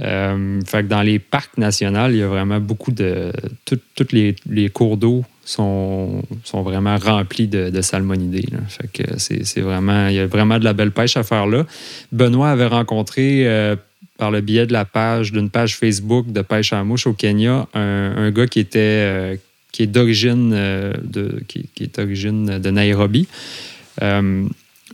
Euh, 0.00 0.60
fait 0.64 0.84
que 0.84 0.88
dans 0.88 1.02
les 1.02 1.18
parcs 1.18 1.58
nationaux, 1.58 2.08
il 2.08 2.16
y 2.16 2.22
a 2.22 2.28
vraiment 2.28 2.60
beaucoup 2.60 2.92
de. 2.92 3.32
Tous 3.64 4.12
les, 4.12 4.68
cours 4.70 4.96
d'eau 4.96 5.24
sont, 5.44 6.22
sont 6.44 6.62
vraiment 6.62 6.96
remplis 6.96 7.48
de, 7.48 7.80
salmonidés. 7.80 8.46
Fait 8.68 8.88
que 8.92 9.18
c'est 9.18 9.44
c'est 9.44 9.60
vraiment. 9.60 10.08
Il 10.08 10.14
y 10.14 10.20
a 10.20 10.26
vraiment 10.26 10.58
de 10.58 10.64
la 10.64 10.72
belle 10.72 10.92
pêche 10.92 11.16
à 11.16 11.22
faire 11.22 11.46
là. 11.46 11.66
Benoît 12.12 12.50
avait 12.50 12.66
rencontré. 12.66 13.46
euh, 13.46 13.76
par 14.16 14.32
le 14.32 14.40
biais 14.40 14.66
de 14.66 14.72
la 14.72 14.84
page, 14.84 15.30
d'une 15.30 15.48
page 15.48 15.76
Facebook 15.76 16.32
de 16.32 16.42
pêche 16.42 16.72
à 16.72 16.82
mouche 16.82 17.06
au 17.06 17.12
Kenya, 17.12 17.68
un, 17.72 18.32
gars 18.32 18.48
qui 18.48 18.58
était 18.58 18.78
euh, 18.80 19.36
qui 19.70 19.84
est 19.84 19.86
d'origine 19.86 20.50
de 20.50 21.40
qui 21.46 21.68
est 21.80 21.96
d'origine 21.96 22.58
de 22.58 22.70
Nairobi. 22.70 23.28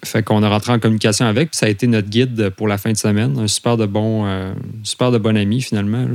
Fait 0.05 0.23
qu'on 0.23 0.43
a 0.43 0.49
rentré 0.49 0.73
en 0.73 0.79
communication 0.79 1.27
avec, 1.27 1.51
puis 1.51 1.57
ça 1.59 1.67
a 1.67 1.69
été 1.69 1.87
notre 1.87 2.09
guide 2.09 2.51
pour 2.51 2.69
la 2.69 2.79
fin 2.79 2.93
de 2.93 2.97
semaine. 2.97 3.39
Un 3.39 3.49
super 3.49 3.77
de 3.77 3.87
bon, 3.87 4.27
euh, 4.27 4.53
super 4.83 5.11
de 5.11 5.19
bon 5.19 5.37
ami, 5.37 5.61
finalement. 5.63 6.07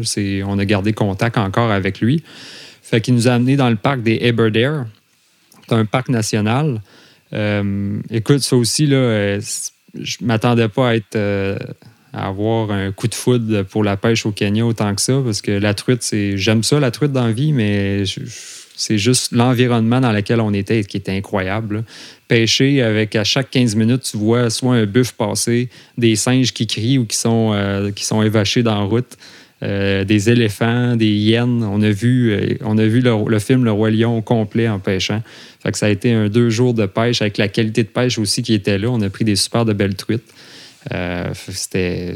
On 0.46 0.60
a 0.60 0.66
gardé 0.66 0.94
contact 0.94 1.38
encore 1.38 1.72
avec 1.72 2.00
lui. 2.00 2.24
Fait 2.82 3.02
qu'il 3.02 3.14
nous 3.16 3.28
a 3.28 3.34
amenés 3.34 3.56
dans 3.56 3.70
le 3.70 3.76
parc 3.76 4.02
des 4.02 4.20
Aberdare. 4.28 4.86
C'est 5.68 5.76
un 5.76 5.86
parc 5.86 6.10
national. 6.10 6.82
Euh, 7.34 8.00
écoute, 8.10 8.40
ça 8.40 8.56
aussi, 8.56 8.88
là, 8.88 8.98
euh, 8.98 9.42
je 10.00 10.18
m'attendais 10.22 10.68
pas 10.70 10.90
à 10.90 10.96
être. 10.96 11.16
à 12.12 12.28
avoir 12.28 12.72
un 12.72 12.92
coup 12.92 13.08
de 13.08 13.14
foudre 13.14 13.62
pour 13.64 13.84
la 13.84 13.96
pêche 13.96 14.26
au 14.26 14.32
Kenya 14.32 14.66
autant 14.66 14.96
que 14.96 15.02
ça, 15.02 15.22
parce 15.24 15.44
que 15.44 15.52
la 15.52 15.76
truite, 15.76 16.02
c'est. 16.02 16.38
J'aime 16.38 16.64
ça, 16.64 16.80
la 16.80 16.90
truite 16.90 17.12
dans 17.12 17.26
la 17.28 17.32
vie, 17.32 17.54
mais 17.54 18.04
je- 18.06 18.22
c'est 18.80 18.98
juste 18.98 19.34
l'environnement 19.34 20.00
dans 20.00 20.14
lequel 20.14 20.40
on 20.40 20.54
était 20.54 20.86
qui 20.86 20.98
était 20.98 21.12
incroyable. 21.12 21.84
pêcher 22.30 22.82
avec 22.82 23.16
à 23.16 23.24
chaque 23.24 23.50
15 23.50 23.76
minutes, 23.76 24.04
tu 24.12 24.18
vois 24.18 24.50
soit 24.50 24.76
un 24.76 24.86
buff 24.86 25.12
passer, 25.14 25.68
des 25.98 26.16
singes 26.16 26.54
qui 26.54 26.66
crient 26.66 26.98
ou 26.98 27.06
qui 27.06 27.18
sont, 27.18 27.52
euh, 27.54 27.92
évachés 28.24 28.64
dans 28.64 28.76
la 28.76 28.86
route, 28.86 29.18
euh, 29.64 30.06
des 30.06 30.30
éléphants, 30.30 30.96
des 30.96 31.10
hyènes. 31.10 31.64
On 31.64 31.82
a 31.82 31.90
vu, 31.90 32.32
euh, 32.32 33.26
le 33.28 33.40
film 33.40 33.66
Le 33.66 33.72
Roi 33.72 33.92
Lion 33.92 34.18
au 34.18 34.22
complet 34.22 34.70
en 34.70 34.80
pêchant. 34.80 35.22
Fait 35.62 35.72
que 35.74 35.78
ça 35.78 35.88
a 35.88 35.90
été 35.90 36.14
un 36.14 36.30
deux 36.30 36.50
jours 36.50 36.74
de 36.74 36.86
pêche 36.86 37.22
avec 37.22 37.38
la 37.38 37.50
qualité 37.50 37.84
de 37.84 37.90
pêche 37.90 38.18
aussi 38.18 38.44
qui 38.44 38.54
était 38.54 38.78
là. 38.78 38.88
On 38.90 39.02
a 39.02 39.10
pris 39.10 39.26
des 39.26 39.36
super 39.36 39.66
de 39.66 39.74
belles 39.74 39.96
truites. 39.96 40.34
Euh, 40.94 41.30
c'était, 41.52 42.16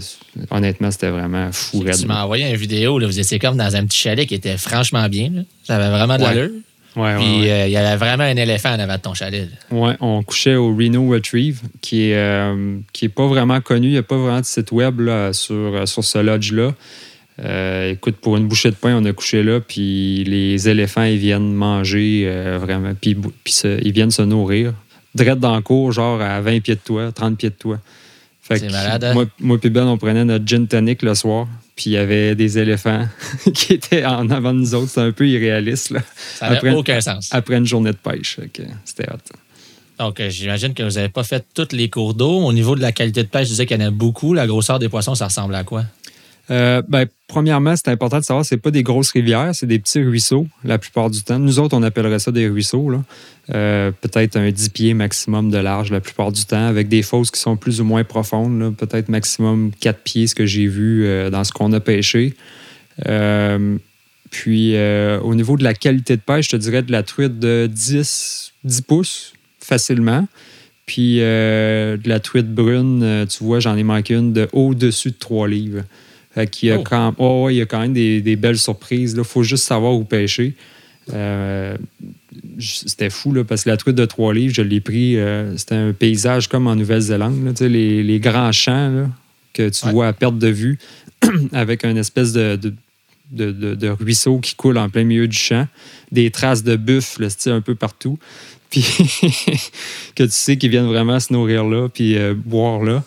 honnêtement, 0.52 0.90
c'était 0.90 1.10
vraiment 1.10 1.52
fou. 1.52 1.84
Tu 2.00 2.06
m'as 2.08 2.24
envoyé 2.24 2.50
une 2.50 2.56
vidéo, 2.56 2.98
là, 2.98 3.08
vous 3.08 3.20
étiez 3.20 3.38
comme 3.40 3.58
dans 3.58 3.76
un 3.76 3.86
petit 3.86 3.98
chalet 4.00 4.28
qui 4.28 4.36
était 4.36 4.58
franchement 4.58 5.08
bien. 5.10 5.30
là. 5.34 5.42
Ça 5.64 5.76
avait 5.76 5.90
vraiment 5.90 6.18
de 6.18 6.24
l'allure. 6.24 6.50
Ouais, 6.96 7.16
Puis 7.18 7.42
ouais. 7.42 7.52
euh, 7.52 7.66
il 7.68 7.72
y 7.72 7.78
avait 7.78 7.98
vraiment 7.98 8.24
un 8.24 8.36
éléphant 8.36 8.70
en 8.74 8.80
avant 8.80 8.96
de 8.98 9.02
ton 9.02 9.14
chalet. 9.16 9.50
Ouais, 9.72 9.96
on 10.00 10.22
couchait 10.24 10.56
au 10.56 10.76
Reno 10.76 11.10
Retrieve, 11.10 11.60
qui 11.82 12.04
est, 12.12 12.16
euh, 12.16 12.78
qui 12.94 13.06
est 13.06 13.10
pas 13.10 13.26
vraiment 13.28 13.60
connu. 13.62 13.88
Il 13.88 13.92
n'y 13.94 13.98
a 13.98 14.04
pas 14.04 14.16
vraiment 14.18 14.40
de 14.40 14.46
site 14.46 14.72
web 14.72 15.00
là, 15.02 15.34
sur, 15.34 15.88
sur 15.88 16.04
ce 16.04 16.20
lodge-là. 16.20 16.74
Euh, 17.44 17.92
écoute, 17.94 18.18
pour 18.18 18.38
une 18.38 18.48
bouchée 18.48 18.70
de 18.70 18.76
pain, 18.76 18.96
on 18.96 19.04
a 19.06 19.12
couché 19.12 19.42
là, 19.42 19.60
puis 19.60 20.24
les 20.24 20.70
éléphants, 20.70 21.04
ils 21.04 21.18
viennent 21.18 21.52
manger 21.54 22.32
vraiment, 22.62 22.94
puis, 23.00 23.16
bou- 23.16 23.34
puis 23.44 23.54
se- 23.54 23.82
ils 23.84 23.92
viennent 23.92 24.12
se 24.12 24.22
nourrir. 24.22 24.74
Drette 25.16 25.40
dans 25.40 25.56
le 25.56 25.62
cours, 25.64 25.92
genre 25.92 26.22
à 26.22 26.42
20 26.42 26.60
pieds 26.62 26.76
de 26.76 26.80
toi, 26.80 27.12
30 27.12 27.38
pieds 27.38 27.50
de 27.50 27.56
toi. 27.56 27.80
Fait 28.44 28.58
C'est 28.60 28.68
que 28.68 28.72
malade, 28.74 29.04
hein? 29.06 29.14
Moi, 29.14 29.26
moi 29.40 29.58
puis 29.58 29.70
Ben, 29.70 29.88
on 29.88 29.98
prenait 29.98 30.26
notre 30.26 30.46
gin 30.46 30.68
tonic 30.68 31.02
le 31.02 31.16
soir, 31.16 31.48
puis 31.78 31.86
il 31.92 31.94
y 31.94 31.98
avait 31.98 32.36
des 32.36 32.60
éléphants 32.60 33.08
qui 33.54 33.74
étaient 33.74 34.06
en 34.06 34.30
avant 34.30 34.54
de 34.54 34.60
nous 34.60 34.76
autres. 34.76 34.90
C'était 34.90 35.02
un 35.02 35.12
peu 35.14 35.28
irréaliste, 35.28 35.92
là, 35.92 36.02
Ça 36.36 36.50
n'avait 36.50 36.72
aucun 36.72 37.00
sens. 37.00 37.30
après 37.32 37.56
une 37.56 37.66
journée 37.66 37.92
de 37.92 37.98
pêche. 37.98 38.40
C'était 38.84 39.10
hot. 39.10 39.18
Donc, 40.00 40.20
euh, 40.20 40.30
j'imagine 40.30 40.74
que 40.74 40.84
vous 40.84 40.96
n'avez 40.96 41.08
pas 41.08 41.24
fait 41.24 41.46
tous 41.54 41.70
les 41.72 41.90
cours 41.90 42.16
d'eau. 42.16 42.40
Au 42.44 42.52
niveau 42.52 42.76
de 42.76 42.82
la 42.82 42.92
qualité 42.92 43.24
de 43.24 43.28
pêche, 43.30 43.46
je 43.46 43.52
disais 43.52 43.66
qu'il 43.66 43.80
y 43.80 43.84
en 43.84 43.88
a 43.88 43.92
beaucoup. 43.92 44.34
La 44.34 44.46
grosseur 44.48 44.78
des 44.80 44.90
poissons, 44.90 45.16
ça 45.16 45.26
ressemble 45.26 45.56
à 45.56 45.64
quoi? 45.64 45.86
Euh, 46.52 46.82
ben, 46.88 47.06
premièrement, 47.28 47.76
c'est 47.76 47.88
important 47.88 48.20
de 48.20 48.24
savoir, 48.24 48.46
c'est 48.46 48.58
pas 48.58 48.72
des 48.72 48.84
grosses 48.84 49.12
rivières, 49.12 49.52
c'est 49.54 49.66
des 49.66 49.80
petits 49.80 50.02
ruisseaux 50.04 50.48
la 50.64 50.78
plupart 50.78 51.10
du 51.10 51.24
temps. 51.24 51.40
Nous 51.40 51.60
autres, 51.60 51.76
on 51.78 51.84
appellerait 51.84 52.20
ça 52.20 52.32
des 52.32 52.48
ruisseaux. 52.48 52.92
Euh, 53.54 53.92
peut-être 54.02 54.36
un 54.36 54.52
10 54.52 54.70
pieds 54.70 54.94
maximum 54.94 55.50
de 55.50 55.58
large 55.58 55.92
la 55.92 56.02
plupart 56.02 56.32
du 56.32 56.46
temps, 56.46 56.66
avec 56.66 56.90
des 56.90 57.02
fosses 57.02 57.32
qui 57.32 57.40
sont 57.40 57.56
plus 57.56 57.80
ou 57.80 57.86
moins 57.86 58.04
profondes. 58.04 58.76
Peut-être 58.76 59.10
maximum 59.10 59.72
4 59.80 60.00
pieds, 60.00 60.28
ce 60.28 60.36
que 60.36 60.46
j'ai 60.46 60.68
vu 60.68 61.06
euh, 61.06 61.30
dans 61.30 61.44
ce 61.44 61.54
qu'on 61.54 61.72
a 61.72 61.80
pêché. 61.80 62.34
Puis, 64.30 64.76
au 64.76 65.36
niveau 65.36 65.58
de 65.58 65.64
la 65.64 65.74
qualité 65.74 66.18
de 66.18 66.22
pêche, 66.22 66.46
je 66.46 66.52
te 66.52 66.56
dirais 66.56 66.82
de 66.82 66.92
la 66.92 67.04
truite 67.04 67.40
de 67.40 67.70
10, 67.72 68.54
10 68.64 68.82
pouces 68.82 69.34
facilement. 69.60 70.28
Puis 70.86 71.18
de 71.18 72.10
la 72.10 72.20
truite 72.20 72.54
brune, 72.54 73.26
tu 73.30 73.44
vois, 73.44 73.62
j'en 73.62 73.78
ai 73.78 73.84
manqué 73.84 74.16
une 74.16 74.34
de 74.34 74.50
au-dessus 74.52 75.12
de 75.12 75.18
3 75.18 75.48
livres. 75.48 75.84
Fait 76.36 76.48
qu'il 76.50 76.70
y 76.70 76.72
a 76.72 76.78
Oh. 76.80 76.84
quand, 76.84 77.14
oh, 77.18 77.44
ouais, 77.46 77.56
il 77.56 77.58
y 77.58 77.62
a 77.62 77.66
quand 77.66 77.80
même 77.80 77.94
des, 77.94 78.22
des 78.22 78.36
belles 78.36 78.58
surprises. 78.58 79.14
Il 79.18 79.24
faut 79.24 79.44
juste 79.44 79.66
savoir 79.66 79.94
où 79.94 80.04
pêcher. 80.04 80.56
Euh, 81.14 81.76
c'était 82.60 83.10
fou, 83.10 83.34
là, 83.34 83.44
parce 83.44 83.64
que 83.66 83.70
la 83.70 83.78
truite 83.78 83.96
de 83.96 84.06
3 84.06 84.34
livres, 84.34 84.54
je 84.54 84.62
l'ai 84.62 84.80
pris. 84.82 85.18
euh, 85.18 85.56
c'était 85.58 85.76
un 85.76 85.94
paysage 85.94 86.48
comme 86.48 86.68
en 86.68 86.76
Nouvelle-Zélande. 86.76 87.54
les, 87.62 88.04
les 88.04 88.20
grands 88.20 88.52
champs 88.52 88.90
là, 88.90 89.10
que 89.54 89.70
tu 89.70 89.86
Ouais. 89.86 89.92
vois 89.92 90.08
à 90.08 90.14
perte 90.14 90.38
de 90.40 90.48
vue, 90.48 90.80
avec 91.52 91.84
une 91.86 91.98
espèce 91.98 92.32
de, 92.34 92.56
de, 92.56 93.52
de- 93.52 93.90
ruisseau 93.90 94.40
qui 94.40 94.56
coule 94.56 94.78
en 94.78 94.90
plein 94.90 95.04
milieu 95.04 95.28
du 95.28 95.38
champ, 95.38 95.68
des 96.12 96.32
traces 96.32 96.64
de 96.64 96.76
buffle 96.76 97.28
tu 97.28 97.34
sais, 97.38 97.52
un 97.52 97.62
peu 97.62 97.76
partout. 97.76 98.18
Puis 98.74 98.84
que 100.16 100.24
tu 100.24 100.32
sais 100.32 100.58
qu'ils 100.58 100.72
viennent 100.72 100.88
vraiment 100.88 101.20
se 101.20 101.32
nourrir 101.32 101.64
là, 101.64 101.90
puis 101.90 102.18
euh, 102.18 102.34
boire 102.34 102.82
là. 102.82 103.04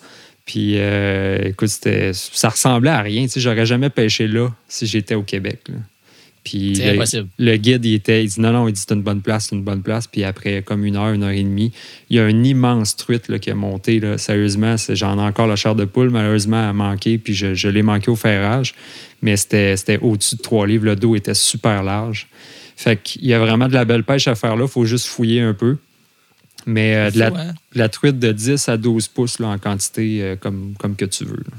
Puis 0.47 0.75
euh, 0.77 1.49
écoute, 1.49 1.69
ça 2.13 2.49
ressemblait 2.49 2.89
à 2.89 3.01
rien. 3.01 3.23
Tu 3.23 3.29
sais, 3.33 3.39
j'aurais 3.41 3.65
jamais 3.65 3.89
pêché 3.91 4.27
là 4.27 4.49
si 4.67 4.87
j'étais 4.87 5.13
au 5.13 5.21
Québec. 5.21 5.59
là. 5.67 5.75
Puis 6.43 6.77
C'est 6.77 6.85
le, 6.85 6.93
impossible. 6.93 7.27
le 7.37 7.57
guide, 7.57 7.83
il, 7.83 7.95
était, 7.95 8.23
il 8.23 8.29
dit 8.29 8.39
non, 8.39 8.53
non, 8.53 8.69
il 8.69 8.71
dit 8.71 8.79
c'est 8.79 8.95
une 8.95 9.01
bonne 9.01 9.21
place, 9.21 9.47
c'est 9.49 9.55
une 9.57 9.63
bonne 9.63 9.81
place. 9.81 10.07
Puis 10.07 10.23
après, 10.23 10.61
comme 10.61 10.85
une 10.85 10.95
heure, 10.95 11.11
une 11.11 11.23
heure 11.23 11.31
et 11.31 11.43
demie, 11.43 11.73
il 12.09 12.15
y 12.15 12.19
a 12.21 12.23
un 12.23 12.43
immense 12.45 12.95
truite 12.95 13.27
là, 13.27 13.37
qui 13.37 13.51
a 13.51 13.55
monté. 13.55 13.99
Là. 13.99 14.17
Sérieusement, 14.17 14.75
j'en 14.89 15.19
ai 15.19 15.21
encore 15.21 15.47
la 15.47 15.57
chair 15.57 15.75
de 15.75 15.83
poule. 15.83 16.09
Malheureusement, 16.09 16.61
elle 16.63 16.69
a 16.69 16.73
manqué, 16.73 17.17
puis 17.17 17.33
je, 17.33 17.53
je 17.53 17.67
l'ai 17.67 17.83
manqué 17.83 18.09
au 18.09 18.15
ferrage. 18.15 18.73
Mais 19.21 19.35
c'était 19.35 19.75
c'était 19.75 19.99
au-dessus 19.99 20.37
de 20.37 20.41
trois 20.41 20.65
livres. 20.65 20.85
Le 20.85 20.95
dos 20.95 21.17
était 21.17 21.33
super 21.33 21.83
large. 21.83 22.27
Fait 22.77 22.95
qu'il 22.95 23.25
y 23.25 23.33
a 23.33 23.39
vraiment 23.39 23.67
de 23.67 23.73
la 23.73 23.83
belle 23.83 24.05
pêche 24.05 24.29
à 24.29 24.35
faire 24.35 24.55
là. 24.55 24.63
Il 24.63 24.71
faut 24.71 24.85
juste 24.85 25.07
fouiller 25.07 25.41
un 25.41 25.53
peu. 25.53 25.75
Mais 26.67 26.95
euh, 26.95 27.09
de, 27.11 27.17
la, 27.19 27.27
hein? 27.27 27.53
de 27.73 27.79
la 27.79 27.89
truite 27.89 28.19
de 28.19 28.31
10 28.31 28.69
à 28.69 28.77
12 28.77 29.07
pouces 29.07 29.39
là, 29.39 29.47
en 29.47 29.57
quantité 29.57 30.19
euh, 30.21 30.35
comme, 30.35 30.73
comme 30.77 30.95
que 30.95 31.05
tu 31.05 31.23
veux. 31.25 31.37
là. 31.37 31.57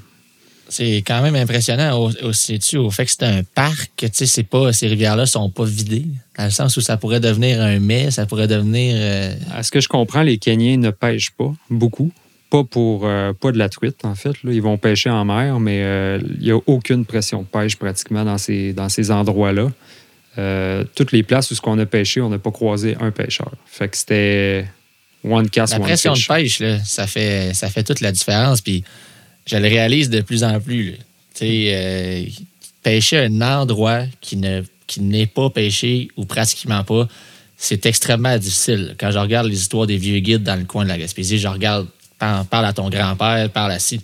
C'est 0.70 0.96
quand 0.98 1.22
même 1.22 1.34
impressionnant 1.34 1.96
au- 1.98 2.12
aussi 2.26 2.58
tu 2.58 2.76
au 2.76 2.90
fait 2.90 3.06
que 3.06 3.10
c'est 3.10 3.22
un 3.22 3.42
parc, 3.42 3.90
que 3.96 4.04
tu 4.04 4.12
sais, 4.14 4.26
c'est 4.26 4.42
pas, 4.42 4.70
ces 4.74 4.86
rivières-là 4.86 5.24
sont 5.24 5.48
pas 5.48 5.64
vidées, 5.64 6.04
dans 6.36 6.44
le 6.44 6.50
sens 6.50 6.76
où 6.76 6.82
ça 6.82 6.98
pourrait 6.98 7.20
devenir 7.20 7.62
un 7.62 7.78
mets, 7.80 8.10
ça 8.10 8.26
pourrait 8.26 8.48
devenir. 8.48 8.94
euh, 8.98 9.34
À 9.54 9.62
ce 9.62 9.70
que 9.70 9.80
je 9.80 9.88
comprends, 9.88 10.20
les 10.22 10.36
Kenyans 10.36 10.76
ne 10.78 10.90
pêchent 10.90 11.30
pas 11.30 11.52
beaucoup. 11.70 12.12
Pas 12.50 12.64
pour 12.64 13.06
euh, 13.06 13.32
pas 13.32 13.50
de 13.52 13.58
la 13.58 13.68
truite, 13.70 14.04
en 14.04 14.14
fait. 14.14 14.42
là. 14.42 14.52
Ils 14.52 14.60
vont 14.62 14.76
pêcher 14.78 15.08
en 15.10 15.24
mer, 15.24 15.58
mais 15.58 15.80
euh, 15.82 16.18
il 16.38 16.44
n'y 16.44 16.50
a 16.50 16.58
aucune 16.66 17.06
pression 17.06 17.40
de 17.42 17.46
pêche 17.46 17.76
pratiquement 17.76 18.24
dans 18.26 18.36
ces, 18.38 18.72
dans 18.74 18.88
ces 18.90 19.10
endroits-là. 19.10 19.70
Euh, 20.36 20.84
toutes 20.94 21.12
les 21.12 21.22
places 21.22 21.50
où 21.50 21.54
ce 21.54 21.60
qu'on 21.62 21.78
a 21.78 21.86
pêché, 21.86 22.20
on 22.20 22.28
n'a 22.28 22.38
pas 22.38 22.50
croisé 22.50 22.94
un 23.00 23.10
pêcheur. 23.10 23.52
Fait 23.66 23.88
que 23.88 23.96
c'était 23.96 24.66
one 25.30 25.48
cast, 25.48 25.72
La 25.72 25.78
one 25.78 25.86
pression 25.86 26.12
de 26.12 26.26
pêche, 26.26 26.60
là, 26.60 26.78
ça, 26.84 27.06
fait, 27.06 27.52
ça 27.54 27.68
fait 27.70 27.84
toute 27.84 28.00
la 28.00 28.12
différence. 28.12 28.60
Puis 28.60 28.84
je 29.46 29.56
le 29.56 29.68
réalise 29.68 30.10
de 30.10 30.20
plus 30.20 30.44
en 30.44 30.60
plus. 30.60 30.96
Tu 31.34 31.46
sais, 31.46 31.70
euh, 31.72 32.24
pêcher 32.82 33.18
un 33.18 33.40
endroit 33.40 34.02
qui 34.20 34.36
ne 34.36 34.62
qui 34.88 35.02
n'est 35.02 35.26
pas 35.26 35.50
pêché 35.50 36.08
ou 36.16 36.24
pratiquement 36.24 36.82
pas, 36.82 37.06
c'est 37.56 37.86
extrêmement 37.86 38.36
difficile. 38.38 38.96
Quand 38.98 39.12
je 39.12 39.18
regarde 39.18 39.46
les 39.46 39.60
histoires 39.60 39.86
des 39.86 39.98
vieux 39.98 40.18
guides 40.18 40.42
dans 40.42 40.56
le 40.56 40.64
coin 40.64 40.82
de 40.84 40.88
la 40.88 40.98
Gaspésie, 40.98 41.38
je 41.38 41.46
regarde, 41.46 41.86
parle, 42.18 42.46
parle 42.46 42.64
à 42.64 42.72
ton 42.72 42.88
grand-père, 42.88 43.50
parle 43.50 43.72
à 43.72 43.78
ci. 43.78 44.00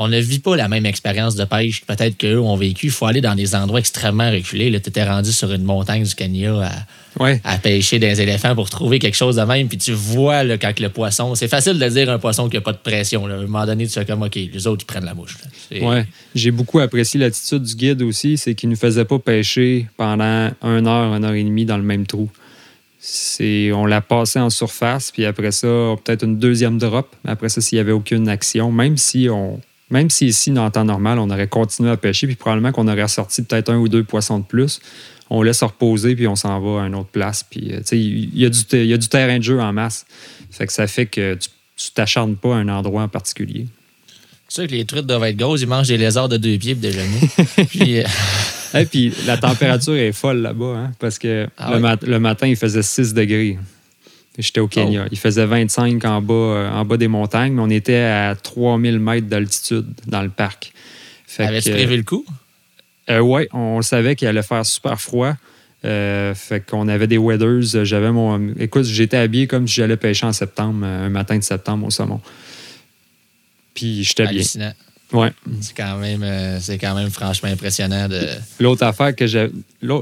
On 0.00 0.06
ne 0.06 0.18
vit 0.20 0.38
pas 0.38 0.54
la 0.56 0.68
même 0.68 0.86
expérience 0.86 1.34
de 1.34 1.44
pêche 1.44 1.80
que 1.80 1.86
peut-être 1.86 2.16
qu'eux 2.16 2.38
ont 2.38 2.54
vécu. 2.54 2.86
Il 2.86 2.92
faut 2.92 3.06
aller 3.06 3.20
dans 3.20 3.34
des 3.34 3.56
endroits 3.56 3.80
extrêmement 3.80 4.30
reculés. 4.30 4.70
Tu 4.80 4.88
étais 4.88 5.02
rendu 5.02 5.32
sur 5.32 5.52
une 5.52 5.64
montagne 5.64 6.04
du 6.04 6.14
Kenya 6.14 6.54
à, 6.68 6.72
Ouais. 7.20 7.40
à 7.42 7.58
pêcher 7.58 7.98
des 7.98 8.20
éléphants 8.20 8.54
pour 8.54 8.70
trouver 8.70 9.00
quelque 9.00 9.16
chose 9.16 9.34
de 9.34 9.42
même. 9.42 9.66
Puis 9.66 9.76
tu 9.76 9.90
vois 9.92 10.44
là, 10.44 10.56
quand 10.56 10.78
le 10.78 10.88
poisson. 10.88 11.34
C'est 11.34 11.48
facile 11.48 11.80
de 11.80 11.88
dire 11.88 12.08
un 12.10 12.20
poisson 12.20 12.48
qui 12.48 12.56
n'a 12.56 12.60
pas 12.60 12.70
de 12.70 12.78
pression. 12.78 13.26
Là. 13.26 13.34
À 13.34 13.38
un 13.38 13.40
moment 13.42 13.66
donné, 13.66 13.88
tu 13.88 13.92
fais 13.94 14.04
comme 14.04 14.22
OK, 14.22 14.36
les 14.36 14.66
autres, 14.68 14.84
ils 14.84 14.86
prennent 14.86 15.04
la 15.04 15.14
mouche. 15.14 15.36
Ouais. 15.72 16.06
J'ai 16.32 16.52
beaucoup 16.52 16.78
apprécié 16.78 17.18
l'attitude 17.18 17.64
du 17.64 17.74
guide 17.74 18.02
aussi, 18.02 18.38
c'est 18.38 18.54
qu'il 18.54 18.68
ne 18.68 18.74
nous 18.74 18.78
faisait 18.80 19.04
pas 19.04 19.18
pêcher 19.18 19.86
pendant 19.96 20.52
une 20.62 20.86
heure, 20.86 21.12
une 21.12 21.24
heure 21.24 21.34
et 21.34 21.42
demie 21.42 21.64
dans 21.64 21.76
le 21.76 21.82
même 21.82 22.06
trou. 22.06 22.30
C'est, 23.00 23.72
on 23.72 23.86
l'a 23.86 24.00
passé 24.00 24.38
en 24.38 24.50
surface, 24.50 25.10
puis 25.10 25.24
après 25.24 25.52
ça, 25.52 25.66
peut-être 26.04 26.24
une 26.24 26.38
deuxième 26.38 26.78
drop. 26.78 27.14
Après 27.26 27.48
ça, 27.48 27.60
s'il 27.60 27.76
n'y 27.76 27.80
avait 27.80 27.92
aucune 27.92 28.28
action, 28.28 28.70
même 28.72 28.96
si 28.96 29.28
on. 29.30 29.60
Même 29.90 30.10
si 30.10 30.26
ici, 30.26 30.50
dans 30.50 30.64
le 30.66 30.70
temps 30.70 30.84
normal, 30.84 31.18
on 31.18 31.30
aurait 31.30 31.48
continué 31.48 31.90
à 31.90 31.96
pêcher, 31.96 32.26
puis 32.26 32.36
probablement 32.36 32.72
qu'on 32.72 32.88
aurait 32.88 33.02
ressorti 33.04 33.42
peut-être 33.42 33.70
un 33.70 33.78
ou 33.78 33.88
deux 33.88 34.04
poissons 34.04 34.38
de 34.38 34.44
plus, 34.44 34.80
on 35.30 35.42
laisse 35.42 35.62
reposer, 35.62 36.14
puis 36.14 36.26
on 36.26 36.36
s'en 36.36 36.60
va 36.60 36.82
à 36.82 36.86
une 36.86 36.94
autre 36.94 37.08
place. 37.10 37.42
Puis, 37.48 37.72
euh, 37.72 37.80
il 37.92 38.38
y, 38.38 38.44
a 38.44 38.50
du 38.50 38.58
il 38.72 38.84
y 38.86 38.92
a 38.94 38.98
du 38.98 39.08
terrain 39.08 39.38
de 39.38 39.42
jeu 39.42 39.60
en 39.60 39.72
masse. 39.72 40.04
Fait 40.50 40.66
que 40.66 40.72
ça 40.72 40.86
fait 40.86 41.06
que 41.06 41.34
tu 41.34 41.48
tu 41.76 41.92
t'acharnes 41.92 42.34
pas 42.34 42.56
à 42.56 42.58
un 42.58 42.68
endroit 42.68 43.02
en 43.04 43.08
particulier. 43.08 43.66
C'est 44.48 44.62
sûr 44.62 44.66
que 44.68 44.74
les 44.74 44.84
truites 44.84 45.06
doivent 45.06 45.22
être 45.22 45.36
grosses. 45.36 45.60
Ils 45.62 45.68
mangent 45.68 45.86
des 45.86 45.96
lézards 45.96 46.28
de 46.28 46.36
deux 46.36 46.58
pieds 46.58 46.74
des 46.74 46.90
genoux. 46.92 47.28
puis, 47.68 48.00
euh, 48.00 48.04
Et 48.74 48.84
puis 48.84 49.12
la 49.28 49.36
température 49.36 49.94
est 49.94 50.10
folle 50.10 50.38
là-bas, 50.38 50.74
hein, 50.76 50.92
parce 50.98 51.20
que 51.20 51.46
Ah 51.56 51.74
le, 51.74 51.78
mat- 51.78 52.02
le 52.02 52.18
matin, 52.18 52.48
il 52.48 52.56
faisait 52.56 52.82
6 52.82 53.14
degrés. 53.14 53.58
J'étais 54.38 54.60
au 54.60 54.68
Kenya. 54.68 55.02
Oh. 55.04 55.08
Il 55.10 55.18
faisait 55.18 55.44
25 55.44 56.04
en 56.04 56.22
bas, 56.22 56.34
euh, 56.34 56.70
en 56.70 56.84
bas 56.84 56.96
des 56.96 57.08
montagnes, 57.08 57.54
mais 57.54 57.62
on 57.62 57.70
était 57.70 57.96
à 57.96 58.36
3000 58.36 58.98
mètres 59.00 59.26
d'altitude 59.26 59.86
dans 60.06 60.22
le 60.22 60.30
parc. 60.30 60.72
Avais-tu 61.38 61.70
prévu 61.70 61.96
le 61.96 62.04
coup? 62.04 62.24
euh, 63.10 63.20
ouais, 63.20 63.48
on 63.52 63.82
savait 63.82 64.16
qu'il 64.16 64.28
allait 64.28 64.42
faire 64.42 64.64
super 64.64 65.00
froid. 65.00 65.34
Euh, 65.84 66.34
fait 66.34 66.60
qu'on 66.60 66.88
avait 66.88 67.06
des 67.06 67.18
weathers. 67.18 67.84
J'avais 67.84 68.10
mon. 68.10 68.54
Écoute, 68.58 68.84
j'étais 68.84 69.16
habillé 69.16 69.46
comme 69.46 69.68
si 69.68 69.76
j'allais 69.76 69.96
pêcher 69.96 70.26
en 70.26 70.32
septembre, 70.32 70.80
euh, 70.84 71.06
un 71.06 71.08
matin 71.08 71.38
de 71.38 71.44
septembre 71.44 71.86
au 71.86 71.90
saumon. 71.90 72.20
Puis 73.74 74.02
j'étais 74.02 74.26
bien. 74.26 74.42
Ouais. 75.12 75.32
C'est 75.62 75.74
quand, 75.74 75.96
même, 75.96 76.22
euh, 76.22 76.60
c'est 76.60 76.76
quand 76.76 76.94
même 76.94 77.08
franchement 77.08 77.48
impressionnant. 77.48 78.08
De... 78.08 78.28
L'autre 78.60 78.84
affaire 78.84 79.14
que 79.14 79.26
j'ai. 79.26 79.48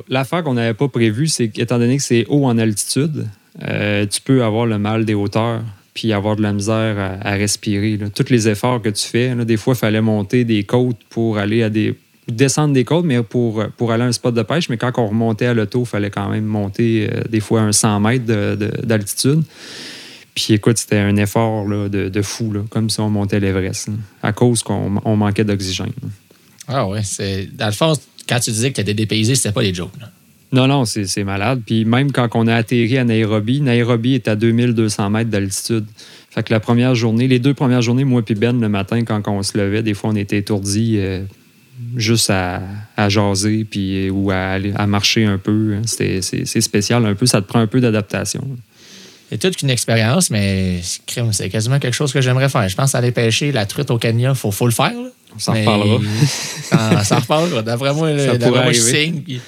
L'affaire 0.09 0.43
qu'on 0.43 0.55
n'avait 0.55 0.75
pas 0.75 0.89
prévue, 0.89 1.29
c'est 1.29 1.49
qu'étant 1.49 1.79
donné 1.79 1.99
que 1.99 2.03
c'est 2.03 2.25
haut 2.29 2.47
en 2.47 2.59
altitude, 2.59 3.27
euh, 3.63 4.07
tu 4.07 4.21
peux 4.21 4.45
avoir 4.45 4.67
le 4.67 4.79
mal 4.79 5.05
des 5.05 5.15
hauteurs 5.15 5.63
puis 5.95 6.13
avoir 6.13 6.37
de 6.37 6.43
la 6.43 6.53
misère 6.53 7.19
à, 7.23 7.31
respirer. 7.37 7.99
Tous 8.15 8.29
les 8.29 8.49
efforts 8.49 8.83
que 8.83 8.91
tu 8.91 9.07
fais, 9.07 9.35
des 9.47 9.57
fois, 9.57 9.73
il 9.73 9.79
fallait 9.79 10.03
monter 10.03 10.45
des 10.45 10.63
côtes 10.65 10.99
pour 11.09 11.39
aller 11.39 11.63
à 11.63 11.71
des. 11.71 11.95
descendre 12.29 12.75
des 12.75 12.85
côtes, 12.85 13.07
mais 13.07 13.23
pour, 13.23 13.65
pour 13.79 13.93
aller 13.93 14.03
à 14.03 14.07
un 14.07 14.13
spot 14.13 14.35
de 14.35 14.43
pêche. 14.43 14.69
Mais 14.69 14.77
quand 14.77 14.93
on 14.99 15.07
remontait 15.07 15.47
à 15.47 15.55
l'auto, 15.55 15.85
il 15.85 15.87
fallait 15.87 16.11
quand 16.11 16.29
même 16.29 16.45
monter 16.45 17.09
euh, 17.11 17.23
des 17.31 17.41
fois 17.41 17.63
un 17.63 17.73
100 17.73 18.01
mètres 18.01 18.27
de- 18.27 18.57
de- 18.57 18.87
d'altitude. 18.87 19.43
Puis 20.35 20.53
écoute, 20.53 20.77
c'était 20.77 20.99
un 20.99 21.17
effort 21.17 21.67
de, 21.67 22.23
fou, 22.23 22.53
comme 22.69 22.91
si 22.91 23.01
on 23.01 23.09
montait 23.09 23.41
l'Everest, 23.41 23.89
à 24.23 24.33
cause 24.35 24.63
qu'on 24.63 25.01
on 25.03 25.17
manquait 25.17 25.45
d'oxygène. 25.45 25.93
Ah 26.69 26.87
ouais, 26.87 27.01
c'est. 27.05 27.49
Dans 27.57 27.67
le 27.67 27.73
fond, 27.73 27.95
quand 28.29 28.39
tu 28.41 28.51
disais 28.51 28.69
que 28.71 28.75
tu 28.75 28.81
étais 28.83 28.93
dépaysé, 28.93 29.35
c'était 29.35 29.53
pas 29.53 29.63
des 29.63 29.73
jokes. 29.73 29.93
Non, 30.53 30.67
non, 30.69 30.85
c'est 30.85 31.25
malade. 31.25 31.63
Puis 31.67 31.85
même 31.85 32.13
quand 32.13 32.29
on 32.35 32.47
a 32.47 32.55
atterri 32.55 32.99
à 32.99 33.05
Nairobi, 33.05 33.61
Nairobi 33.61 34.15
est 34.15 34.29
à 34.29 34.37
2200 34.37 35.11
mètres 35.11 35.31
d'altitude. 35.31 35.87
Fait 36.31 36.43
que 36.43 36.53
la 36.53 36.61
première 36.61 36.95
journée, 36.95 37.29
les 37.29 37.39
deux 37.39 37.55
premières 37.55 37.83
journées, 37.83 38.05
moi 38.05 38.23
et 38.27 38.35
Ben, 38.35 38.61
le 38.61 38.69
matin, 38.69 39.03
quand 39.05 39.23
on 39.27 39.43
se 39.43 39.57
levait, 39.59 39.83
des 39.83 39.95
fois, 39.95 40.11
on 40.11 40.17
était 40.17 40.39
étourdis 40.39 40.99
euh, 40.99 41.23
juste 41.97 42.31
à, 42.31 42.61
jaser 43.09 43.65
puis, 43.65 44.11
ou 44.11 44.31
à, 44.31 44.37
aller, 44.37 44.73
à 44.77 44.87
marcher 44.87 45.25
un 45.25 45.39
peu. 45.39 45.75
hein. 45.77 45.83
C'est 45.87 46.61
spécial 46.61 47.05
un 47.07 47.15
peu. 47.15 47.27
Ça 47.27 47.41
te 47.41 47.47
prend 47.49 47.61
un 47.61 47.67
peu 47.67 47.81
d'adaptation. 47.81 48.47
C'est 49.31 49.39
toute 49.39 49.57
qu'une 49.57 49.71
expérience, 49.71 50.31
mais 50.31 50.81
c'est 50.83 51.49
quasiment 51.49 51.81
quelque 51.81 51.95
chose 51.95 52.13
que 52.13 52.21
j'aimerais 52.21 52.49
faire. 52.49 52.69
Je 52.69 52.77
pense 52.77 52.95
aller 52.95 53.11
pêcher 53.11 53.51
la 53.51 53.67
truite 53.67 53.91
au 53.91 53.99
Kenya, 53.99 54.31
il 54.31 54.53
faut, 54.53 54.67
le 54.67 54.73
faire. 54.73 54.93
S'en 55.39 55.53
Mais- 55.53 55.61
reparlera. 55.67 55.99
Ça, 56.27 57.05
ça 57.05 57.19
reparlera. 57.19 57.63
D'après 57.63 57.93
moi, 57.95 58.11
là, 58.13 58.27
Ça 58.39 58.39
je 58.73 58.81
signe, 58.81 59.21
puis 59.23 59.41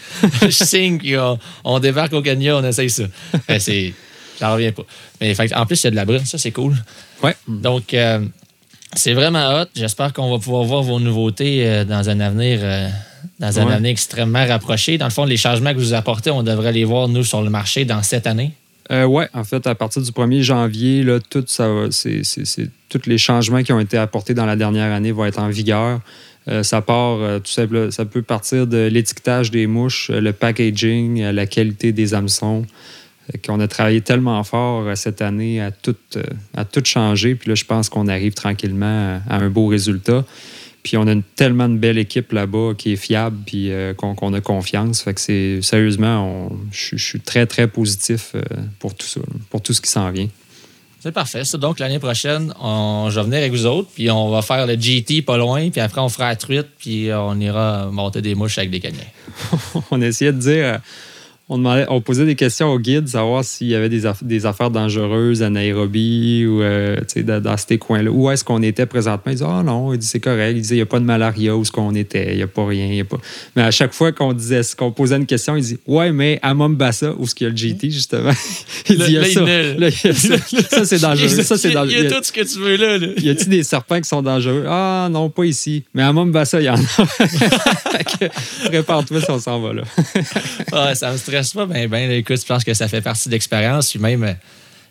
je 0.42 0.48
signe, 0.50 0.98
puis 0.98 1.16
on, 1.16 1.38
on 1.64 1.78
débarque 1.78 2.12
au 2.12 2.22
Kenya, 2.22 2.56
on 2.56 2.64
essaye 2.64 2.90
ça. 2.90 3.04
C'est, 3.58 3.92
j'en 4.40 4.52
reviens 4.52 4.72
pas. 4.72 4.82
Mais 5.20 5.34
en 5.54 5.66
plus, 5.66 5.80
il 5.82 5.84
y 5.84 5.88
a 5.88 5.90
de 5.90 5.96
la 5.96 6.04
brune, 6.04 6.24
ça, 6.26 6.36
c'est 6.38 6.52
cool. 6.52 6.76
Ouais. 7.22 7.34
Donc, 7.48 7.94
euh, 7.94 8.20
c'est 8.94 9.14
vraiment 9.14 9.60
hot. 9.60 9.66
J'espère 9.74 10.12
qu'on 10.12 10.30
va 10.30 10.38
pouvoir 10.38 10.64
voir 10.64 10.82
vos 10.82 11.00
nouveautés 11.00 11.66
euh, 11.66 11.84
dans 11.84 12.08
un 12.08 12.20
avenir. 12.20 12.60
euh, 12.62 12.88
dans 13.40 13.58
un 13.58 13.66
Ouais. 13.66 13.72
avenir 13.74 13.90
extrêmement 13.90 14.46
rapproché. 14.46 14.96
Dans 14.98 15.06
le 15.06 15.10
fond, 15.10 15.24
les 15.24 15.36
changements 15.36 15.72
que 15.72 15.78
vous 15.78 15.94
apportez, 15.94 16.30
on 16.30 16.42
devrait 16.44 16.72
les 16.72 16.84
voir, 16.84 17.08
nous, 17.08 17.24
sur 17.24 17.42
le 17.42 17.50
marché 17.50 17.84
dans 17.84 18.02
cette 18.02 18.26
année. 18.28 18.52
Euh, 18.90 19.04
oui, 19.04 19.24
en 19.34 19.44
fait, 19.44 19.66
à 19.66 19.74
partir 19.74 20.02
du 20.02 20.10
1er 20.10 20.42
janvier, 20.42 21.02
là, 21.02 21.18
tous 21.20 23.06
les 23.06 23.18
changements 23.18 23.62
qui 23.62 23.72
ont 23.72 23.80
été 23.80 23.98
apportés 23.98 24.34
dans 24.34 24.46
la 24.46 24.56
dernière 24.56 24.92
année 24.92 25.12
vont 25.12 25.26
être 25.26 25.38
en 25.38 25.48
vigueur. 25.48 26.00
Euh, 26.48 26.62
ça 26.62 26.80
part 26.80 27.18
euh, 27.20 27.40
ça 27.90 28.04
peut 28.06 28.22
partir 28.22 28.66
de 28.66 28.86
l'étiquetage 28.86 29.50
des 29.50 29.66
mouches, 29.66 30.10
le 30.10 30.32
packaging, 30.32 31.22
la 31.22 31.46
qualité 31.46 31.92
des 31.92 32.14
hameçons. 32.14 32.64
Qu'on 33.46 33.60
a 33.60 33.68
travaillé 33.68 34.00
tellement 34.00 34.42
fort 34.42 34.96
cette 34.96 35.20
année 35.20 35.60
à 35.60 35.70
tout, 35.70 35.94
à 36.56 36.64
tout 36.64 36.82
changer. 36.82 37.34
Puis 37.34 37.50
là, 37.50 37.54
je 37.54 37.66
pense 37.66 37.90
qu'on 37.90 38.08
arrive 38.08 38.32
tranquillement 38.32 39.20
à 39.28 39.36
un 39.36 39.50
beau 39.50 39.66
résultat. 39.66 40.24
Puis 40.82 40.96
on 40.96 41.06
a 41.06 41.12
une, 41.12 41.22
tellement 41.22 41.66
une 41.66 41.78
belle 41.78 41.98
équipe 41.98 42.32
là-bas 42.32 42.72
qui 42.76 42.92
est 42.92 42.96
fiable 42.96 43.36
puis 43.44 43.70
euh, 43.70 43.94
qu'on 43.94 44.32
a 44.32 44.40
confiance. 44.40 45.02
Fait 45.02 45.14
que 45.14 45.20
c'est 45.20 45.60
sérieusement, 45.62 46.50
je 46.70 46.96
suis 46.96 47.20
très, 47.20 47.46
très 47.46 47.68
positif 47.68 48.32
euh, 48.34 48.40
pour 48.78 48.94
tout 48.94 49.06
ça, 49.06 49.20
pour 49.50 49.60
tout 49.60 49.72
ce 49.72 49.80
qui 49.80 49.90
s'en 49.90 50.10
vient. 50.10 50.28
C'est 51.00 51.12
parfait. 51.12 51.44
Ça. 51.44 51.58
Donc, 51.58 51.78
l'année 51.78 52.00
prochaine, 52.00 52.52
on, 52.60 53.08
je 53.10 53.20
vais 53.20 53.24
venir 53.24 53.38
avec 53.38 53.52
vous 53.52 53.66
autres, 53.66 53.88
puis 53.94 54.10
on 54.10 54.30
va 54.30 54.42
faire 54.42 54.66
le 54.66 54.74
GT 54.74 55.22
pas 55.22 55.36
loin, 55.36 55.70
puis 55.70 55.80
après, 55.80 56.00
on 56.00 56.08
fera 56.08 56.28
la 56.28 56.36
truite, 56.36 56.66
puis 56.76 57.10
on 57.12 57.38
ira 57.38 57.88
monter 57.92 58.20
des 58.20 58.34
mouches 58.34 58.58
avec 58.58 58.70
des 58.70 58.80
canyons. 58.80 58.98
on 59.92 60.00
essayait 60.00 60.32
de 60.32 60.38
dire. 60.38 60.80
On, 61.48 61.58
demandait, 61.58 61.86
on 61.88 62.00
posait 62.00 62.26
des 62.26 62.34
questions 62.34 62.68
au 62.68 62.78
guide, 62.78 63.08
savoir 63.08 63.42
s'il 63.44 63.68
y 63.68 63.74
avait 63.74 63.88
des, 63.88 64.04
aff- 64.06 64.22
des 64.22 64.44
affaires 64.46 64.70
dangereuses 64.70 65.42
à 65.42 65.50
Nairobi 65.50 66.44
ou 66.46 66.60
euh, 66.62 66.96
dans, 67.16 67.42
dans 67.42 67.56
ces 67.56 67.78
coins-là. 67.78 68.10
Où 68.10 68.30
est-ce 68.30 68.44
qu'on 68.44 68.62
était 68.62 68.86
présentement? 68.86 69.32
Il 69.32 69.36
disait 69.36 69.46
Ah 69.48 69.62
non, 69.64 69.92
c'est 70.00 70.20
correct. 70.20 70.52
Il 70.56 70.60
disait 70.62 70.74
il 70.74 70.78
n'y 70.78 70.82
a 70.82 70.86
pas 70.86 71.00
de 71.00 71.04
malaria 71.04 71.56
où 71.56 71.62
est-ce 71.62 71.72
qu'on 71.72 71.94
était, 71.94 72.32
il 72.32 72.36
n'y 72.36 72.42
a 72.42 72.46
pas 72.46 72.66
rien. 72.66 72.86
y 72.86 73.00
a 73.00 73.04
pas... 73.04 73.16
Mais 73.56 73.62
à 73.62 73.70
chaque 73.70 73.92
fois 73.94 74.12
qu'on 74.12 74.32
disait 74.32 74.60
qu'on 74.76 74.92
posait 74.92 75.16
une 75.16 75.26
question, 75.26 75.56
il 75.56 75.62
dit 75.62 75.78
Ouais, 75.86 76.12
mais 76.12 76.38
à 76.42 76.52
Mombasa, 76.54 77.12
où 77.18 77.24
est-ce 77.24 77.34
qu'il 77.34 77.46
y 77.46 77.48
a 77.48 77.50
le 77.50 77.56
GT, 77.56 77.90
justement? 77.90 78.30
il 78.88 78.96
dit 78.98 79.04
il 79.08 79.12
y 79.12 79.18
a 79.18 79.24
ça. 79.24 79.40
Là, 79.40 79.88
y 79.88 80.08
a 80.08 80.12
ça. 80.12 80.36
Ça, 80.70 80.84
c'est 80.84 80.98
dangereux. 81.00 81.28
Ça, 81.28 81.56
c'est 81.56 81.68
Il 81.68 81.74
y 81.74 81.76
a- 81.76 81.80
dangereux. 81.80 81.98
Il 82.00 82.04
y 82.04 82.06
a 82.06 82.10
tout 82.16 82.24
ce 82.24 82.32
que 82.32 82.40
tu 82.42 82.58
veux 82.58 82.76
là. 82.76 82.98
là. 82.98 83.06
Y 83.16 83.30
a-t-il 83.30 83.48
des 83.48 83.62
serpents 83.62 84.00
qui 84.00 84.08
sont 84.08 84.22
dangereux? 84.22 84.64
Ah 84.68 85.08
non, 85.10 85.30
pas 85.30 85.44
ici. 85.44 85.82
Mais 85.94 86.02
à 86.02 86.12
Mombasa, 86.12 86.60
il 86.60 86.64
y 86.64 86.68
en 86.70 86.74
a. 86.74 86.78
Prépare-toi 88.68 89.20
si 89.20 89.30
on 89.30 89.38
s'en 89.38 89.60
va 89.60 89.72
là. 89.72 89.82
Ah, 90.72 90.94
ça 90.94 91.12
me 91.12 91.16
stresse 91.16 91.37
pas. 91.54 91.66
Ben, 91.66 91.88
ben, 91.88 92.10
écoute, 92.10 92.40
je 92.40 92.46
pense 92.46 92.64
que 92.64 92.74
ça 92.74 92.88
fait 92.88 93.00
partie 93.00 93.28
de 93.28 93.34
l'expérience. 93.34 93.90
Puis 93.90 93.98
même, 93.98 94.22
euh, 94.24 94.32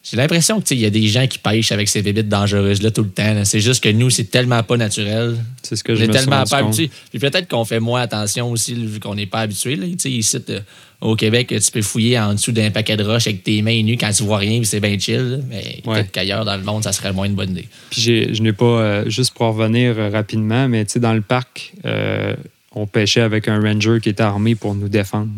j'ai 0.03 0.15
l'impression 0.17 0.61
qu'il 0.61 0.79
y 0.79 0.85
a 0.85 0.89
des 0.89 1.07
gens 1.07 1.27
qui 1.27 1.37
pêchent 1.37 1.71
avec 1.73 1.89
ces 1.89 2.01
bébites 2.01 2.29
dangereuses-là 2.29 2.91
tout 2.91 3.03
le 3.03 3.09
temps. 3.09 3.43
C'est 3.43 3.59
juste 3.59 3.83
que 3.83 3.89
nous, 3.89 4.09
c'est 4.09 4.25
tellement 4.25 4.63
pas 4.63 4.77
naturel. 4.77 5.35
C'est 5.63 5.75
ce 5.75 5.83
que 5.83 5.95
je 5.95 6.05
me 6.05 6.11
tellement 6.13 6.43
pas 6.45 6.57
habitué. 6.57 6.89
Puis 7.09 7.19
peut-être 7.19 7.49
qu'on 7.49 7.65
fait 7.65 7.79
moins 7.81 8.01
attention 8.01 8.49
aussi, 8.51 8.73
vu 8.73 8.99
qu'on 9.01 9.15
n'est 9.15 9.25
pas 9.25 9.39
habitué. 9.41 9.73
Ici, 10.05 10.37
euh, 10.49 10.59
au 11.01 11.15
Québec, 11.15 11.47
tu 11.49 11.71
peux 11.71 11.81
fouiller 11.81 12.17
en 12.17 12.33
dessous 12.35 12.53
d'un 12.53 12.71
paquet 12.71 12.95
de 12.95 13.03
roches 13.03 13.27
avec 13.27 13.43
tes 13.43 13.61
mains 13.61 13.83
nues 13.83 13.97
quand 13.97 14.11
tu 14.11 14.23
vois 14.23 14.37
rien, 14.37 14.61
c'est 14.63 14.79
bien 14.79 14.97
chill. 14.97 15.17
là. 15.17 15.37
Mais 15.49 15.81
Ouais. 15.85 15.95
peut-être 15.95 16.11
qu'ailleurs 16.11 16.45
dans 16.45 16.55
le 16.55 16.63
monde, 16.63 16.83
ça 16.83 16.93
serait 16.93 17.11
moins 17.11 17.25
une 17.25 17.35
bonne 17.35 17.51
idée. 17.51 17.67
Puis 17.89 18.33
je 18.33 18.41
n'ai 18.41 18.53
pas, 18.53 18.65
euh, 18.65 19.09
juste 19.09 19.33
pour 19.33 19.47
revenir 19.47 19.95
rapidement, 20.11 20.69
mais 20.69 20.85
dans 20.95 21.13
le 21.13 21.21
parc, 21.21 21.73
euh, 21.85 22.33
on 22.71 22.87
pêchait 22.87 23.21
avec 23.21 23.47
un 23.47 23.59
ranger 23.59 23.99
qui 24.01 24.09
était 24.09 24.23
armé 24.23 24.55
pour 24.55 24.73
nous 24.73 24.87
défendre. 24.87 25.29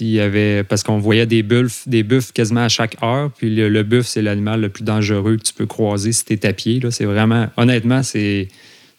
Y 0.00 0.20
avait, 0.20 0.64
parce 0.64 0.82
qu'on 0.82 0.98
voyait 0.98 1.26
des 1.26 1.42
buffles, 1.42 1.88
des 1.88 2.06
quasiment 2.34 2.62
à 2.62 2.68
chaque 2.68 2.96
heure. 3.02 3.30
Puis 3.36 3.54
le, 3.54 3.68
le 3.68 3.82
buffle, 3.82 4.08
c'est 4.08 4.22
l'animal 4.22 4.60
le 4.60 4.68
plus 4.68 4.84
dangereux 4.84 5.36
que 5.36 5.42
tu 5.42 5.54
peux 5.54 5.66
croiser 5.66 6.12
si 6.12 6.24
tu 6.24 6.34
es 6.34 6.46
à 6.46 6.52
pied. 6.52 6.80
C'est 6.90 7.04
vraiment, 7.04 7.48
honnêtement, 7.56 8.02
c'est 8.02 8.48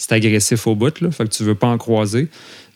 agressif 0.09 0.67
au 0.67 0.75
bout. 0.75 0.99
Là, 1.01 1.11
fait 1.11 1.25
que 1.25 1.33
tu 1.33 1.43
veux 1.43 1.55
pas 1.55 1.67
en 1.67 1.77
croiser. 1.77 2.27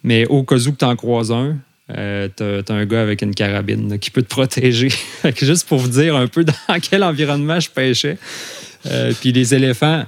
Mais 0.04 0.26
au 0.28 0.44
cas 0.44 0.56
où 0.56 0.72
tu 0.72 0.86
en 0.86 0.96
croises 0.96 1.32
un, 1.32 1.58
euh, 1.96 2.28
t'as 2.36 2.74
un 2.74 2.86
gars 2.86 3.02
avec 3.02 3.22
une 3.22 3.34
carabine 3.34 3.98
qui 4.00 4.12
peut 4.12 4.22
te 4.22 4.28
protéger. 4.28 4.90
Juste 5.42 5.68
pour 5.68 5.80
vous 5.80 5.88
dire 5.88 6.16
un 6.16 6.28
peu 6.28 6.44
dans 6.44 6.54
quel 6.82 7.04
environnement 7.04 7.60
je 7.60 7.70
pêchais. 7.70 8.18
Euh, 8.86 9.14
puis 9.20 9.32
les 9.32 9.54
éléphants, 9.54 10.06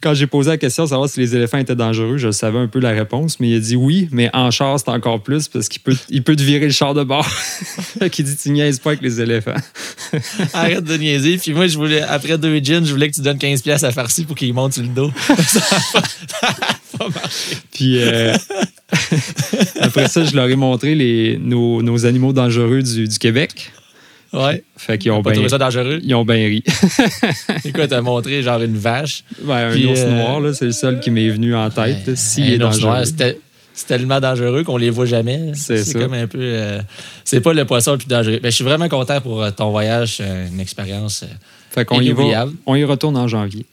quand 0.00 0.14
j'ai 0.14 0.26
posé 0.26 0.50
la 0.50 0.58
question 0.58 0.84
de 0.84 0.88
savoir 0.88 1.08
si 1.08 1.18
les 1.18 1.34
éléphants 1.34 1.58
étaient 1.58 1.74
dangereux, 1.74 2.18
je 2.18 2.30
savais 2.30 2.58
un 2.58 2.68
peu 2.68 2.78
la 2.78 2.90
réponse, 2.90 3.40
mais 3.40 3.48
il 3.50 3.56
a 3.56 3.60
dit 3.60 3.76
oui, 3.76 4.08
mais 4.12 4.30
en 4.32 4.50
char, 4.50 4.78
c'est 4.78 4.90
encore 4.90 5.20
plus 5.20 5.48
parce 5.48 5.68
qu'il 5.68 5.82
peut, 5.82 5.96
il 6.08 6.22
peut 6.22 6.36
te 6.36 6.42
virer 6.42 6.66
le 6.66 6.72
char 6.72 6.94
de 6.94 7.02
bord. 7.02 7.28
Qu'il 8.12 8.24
dit 8.24 8.36
Tu 8.36 8.50
niaises 8.50 8.78
pas 8.78 8.90
avec 8.90 9.02
les 9.02 9.20
éléphants. 9.20 9.56
Arrête 10.52 10.84
de 10.84 10.96
niaiser. 10.96 11.38
Puis 11.38 11.52
moi, 11.52 11.66
je 11.66 11.76
voulais, 11.76 12.02
après 12.02 12.38
deux 12.38 12.58
gins, 12.62 12.84
je 12.84 12.92
voulais 12.92 13.10
que 13.10 13.14
tu 13.14 13.22
donnes 13.22 13.38
15$ 13.38 13.62
piastres 13.62 13.86
à 13.86 13.92
Farci 13.92 14.24
pour 14.24 14.36
qu'il 14.36 14.54
monte 14.54 14.74
sur 14.74 14.82
le 14.82 14.88
dos. 14.88 15.10
Puis 17.72 18.00
euh, 18.00 18.34
après 19.80 20.08
ça, 20.08 20.24
je 20.24 20.34
leur 20.34 20.48
ai 20.48 20.56
montré 20.56 20.94
les, 20.94 21.38
nos, 21.38 21.82
nos 21.82 22.06
animaux 22.06 22.32
dangereux 22.32 22.82
du, 22.82 23.08
du 23.08 23.18
Québec. 23.18 23.72
Ouais. 24.32 24.62
Fait 24.76 24.98
qu'ils 24.98 25.10
ont 25.12 25.22
bien 25.22 25.32
trouvé 25.32 25.48
ça 25.48 25.58
dangereux? 25.58 26.00
ils 26.02 26.14
ont 26.14 26.24
bien 26.24 26.36
ri. 26.36 26.62
C'est 27.62 27.72
quoi, 27.72 27.88
t'as 27.88 28.02
montré 28.02 28.42
genre 28.42 28.60
une 28.62 28.76
vache? 28.76 29.24
Ouais, 29.42 29.54
un 29.54 29.74
ours 29.74 30.00
euh, 30.00 30.10
noir, 30.10 30.40
là, 30.40 30.52
c'est 30.52 30.66
le 30.66 30.72
seul 30.72 31.00
qui 31.00 31.10
m'est 31.10 31.30
venu 31.30 31.54
en 31.54 31.70
tête. 31.70 32.06
Ouais. 32.06 32.16
S'il 32.16 32.52
est 32.52 32.58
dangereux. 32.58 33.04
C'est 33.74 33.86
tellement 33.86 34.18
dangereux 34.20 34.64
qu'on 34.64 34.76
les 34.76 34.90
voit 34.90 35.06
jamais. 35.06 35.52
C'est 35.54 35.84
ça. 35.84 35.98
comme 35.98 36.12
un 36.12 36.26
peu. 36.26 36.38
euh, 36.40 36.80
c'est 37.24 37.40
pas 37.40 37.52
le 37.52 37.64
poisson 37.64 37.92
le 37.92 37.98
plus 37.98 38.08
dangereux. 38.08 38.40
Mais 38.42 38.50
je 38.50 38.56
suis 38.56 38.64
vraiment 38.64 38.88
content 38.88 39.20
pour 39.20 39.40
euh, 39.42 39.50
ton 39.52 39.70
voyage. 39.70 40.16
C'est 40.16 40.48
une 40.52 40.58
expérience 40.60 41.24
Fait 41.70 41.84
qu'on 41.84 42.00
y 42.00 42.08
va. 42.08 42.20
inoubliable. 42.22 42.52
On 42.66 42.74
y 42.74 42.82
retourne 42.84 43.16
en 43.16 43.28
janvier. 43.28 43.64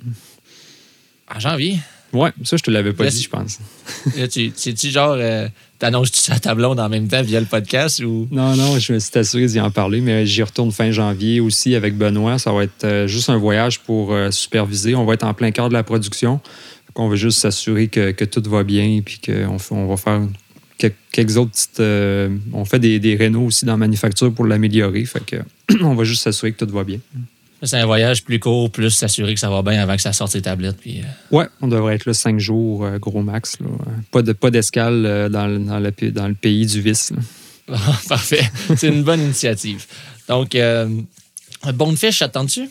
En 1.35 1.39
janvier? 1.39 1.79
Ouais, 2.15 2.31
ça, 2.43 2.57
je 2.57 2.63
te 2.63 2.71
l'avais 2.71 2.93
pas 2.93 3.03
Là, 3.03 3.09
dit, 3.09 3.21
je 3.21 3.29
pense. 3.29 3.59
Là, 4.17 4.27
tu, 4.27 4.51
tu 4.51 4.89
genre, 4.89 5.15
euh, 5.17 5.47
t'annonces-tu 5.79 6.19
ça 6.19 6.33
à 6.35 6.39
ta 6.39 6.55
blonde 6.55 6.79
en 6.79 6.89
même 6.89 7.07
temps 7.07 7.21
via 7.21 7.39
le 7.39 7.45
podcast 7.45 7.99
ou? 7.99 8.27
Non, 8.31 8.55
non, 8.55 8.79
je 8.79 8.93
me 8.93 8.99
suis 8.99 9.19
assuré 9.19 9.45
d'y 9.47 9.59
en 9.59 9.71
parler, 9.71 10.01
mais 10.01 10.25
j'y 10.25 10.41
retourne 10.43 10.71
fin 10.71 10.91
janvier 10.91 11.39
aussi 11.39 11.75
avec 11.75 11.97
Benoît. 11.97 12.39
Ça 12.39 12.51
va 12.53 12.63
être 12.63 12.83
euh, 12.85 13.07
juste 13.07 13.29
un 13.29 13.37
voyage 13.37 13.79
pour 13.81 14.13
euh, 14.13 14.31
superviser. 14.31 14.95
On 14.95 15.05
va 15.05 15.13
être 15.15 15.23
en 15.25 15.33
plein 15.33 15.51
cœur 15.51 15.69
de 15.69 15.73
la 15.73 15.83
production. 15.83 16.39
On 16.95 17.09
veut 17.09 17.17
juste 17.17 17.39
s'assurer 17.39 17.87
que, 17.89 18.11
que 18.11 18.23
tout 18.25 18.41
va 18.49 18.63
bien 18.63 18.83
et 18.85 19.03
qu'on 19.25 19.59
fait- 19.59 19.75
on 19.75 19.87
va 19.87 19.97
faire 19.97 20.21
quelques, 20.77 20.95
quelques 21.11 21.35
autres 21.37 21.51
petites. 21.51 21.79
euh, 21.81 22.29
on 22.53 22.63
fait 22.63 22.79
des, 22.79 22.99
des 22.99 23.15
rénaux 23.15 23.41
aussi 23.47 23.65
dans 23.65 23.73
la 23.73 23.77
manufacture 23.77 24.33
pour 24.33 24.45
l'améliorer. 24.45 25.03
Fait 25.03 25.25
que 25.25 25.35
on 25.83 25.93
va 25.95 26.03
juste 26.05 26.23
s'assurer 26.23 26.53
que 26.53 26.63
tout 26.63 26.71
va 26.71 26.83
bien. 26.85 26.99
C'est 27.65 27.77
un 27.77 27.85
voyage 27.85 28.23
plus 28.23 28.39
court, 28.39 28.71
plus 28.71 28.89
s'assurer 28.91 29.33
que 29.33 29.39
ça 29.39 29.49
va 29.49 29.61
bien 29.61 29.81
avant 29.81 29.95
que 29.95 30.01
ça 30.01 30.13
sorte 30.13 30.31
ses 30.31 30.41
tablettes. 30.41 30.77
Puis, 30.79 31.01
euh, 31.01 31.35
Ouais, 31.37 31.47
on 31.61 31.67
devrait 31.67 31.95
être 31.95 32.05
là 32.05 32.13
cinq 32.13 32.39
jours, 32.39 32.85
euh, 32.85 32.97
gros 32.99 33.21
max. 33.21 33.57
là. 33.59 33.67
Euh, 33.67 33.91
Pas 34.11 34.21
de 34.21 34.33
pas 34.33 34.51
d'escale 34.51 35.05
euh, 35.05 35.29
dans, 35.29 35.47
le- 35.47 35.59
dans, 35.59 35.79
le, 35.79 36.11
dans 36.11 36.27
le 36.27 36.33
pays 36.35 36.65
du 36.65 36.81
vice. 36.81 37.11
là. 37.67 37.77
Parfait. 38.09 38.43
C'est 38.77 38.87
une 38.89 39.03
bonne 39.03 39.21
initiative. 39.21 39.85
Donc, 40.29 40.53
euh, 40.55 40.87
Bonefish, 41.73 42.21
attends-tu? 42.21 42.69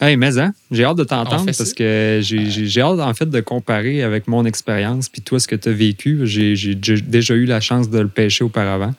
Hey, 0.00 0.16
mais 0.16 0.36
hein, 0.38 0.52
j'ai 0.70 0.84
hâte 0.84 0.96
de 0.98 1.04
t'entendre 1.04 1.46
parce 1.46 1.72
que 1.72 2.20
j'ai 2.22 2.80
hâte 2.80 2.98
en 3.00 3.14
fait 3.14 3.30
de 3.30 3.40
comparer 3.40 4.02
avec 4.02 4.26
mon 4.26 4.44
expérience 4.44 5.08
puis 5.08 5.22
toi 5.22 5.38
ce 5.38 5.46
que 5.46 5.54
tu 5.56 5.68
as 5.68 5.72
vécu. 5.72 6.20
J'ai 6.24 6.56
j'ai 6.56 6.74
déjà- 6.74 7.34
eu 7.34 7.44
la 7.46 7.60
chance 7.60 7.88
de 7.88 8.00
le 8.00 8.08
pêcher 8.08 8.42
auparavant. 8.44 8.92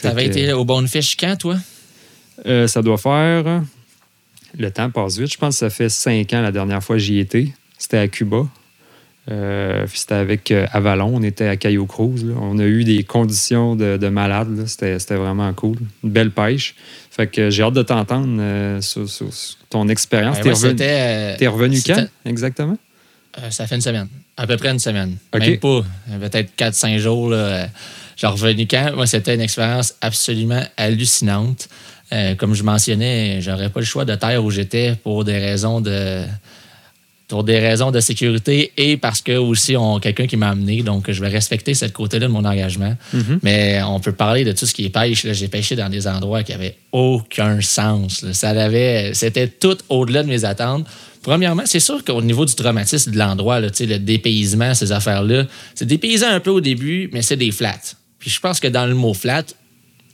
T'avais 0.00 0.26
que, 0.26 0.30
été 0.30 0.52
au 0.52 0.64
Bonefish 0.64 1.16
quand, 1.16 1.36
toi? 1.36 1.56
euh, 2.46 2.66
ça 2.68 2.80
doit 2.80 2.96
faire. 2.96 3.62
Le 4.58 4.70
temps 4.70 4.90
passe 4.90 5.18
vite. 5.18 5.32
Je 5.32 5.38
pense 5.38 5.54
que 5.56 5.58
ça 5.60 5.70
fait 5.70 5.88
cinq 5.88 6.32
ans 6.32 6.42
la 6.42 6.52
dernière 6.52 6.82
fois 6.82 6.96
que 6.96 7.02
j'y 7.02 7.18
étais. 7.18 7.48
C'était 7.78 7.98
à 7.98 8.08
Cuba. 8.08 8.46
Euh, 9.30 9.86
c'était 9.94 10.14
avec 10.14 10.50
euh, 10.50 10.66
Avalon. 10.72 11.12
On 11.14 11.22
était 11.22 11.46
à 11.46 11.56
Cayo 11.56 11.86
Cruz. 11.86 12.24
là. 12.24 12.34
On 12.40 12.58
a 12.58 12.64
eu 12.64 12.84
des 12.84 13.04
conditions 13.04 13.76
de, 13.76 13.96
de 13.96 14.08
malade. 14.08 14.64
C'était 14.66 14.96
vraiment 15.14 15.52
cool. 15.54 15.76
Une 16.02 16.10
belle 16.10 16.30
pêche. 16.30 16.74
Fait 17.10 17.26
que 17.26 17.50
j'ai 17.50 17.62
hâte 17.62 17.74
de 17.74 17.82
t'entendre 17.82 18.26
euh, 18.40 18.80
sur, 18.80 19.08
sur- 19.08 19.32
sur 19.32 19.56
ton 19.68 19.88
expérience. 19.88 20.36
Ben, 20.38 20.42
T'es 20.42 20.50
revenu, 20.50 21.76
euh, 21.76 21.80
quand 21.86 22.06
exactement? 22.24 22.78
Euh, 23.38 23.50
ça 23.50 23.66
fait 23.66 23.76
une 23.76 23.80
semaine. 23.82 24.08
À 24.36 24.46
peu 24.46 24.56
près 24.56 24.70
une 24.70 24.78
semaine. 24.78 25.16
OK. 25.34 25.40
Même 25.40 25.58
pas. 25.58 25.82
euh, 26.10 26.28
Peut-être 26.28 26.50
4-5 26.56 26.98
jours. 26.98 27.28
Là, 27.30 27.36
euh, 27.36 27.66
j'ai 28.16 28.26
revenu 28.26 28.66
quand? 28.66 28.92
Moi, 28.96 29.06
c'était 29.06 29.34
une 29.34 29.40
expérience 29.42 29.94
absolument 30.00 30.62
hallucinante. 30.76 31.68
Euh, 32.12 32.34
comme 32.34 32.54
je 32.54 32.62
mentionnais, 32.64 33.40
j'aurais 33.40 33.68
pas 33.70 33.80
le 33.80 33.86
choix 33.86 34.04
de 34.04 34.14
terre 34.16 34.44
où 34.44 34.50
j'étais 34.50 34.96
pour 35.02 35.24
des 35.24 35.38
raisons 35.38 35.80
de 35.80 36.24
pour 37.28 37.44
des 37.44 37.60
raisons 37.60 37.92
de 37.92 38.00
sécurité 38.00 38.72
et 38.76 38.96
parce 38.96 39.22
que 39.22 39.36
aussi 39.36 39.76
on 39.76 40.00
quelqu'un 40.00 40.26
qui 40.26 40.36
m'a 40.36 40.48
amené 40.48 40.82
donc 40.82 41.08
je 41.08 41.20
vais 41.20 41.28
respecter 41.28 41.74
cette 41.74 41.92
côté-là 41.92 42.26
de 42.26 42.32
mon 42.32 42.44
engagement 42.44 42.96
Mhm. 43.12 43.38
mais 43.44 43.80
on 43.84 44.00
peut 44.00 44.10
parler 44.10 44.42
de 44.42 44.50
tout 44.50 44.66
ce 44.66 44.74
qui 44.74 44.86
est 44.86 44.88
pêche 44.88 45.24
j'ai 45.30 45.46
pêché 45.46 45.76
dans 45.76 45.88
des 45.88 46.08
endroits 46.08 46.42
qui 46.42 46.52
avaient 46.52 46.74
aucun 46.90 47.60
sens 47.60 48.22
là. 48.22 48.32
ça 48.32 48.48
avait 48.48 49.12
c'était 49.14 49.46
tout 49.46 49.78
au-delà 49.88 50.24
de 50.24 50.28
mes 50.28 50.44
attentes 50.44 50.86
Premièrement, 51.22 51.64
c'est 51.66 51.80
sûr 51.80 52.02
qu'au 52.02 52.22
niveau 52.22 52.46
du 52.46 52.54
traumatisme 52.54 53.10
de 53.12 53.18
l'endroit, 53.18 53.60
le 53.60 53.68
dépaysement, 53.98 54.72
ces 54.72 54.90
affaires-là, 54.90 55.44
c'est 55.74 55.84
dépaysant 55.84 56.30
un 56.30 56.40
peu 56.40 56.48
au 56.50 56.62
début, 56.62 57.10
mais 57.12 57.20
c'est 57.20 57.36
des 57.36 57.50
flats. 57.50 57.76
Puis 58.18 58.30
je 58.30 58.40
pense 58.40 58.58
que 58.58 58.68
dans 58.68 58.86
le 58.86 58.94
mot 58.94 59.12
flat, 59.12 59.44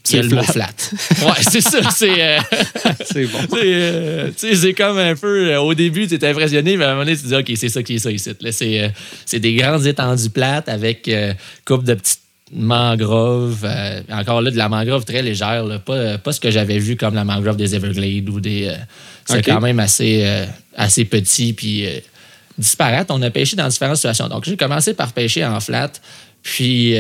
C'est 0.07 0.23
le 0.23 0.29
mot 0.37 0.43
flat. 0.43 0.69
flat. 0.79 1.27
Ouais, 1.27 1.43
c'est 1.51 1.61
ça. 1.61 1.91
C'est, 1.91 2.23
euh, 2.23 2.39
C'est 3.05 3.27
bon. 3.27 3.39
c'est, 3.51 3.59
euh, 3.65 4.31
c'est 4.37 4.75
comme 4.75 4.99
un 4.99 5.15
peu. 5.17 5.51
euh, 5.51 5.61
au 5.61 5.75
début, 5.75 6.07
tu 6.07 6.15
es 6.15 6.25
impressionné, 6.25 6.77
mais 6.77 6.85
à 6.85 6.89
un 6.91 6.93
moment 6.93 7.05
donné, 7.05 7.17
tu 7.17 7.23
te 7.23 7.29
dis, 7.29 7.35
OK, 7.35 7.53
c'est 7.57 7.69
ça 7.69 7.83
qui 7.83 7.95
est 7.97 7.99
ça 7.99 8.11
ici. 8.11 8.31
Là, 8.41 8.53
c'est, 8.53 8.85
euh, 8.85 8.89
c'est 9.25 9.41
des 9.41 9.55
grandes 9.55 9.87
étendues 9.87 10.31
plates 10.31 10.69
avec 10.69 11.11
coupe 11.65 11.85
de 11.85 11.95
petites 11.95 12.21
mangroves. 12.53 13.67
encore 14.11 14.41
là, 14.43 14.51
de 14.51 14.57
la 14.57 14.69
mangrove 14.69 15.05
très 15.05 15.23
légère. 15.23 15.65
là, 15.65 15.79
pas, 15.79 16.19
pas 16.19 16.33
ce 16.33 16.41
que 16.41 16.51
j'avais 16.51 16.79
vu 16.79 16.97
comme 16.97 17.15
la 17.15 17.25
mangrove 17.25 17.57
des 17.57 17.75
Everglades 17.75 18.29
ou 18.29 18.41
des. 18.41 18.73
c'est 19.25 19.43
quand 19.43 19.61
même 19.61 19.81
assez, 19.81 20.25
assez 20.77 21.05
petit 21.05 21.53
puis 21.53 21.87
disparate. 22.59 23.11
On 23.11 23.21
a 23.23 23.31
pêché 23.31 23.57
dans 23.57 23.69
différentes 23.69 23.97
situations. 23.97 24.29
Donc, 24.29 24.45
j'ai 24.45 24.57
commencé 24.57 24.95
par 24.95 25.13
pêcher 25.13 25.45
en 25.45 25.59
flat. 25.61 25.91
Puis. 26.43 26.97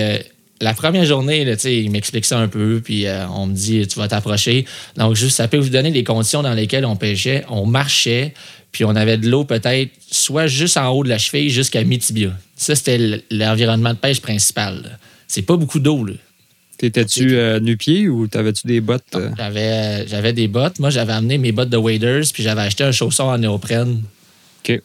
La 0.60 0.74
première 0.74 1.04
journée, 1.04 1.44
là, 1.44 1.54
il 1.64 1.90
m'explique 1.90 2.24
ça 2.24 2.38
un 2.38 2.48
peu, 2.48 2.80
puis 2.82 3.06
euh, 3.06 3.28
on 3.28 3.46
me 3.46 3.54
dit 3.54 3.86
tu 3.86 3.98
vas 3.98 4.08
t'approcher. 4.08 4.64
Donc, 4.96 5.14
juste, 5.14 5.36
ça 5.36 5.48
peut 5.48 5.58
vous 5.58 5.68
donner 5.68 5.90
les 5.90 6.04
conditions 6.04 6.42
dans 6.42 6.54
lesquelles 6.54 6.86
on 6.86 6.96
pêchait. 6.96 7.44
On 7.48 7.66
marchait, 7.66 8.34
puis 8.72 8.84
on 8.84 8.96
avait 8.96 9.18
de 9.18 9.28
l'eau 9.28 9.44
peut-être 9.44 9.90
soit 10.10 10.46
juste 10.46 10.76
en 10.76 10.88
haut 10.88 11.04
de 11.04 11.08
la 11.08 11.18
cheville 11.18 11.50
jusqu'à 11.50 11.84
mi-tibia. 11.84 12.30
Ça, 12.56 12.74
c'était 12.74 13.22
l'environnement 13.30 13.90
de 13.90 13.98
pêche 13.98 14.20
principal. 14.20 14.98
C'est 15.28 15.42
pas 15.42 15.56
beaucoup 15.56 15.80
d'eau. 15.80 16.06
T'étais-tu 16.78 17.36
euh, 17.36 17.58
nu-pied 17.58 18.08
ou 18.08 18.26
t'avais-tu 18.26 18.66
des 18.66 18.80
bottes? 18.80 19.02
euh? 19.14 19.30
J'avais, 19.36 20.06
j'avais 20.06 20.32
des 20.32 20.46
bottes. 20.48 20.78
Moi, 20.78 20.90
j'avais 20.90 21.12
amené 21.12 21.38
mes 21.38 21.52
bottes 21.52 21.70
de 21.70 21.76
waders, 21.76 22.24
puis 22.32 22.42
j'avais 22.42 22.62
acheté 22.62 22.84
un 22.84 22.92
chausson 22.92 23.24
en 23.24 23.38
néoprène. 23.38 24.02
OK. 24.60 24.80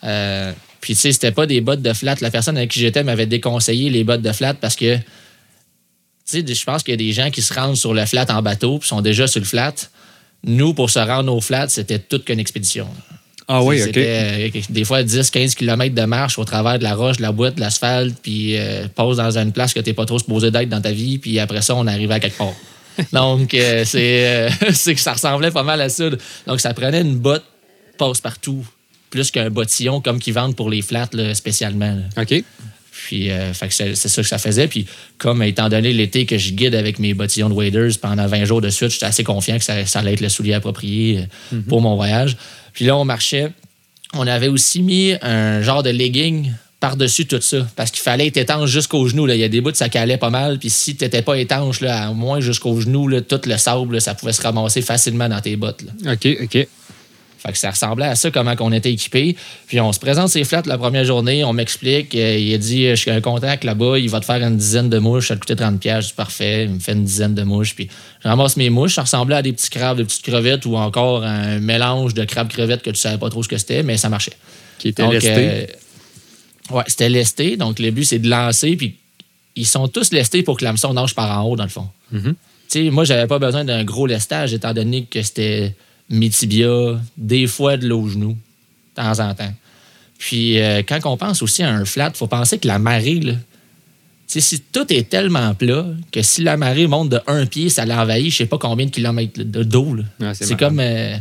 Puis, 0.81 0.95
tu 0.95 0.99
sais, 0.99 1.11
c'était 1.11 1.31
pas 1.31 1.45
des 1.45 1.61
bottes 1.61 1.81
de 1.83 1.93
flat. 1.93 2.15
La 2.21 2.31
personne 2.31 2.57
avec 2.57 2.71
qui 2.71 2.79
j'étais 2.79 3.03
m'avait 3.03 3.27
déconseillé 3.27 3.89
les 3.89 4.03
bottes 4.03 4.23
de 4.23 4.31
flat 4.31 4.55
parce 4.55 4.75
que, 4.75 4.97
je 6.31 6.63
pense 6.63 6.83
qu'il 6.83 6.91
y 6.91 6.95
a 6.95 6.97
des 6.97 7.11
gens 7.11 7.29
qui 7.29 7.41
se 7.41 7.53
rendent 7.53 7.77
sur 7.77 7.93
le 7.93 8.05
flat 8.05 8.25
en 8.29 8.41
bateau, 8.41 8.79
puis 8.79 8.87
sont 8.87 9.01
déjà 9.01 9.27
sur 9.27 9.39
le 9.39 9.45
flat. 9.45 9.73
Nous, 10.43 10.73
pour 10.73 10.89
se 10.89 10.99
rendre 10.99 11.33
au 11.35 11.41
flat, 11.41 11.67
c'était 11.69 11.99
toute 11.99 12.25
qu'une 12.25 12.39
expédition. 12.39 12.87
Ah 13.47 13.61
oui, 13.63 13.81
OK. 13.81 13.87
C'était 13.87 14.51
euh, 14.55 14.61
des 14.69 14.85
fois 14.85 15.03
10-15 15.03 15.55
km 15.55 15.93
de 15.93 16.03
marche 16.03 16.39
au 16.39 16.45
travers 16.45 16.79
de 16.79 16.83
la 16.83 16.95
roche, 16.95 17.17
de 17.17 17.21
la 17.21 17.31
boîte, 17.31 17.55
de 17.55 17.59
l'asphalte, 17.59 18.15
puis 18.21 18.57
euh, 18.57 18.87
pose 18.95 19.17
dans 19.17 19.37
une 19.37 19.51
place 19.51 19.73
que 19.73 19.79
tu 19.79 19.89
n'es 19.89 19.93
pas 19.93 20.05
trop 20.05 20.19
supposé 20.19 20.51
d'être 20.51 20.69
dans 20.69 20.81
ta 20.81 20.91
vie, 20.91 21.17
puis 21.17 21.37
après 21.37 21.61
ça, 21.61 21.75
on 21.75 21.85
arrivait 21.85 22.13
à 22.13 22.19
quelque 22.19 22.37
part. 22.37 22.53
Donc, 23.13 23.53
euh, 23.53 23.83
c'est 23.85 24.25
euh, 24.25 24.49
c'est 24.73 24.95
que 24.95 25.01
ça 25.01 25.13
ressemblait 25.13 25.51
pas 25.51 25.63
mal 25.63 25.81
à 25.81 25.89
ça. 25.89 26.09
Donc, 26.47 26.59
ça 26.59 26.73
prenait 26.73 27.01
une 27.01 27.17
botte 27.17 27.45
passe-partout, 27.97 28.65
plus 29.09 29.31
qu'un 29.31 29.49
bottillon 29.49 30.01
comme 30.01 30.19
qu'ils 30.19 30.33
vendent 30.33 30.55
pour 30.55 30.69
les 30.69 30.81
flats 30.81 31.09
là, 31.13 31.33
spécialement. 31.35 31.95
là. 31.95 32.21
OK. 32.23 32.43
Puis, 32.91 33.31
euh, 33.31 33.53
c'est 33.53 33.95
ça 33.95 34.21
que 34.21 34.27
ça 34.27 34.37
faisait. 34.37 34.67
Puis, 34.67 34.85
comme 35.17 35.41
étant 35.43 35.69
donné 35.69 35.93
l'été 35.93 36.25
que 36.25 36.37
je 36.37 36.51
guide 36.51 36.75
avec 36.75 36.99
mes 36.99 37.13
bottillons 37.13 37.49
de 37.49 37.53
waders 37.53 37.97
pendant 38.01 38.27
20 38.27 38.45
jours 38.45 38.61
de 38.61 38.69
suite, 38.69 38.89
j'étais 38.89 39.05
assez 39.05 39.23
confiant 39.23 39.57
que 39.57 39.63
ça, 39.63 39.99
allait 39.99 40.13
être 40.13 40.21
le 40.21 40.29
soulier 40.29 40.53
approprié 40.53 41.19
euh, 41.19 41.55
mhm. 41.55 41.63
pour 41.63 41.81
mon 41.81 41.95
voyage. 41.95 42.35
Puis 42.73 42.85
là, 42.85 42.97
on 42.97 43.05
marchait. 43.05 43.51
On 44.13 44.27
avait 44.27 44.49
aussi 44.49 44.81
mis 44.81 45.13
un 45.21 45.61
genre 45.61 45.83
de 45.83 45.89
legging 45.89 46.51
par-dessus 46.81 47.27
tout 47.27 47.39
ça. 47.39 47.65
Parce 47.77 47.91
qu'il 47.91 48.01
fallait 48.01 48.27
être 48.27 48.37
étanche 48.37 48.69
jusqu'aux 48.69 49.07
genoux. 49.07 49.29
Il 49.29 49.37
y 49.37 49.43
a 49.43 49.47
des 49.47 49.61
bouts, 49.61 49.73
ça 49.73 49.87
calait 49.87 50.17
pas 50.17 50.29
mal. 50.29 50.59
Puis 50.59 50.69
si 50.69 50.97
tu 50.97 51.05
n'étais 51.05 51.21
pas 51.21 51.37
étanche, 51.37 51.79
là, 51.79 52.07
à 52.07 52.11
moins 52.11 52.41
jusqu'aux 52.41 52.81
genoux, 52.81 53.07
là, 53.07 53.21
tout 53.21 53.39
le 53.45 53.55
sable, 53.57 54.01
ça 54.01 54.15
pouvait 54.15 54.33
se 54.33 54.41
ramasser 54.41 54.81
facilement 54.81 55.29
dans 55.29 55.39
tes 55.39 55.55
bottes. 55.55 55.85
OK, 56.05 56.27
OK. 56.43 56.67
Fait 57.43 57.51
que 57.51 57.57
ça 57.57 57.71
ressemblait 57.71 58.05
à 58.05 58.15
ça, 58.15 58.29
comment 58.29 58.53
on 58.59 58.71
était 58.71 58.91
équipé. 58.91 59.35
Puis 59.65 59.81
on 59.81 59.91
se 59.91 59.99
présente 59.99 60.29
ses 60.29 60.43
flats 60.43 60.61
la 60.67 60.77
première 60.77 61.05
journée, 61.05 61.43
on 61.43 61.53
m'explique. 61.53 62.13
Euh, 62.13 62.37
il 62.37 62.53
a 62.53 62.57
dit 62.59 62.87
Je 62.89 62.95
suis 62.95 63.09
un 63.09 63.19
contact 63.19 63.63
là-bas, 63.63 63.97
il 63.97 64.09
va 64.11 64.19
te 64.19 64.25
faire 64.25 64.43
une 64.43 64.57
dizaine 64.57 64.89
de 64.89 64.99
mouches, 64.99 65.29
ça 65.29 65.35
te 65.35 65.39
coûtait 65.39 65.55
30$, 65.55 65.79
pièges 65.79 66.13
parfait. 66.13 66.65
Il 66.65 66.75
me 66.75 66.79
fait 66.79 66.91
une 66.91 67.03
dizaine 67.03 67.33
de 67.33 67.41
mouches. 67.41 67.73
Puis 67.73 67.89
je 68.23 68.27
ramasse 68.27 68.57
mes 68.57 68.69
mouches, 68.69 68.93
ça 68.93 69.01
ressemblait 69.01 69.37
à 69.37 69.41
des 69.41 69.53
petits 69.53 69.71
crabes, 69.71 69.97
des 69.97 70.03
petites 70.03 70.23
crevettes 70.23 70.67
ou 70.67 70.77
encore 70.77 71.23
un 71.23 71.59
mélange 71.59 72.13
de 72.13 72.23
crabes 72.25 72.49
crevettes 72.49 72.83
que 72.83 72.91
tu 72.91 72.99
savais 72.99 73.17
pas 73.17 73.29
trop 73.29 73.41
ce 73.41 73.47
que 73.47 73.57
c'était, 73.57 73.81
mais 73.81 73.97
ça 73.97 74.09
marchait. 74.09 74.33
Qui 74.77 74.89
était 74.89 75.07
lesté? 75.07 75.31
Euh, 75.35 75.65
ouais, 76.75 76.83
c'était 76.85 77.09
lesté. 77.09 77.57
Donc 77.57 77.79
le 77.79 77.89
but, 77.89 78.05
c'est 78.05 78.19
de 78.19 78.29
lancer. 78.29 78.75
Puis 78.75 78.97
ils 79.55 79.65
sont 79.65 79.87
tous 79.87 80.11
lestés 80.11 80.43
pour 80.43 80.57
que 80.57 80.63
l'hameçon 80.63 80.93
nage 80.93 81.15
par 81.15 81.39
en 81.39 81.49
haut, 81.49 81.55
dans 81.55 81.63
le 81.63 81.69
fond. 81.69 81.87
Mm-hmm. 82.13 82.33
Tu 82.33 82.35
sais, 82.67 82.89
moi, 82.91 83.03
j'avais 83.03 83.25
pas 83.25 83.39
besoin 83.39 83.65
d'un 83.65 83.83
gros 83.83 84.05
lestage 84.05 84.53
étant 84.53 84.73
donné 84.73 85.05
que 85.05 85.23
c'était 85.23 85.75
mes 86.11 86.29
tibias, 86.29 86.99
des 87.17 87.47
fois 87.47 87.77
de 87.77 87.87
l'eau 87.87 88.01
au 88.01 88.09
genou, 88.09 88.31
de 88.31 89.01
temps 89.01 89.19
en 89.19 89.33
temps. 89.33 89.53
Puis 90.17 90.59
euh, 90.59 90.83
quand 90.87 90.99
on 91.05 91.17
pense 91.17 91.41
aussi 91.41 91.63
à 91.63 91.71
un 91.71 91.85
flat, 91.85 92.11
il 92.13 92.17
faut 92.17 92.27
penser 92.27 92.59
que 92.59 92.67
la 92.67 92.77
marée, 92.77 93.19
là, 93.19 93.33
si 94.27 94.61
tout 94.71 94.91
est 94.93 95.09
tellement 95.09 95.53
plat 95.55 95.85
que 96.11 96.21
si 96.21 96.43
la 96.43 96.55
marée 96.57 96.87
monte 96.87 97.09
de 97.09 97.19
un 97.27 97.45
pied, 97.45 97.69
ça 97.69 97.85
l'envahit, 97.85 98.31
je 98.31 98.37
sais 98.37 98.45
pas 98.45 98.57
combien 98.57 98.85
de 98.85 98.91
kilomètres 98.91 99.41
d'eau. 99.41 99.97
c'est 100.33 100.57
comme 100.57 100.79
euh, 100.79 101.17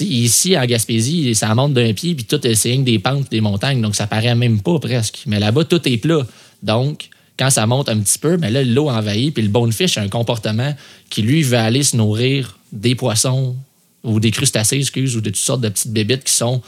ici 0.00 0.58
en 0.58 0.64
Gaspésie, 0.66 1.34
ça 1.34 1.54
monte 1.54 1.74
d'un 1.74 1.92
pied, 1.92 2.14
puis 2.14 2.24
tout 2.24 2.40
c'est 2.54 2.76
des 2.78 2.98
pentes, 2.98 3.30
des 3.30 3.40
montagnes, 3.40 3.80
donc 3.80 3.94
ça 3.94 4.06
paraît 4.06 4.34
même 4.34 4.60
pas 4.60 4.78
presque. 4.78 5.22
Mais 5.26 5.38
là-bas, 5.38 5.64
tout 5.64 5.88
est 5.88 5.96
plat. 5.96 6.26
Donc, 6.62 7.08
quand 7.38 7.50
ça 7.50 7.66
monte 7.66 7.88
un 7.88 7.98
petit 7.98 8.18
peu, 8.18 8.36
mais 8.36 8.50
là, 8.50 8.64
l'eau 8.64 8.90
envahit, 8.90 9.32
puis 9.32 9.42
le 9.42 9.48
bonefish 9.48 9.96
a 9.96 10.02
un 10.02 10.08
comportement 10.08 10.74
qui, 11.08 11.22
lui, 11.22 11.42
veut 11.42 11.56
aller 11.56 11.82
se 11.82 11.96
nourrir 11.96 12.58
des 12.72 12.94
poissons, 12.94 13.56
ou 14.04 14.20
des 14.20 14.30
crustacés, 14.30 14.78
excuse, 14.78 15.16
ou 15.16 15.20
de 15.20 15.30
toutes 15.30 15.36
sortes 15.36 15.60
de 15.60 15.68
petites 15.68 15.92
bébites 15.92 16.24
qui 16.24 16.32
sont. 16.32 16.62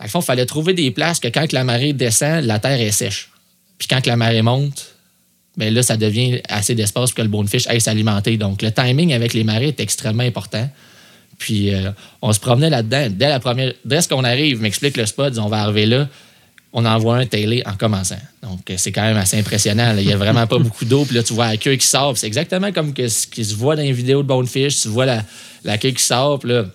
Dans 0.00 0.08
fond, 0.08 0.20
il 0.20 0.24
fallait 0.24 0.46
trouver 0.46 0.74
des 0.74 0.90
places 0.90 1.20
que 1.20 1.28
quand 1.28 1.52
la 1.52 1.64
marée 1.64 1.92
descend, 1.92 2.44
la 2.44 2.58
terre 2.58 2.80
est 2.80 2.90
sèche. 2.90 3.30
Puis 3.78 3.88
quand 3.88 4.06
la 4.06 4.16
marée 4.16 4.42
monte, 4.42 4.94
bien 5.56 5.70
là, 5.70 5.82
ça 5.82 5.96
devient 5.96 6.40
assez 6.48 6.74
d'espace 6.74 7.10
pour 7.10 7.16
que 7.16 7.22
le 7.22 7.28
bonefish 7.28 7.66
aille 7.68 7.80
s'alimenter. 7.80 8.36
Donc, 8.36 8.62
le 8.62 8.72
timing 8.72 9.12
avec 9.12 9.34
les 9.34 9.44
marées 9.44 9.68
est 9.68 9.80
extrêmement 9.80 10.22
important. 10.22 10.68
Puis, 11.38 11.74
euh, 11.74 11.90
on 12.22 12.32
se 12.32 12.40
promenait 12.40 12.70
là-dedans. 12.70 13.08
Dès 13.10 13.28
la 13.28 13.40
première, 13.40 13.72
dès 13.84 14.02
qu'on 14.02 14.24
arrive, 14.24 14.60
m'explique 14.60 14.96
le 14.96 15.06
spot, 15.06 15.36
on 15.38 15.48
va 15.48 15.62
arriver 15.62 15.86
là 15.86 16.08
on 16.76 16.84
envoie 16.84 17.18
un 17.18 17.26
télé 17.26 17.62
en 17.66 17.74
commençant. 17.74 18.18
Donc, 18.42 18.68
euh, 18.68 18.74
c'est 18.76 18.90
quand 18.90 19.02
même 19.02 19.16
assez 19.16 19.38
impressionnant. 19.38 19.94
Il 19.96 20.06
n'y 20.06 20.12
a 20.12 20.16
vraiment 20.16 20.46
pas 20.48 20.58
beaucoup 20.58 20.84
d'eau. 20.84 21.04
Puis 21.04 21.14
là, 21.14 21.22
tu 21.22 21.32
vois 21.32 21.46
la 21.46 21.56
queue 21.56 21.76
qui 21.76 21.86
sort. 21.86 22.18
C'est 22.18 22.26
exactement 22.26 22.72
comme 22.72 22.92
ce 22.96 23.28
qui 23.28 23.44
se 23.44 23.54
voit 23.54 23.76
dans 23.76 23.82
les 23.82 23.92
vidéos 23.92 24.22
de 24.22 24.26
Bonefish. 24.26 24.80
Tu 24.80 24.88
vois 24.88 25.06
la, 25.06 25.78
queue 25.78 25.90
qui 25.90 26.02
sort. 26.02 26.40
Puis 26.40 26.48
là, 26.48 26.66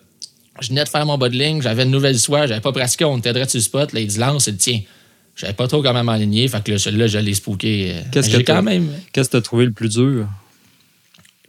je 0.62 0.69
venais 0.69 0.85
de 0.85 0.89
faire 0.89 1.05
mon 1.05 1.17
bas 1.17 1.27
de 1.27 1.38
ligne. 1.38 1.62
J'avais 1.62 1.83
une 1.83 1.91
nouvelle 1.91 2.15
histoire. 2.15 2.47
J'avais 2.47 2.62
pas 2.62 2.71
pratiqué. 2.71 3.03
On 3.03 3.17
était 3.17 3.33
sur 3.45 3.57
le 3.57 3.62
spot. 3.62 3.91
Là, 3.91 3.99
il 3.99 4.07
dit 4.07 4.17
lance, 4.17 4.45
c'est 4.45 4.51
le 4.51 4.57
tien. 4.57 4.81
J'avais 5.35 5.53
pas 5.53 5.67
trop 5.67 5.83
comment 5.83 6.03
m'aligner. 6.03 6.47
Fait 6.47 6.63
que 6.63 6.71
là, 6.71 6.77
celui-là, 6.77 7.07
je 7.07 7.19
l'ai 7.19 7.33
spooké. 7.33 7.91
Euh, 7.91 8.01
qu'est-ce 8.09 8.29
que 8.29 8.38
quand 8.38 8.63
même. 8.63 8.89
Qu'est-ce 9.12 9.27
que 9.27 9.31
tu 9.33 9.38
as 9.38 9.41
trouvé 9.41 9.65
le 9.65 9.73
plus 9.73 9.89
dur? 9.89 10.27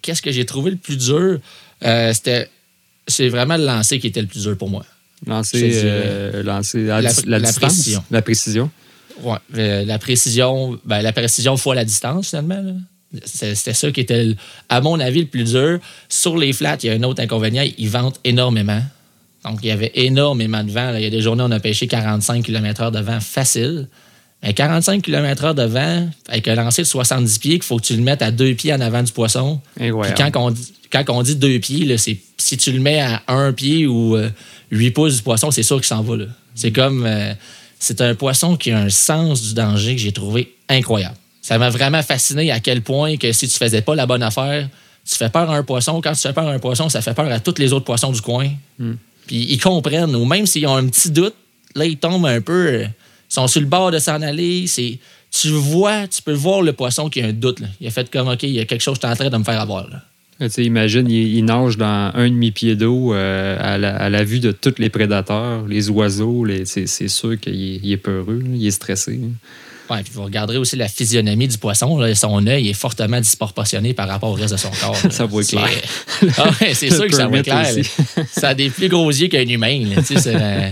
Qu'est-ce 0.03 0.23
que 0.23 0.33
j'ai 0.33 0.45
trouvé 0.45 0.73
le 0.73 0.77
plus 0.77 0.97
dur? 0.97 1.39
Euh, 1.85 2.13
c'était. 2.13 2.51
C'est 3.07 3.29
vraiment 3.29 3.57
le 3.57 3.65
lancer 3.65 4.01
qui 4.01 4.09
était 4.09 4.21
le 4.21 4.29
plus 4.29 4.43
dur 4.43 4.59
pour 4.59 4.69
moi. 4.69 4.85
Lancer, 5.27 5.71
euh, 5.85 6.43
lancer 6.43 6.85
la, 6.85 7.03
distance, 7.03 7.59
précision. 7.59 8.05
La 8.11 8.23
précision. 8.23 8.71
Oui, 9.23 9.37
euh, 9.57 9.85
la 9.85 9.99
précision, 9.99 10.79
ben, 10.85 11.03
la 11.03 11.13
précision 11.13 11.57
fois 11.57 11.75
la 11.75 11.85
distance, 11.85 12.31
finalement. 12.31 12.77
C'était 13.25 13.75
ça 13.75 13.91
qui 13.91 14.01
était, 14.01 14.35
à 14.69 14.81
mon 14.81 14.99
avis, 15.01 15.21
le 15.21 15.27
plus 15.27 15.45
dur. 15.45 15.81
Sur 16.09 16.39
les 16.39 16.53
flats, 16.53 16.79
il 16.83 16.87
y 16.87 16.91
a 16.91 16.95
un 16.95 17.03
autre 17.03 17.23
inconvénient, 17.23 17.65
ils 17.77 17.91
ventent 17.91 18.21
énormément. 18.25 18.81
Donc, 19.45 19.59
il 19.63 19.69
y 19.69 19.71
avait 19.71 19.93
énormément 19.95 20.63
de 20.63 20.71
vent. 20.71 20.95
Il 20.95 21.03
y 21.03 21.07
a 21.07 21.11
des 21.11 21.21
journées 21.21 21.43
on 21.47 21.51
a 21.51 21.61
pêché 21.61 21.87
45 21.87 22.45
km/h 22.45 22.93
de 22.93 23.01
vent 23.01 23.21
facile. 23.21 23.89
Mais 24.43 24.55
45 24.55 25.03
km/h 25.03 25.55
de 25.55 25.63
vent, 25.65 26.09
avec 26.29 26.49
un 26.49 26.55
lancer 26.55 26.83
de 26.83 26.87
70 26.87 27.39
pieds, 27.39 27.53
qu'il 27.55 27.63
faut 27.63 27.77
que 27.77 27.85
tu 27.85 27.95
le 27.95 28.03
mettes 28.03 28.23
à 28.23 28.31
deux 28.31 28.55
pieds 28.55 28.73
en 28.73 28.81
avant 28.81 29.03
du 29.03 29.13
poisson. 29.13 29.61
Puis 29.77 29.91
quand 30.17 30.31
on, 30.37 30.55
quand 30.91 31.05
on 31.09 31.23
dit 31.23 31.37
deux 31.37 31.59
pieds, 31.59 31.97
c'est 31.99 32.19
si 32.39 32.57
tu 32.57 32.73
le 32.73 32.81
mets 32.81 33.01
à 33.01 33.23
un 33.29 33.53
pied 33.53 33.87
ou 33.87 34.17
euh, 34.17 34.31
8 34.71 34.91
pouces 34.93 35.17
du 35.17 35.23
poisson, 35.23 35.51
c'est 35.51 35.63
sûr 35.63 35.77
qu'il 35.77 35.87
s'en 35.87 36.03
va. 36.03 36.17
Là. 36.17 36.25
C'est 36.55 36.73
comme. 36.73 37.05
Euh, 37.07 37.35
c'est 37.79 38.03
un 38.03 38.15
poisson 38.15 38.57
qui 38.57 38.71
a 38.73 38.79
un 38.79 38.91
sens 38.91 39.43
du 39.43 39.55
danger 39.55 39.97
que 39.97 40.03
j'ai 40.03 40.13
trouvé 40.13 40.55
incroyable. 40.69 41.17
Ça 41.41 41.57
m'a 41.57 41.71
vraiment 41.71 42.03
fasciné 42.03 42.51
à 42.53 42.61
quel 42.61 42.83
point 42.83 43.17
que 43.17 43.33
si 43.33 43.49
tu 43.49 43.57
faisais 43.57 43.81
pas 43.81 43.95
la 43.95 44.05
bonne 44.05 44.23
affaire, 44.23 44.69
tu 45.09 45.17
fais 45.17 45.31
peur 45.31 45.51
à 45.51 45.57
un 45.57 45.63
poisson. 45.63 46.01
Quand 46.03 46.13
tu 46.13 46.21
fais 46.21 46.35
peur 46.35 46.47
à 46.47 46.53
un 46.53 46.59
poisson, 46.59 46.91
ça 46.91 47.01
fait 47.01 47.15
peur 47.15 47.33
à 47.33 47.41
tous 47.41 47.59
les 47.59 47.73
autres 47.73 47.87
poissons 47.87 48.13
du 48.13 48.21
coin. 48.21 48.51
Hmm. 48.79 48.95
Puis 49.27 49.47
ils 49.51 49.59
comprennent, 49.59 50.15
ou 50.15 50.27
même 50.27 50.47
s'ils 50.47 50.67
ont 50.67 50.77
un 50.77 50.87
petit 50.87 51.11
doute, 51.11 51.35
là, 51.75 51.87
ils 51.87 51.97
tombent 51.97 52.27
un 52.27 52.43
peu. 52.43 52.85
Euh, 53.31 53.33
ils 53.33 53.35
sont 53.35 53.47
sur 53.47 53.61
le 53.61 53.67
bord 53.67 53.91
de 53.91 53.99
s'en 53.99 54.21
aller. 54.23 54.67
C'est, 54.67 54.99
tu 55.31 55.49
vois, 55.51 56.09
tu 56.09 56.23
peux 56.23 56.33
voir 56.33 56.63
le 56.63 56.73
poisson 56.73 57.09
qui 57.09 57.23
a 57.23 57.27
un 57.27 57.33
doute. 57.33 57.59
Il 57.81 57.87
a 57.87 57.91
fait 57.91 58.11
comme, 58.11 58.29
OK, 58.29 58.43
il 58.43 58.51
y 58.51 58.61
a 58.61 58.65
quelque 58.65 58.83
chose 58.83 58.97
je 59.01 59.07
suis 59.07 59.13
en 59.13 59.17
train 59.17 59.31
de 59.31 59.37
me 59.37 59.45
faire 59.45 59.61
avoir. 59.61 59.89
Là. 59.89 60.03
Tu 60.49 60.65
imagine, 60.65 61.09
il, 61.11 61.45
nage 61.45 61.77
dans 61.77 62.13
un 62.15 62.29
demi-pied 62.29 62.75
d'eau 62.75 63.13
euh, 63.13 63.59
à, 63.61 64.09
la, 64.09 64.25
vue 64.25 64.41
de 64.41 64.53
tous 64.53 64.75
les 64.79 64.89
prédateurs, 64.89 65.67
les 65.67 65.91
oiseaux. 65.91 66.47
c'est, 66.65 66.87
sûr 66.87 67.39
qu'il 67.39 67.93
est, 67.93 67.97
peureux, 67.99 68.43
il 68.55 68.67
est 68.67 68.71
stressé. 68.71 69.21
Ouais, 69.91 70.03
puis 70.03 70.13
vous 70.15 70.25
regarderez 70.25 70.57
aussi 70.57 70.77
la 70.77 70.89
physionomie 70.89 71.49
du 71.49 71.59
poisson. 71.59 72.01
son 72.15 72.47
œil 72.47 72.71
est 72.71 72.75
fortement 72.75 73.21
disproportionné 73.21 73.93
par 73.93 74.09
rapport 74.09 74.31
au 74.31 74.35
reste 74.35 74.53
de 74.55 74.59
son 74.59 74.71
corps. 74.71 74.97
ça 75.11 75.27
voit 75.27 75.45
clair. 75.45 75.69
ah 76.39 76.51
c'est 76.73 76.91
sûr 76.91 77.07
que 77.07 77.15
ça 77.15 77.27
voit 77.27 77.43
clair. 77.43 77.67
ça 78.31 78.51
a 78.51 78.55
des 78.55 78.71
plus 78.71 78.89
gros 78.89 79.11
yeux 79.11 79.29
qu'un 79.29 79.47
humain. 79.47 79.85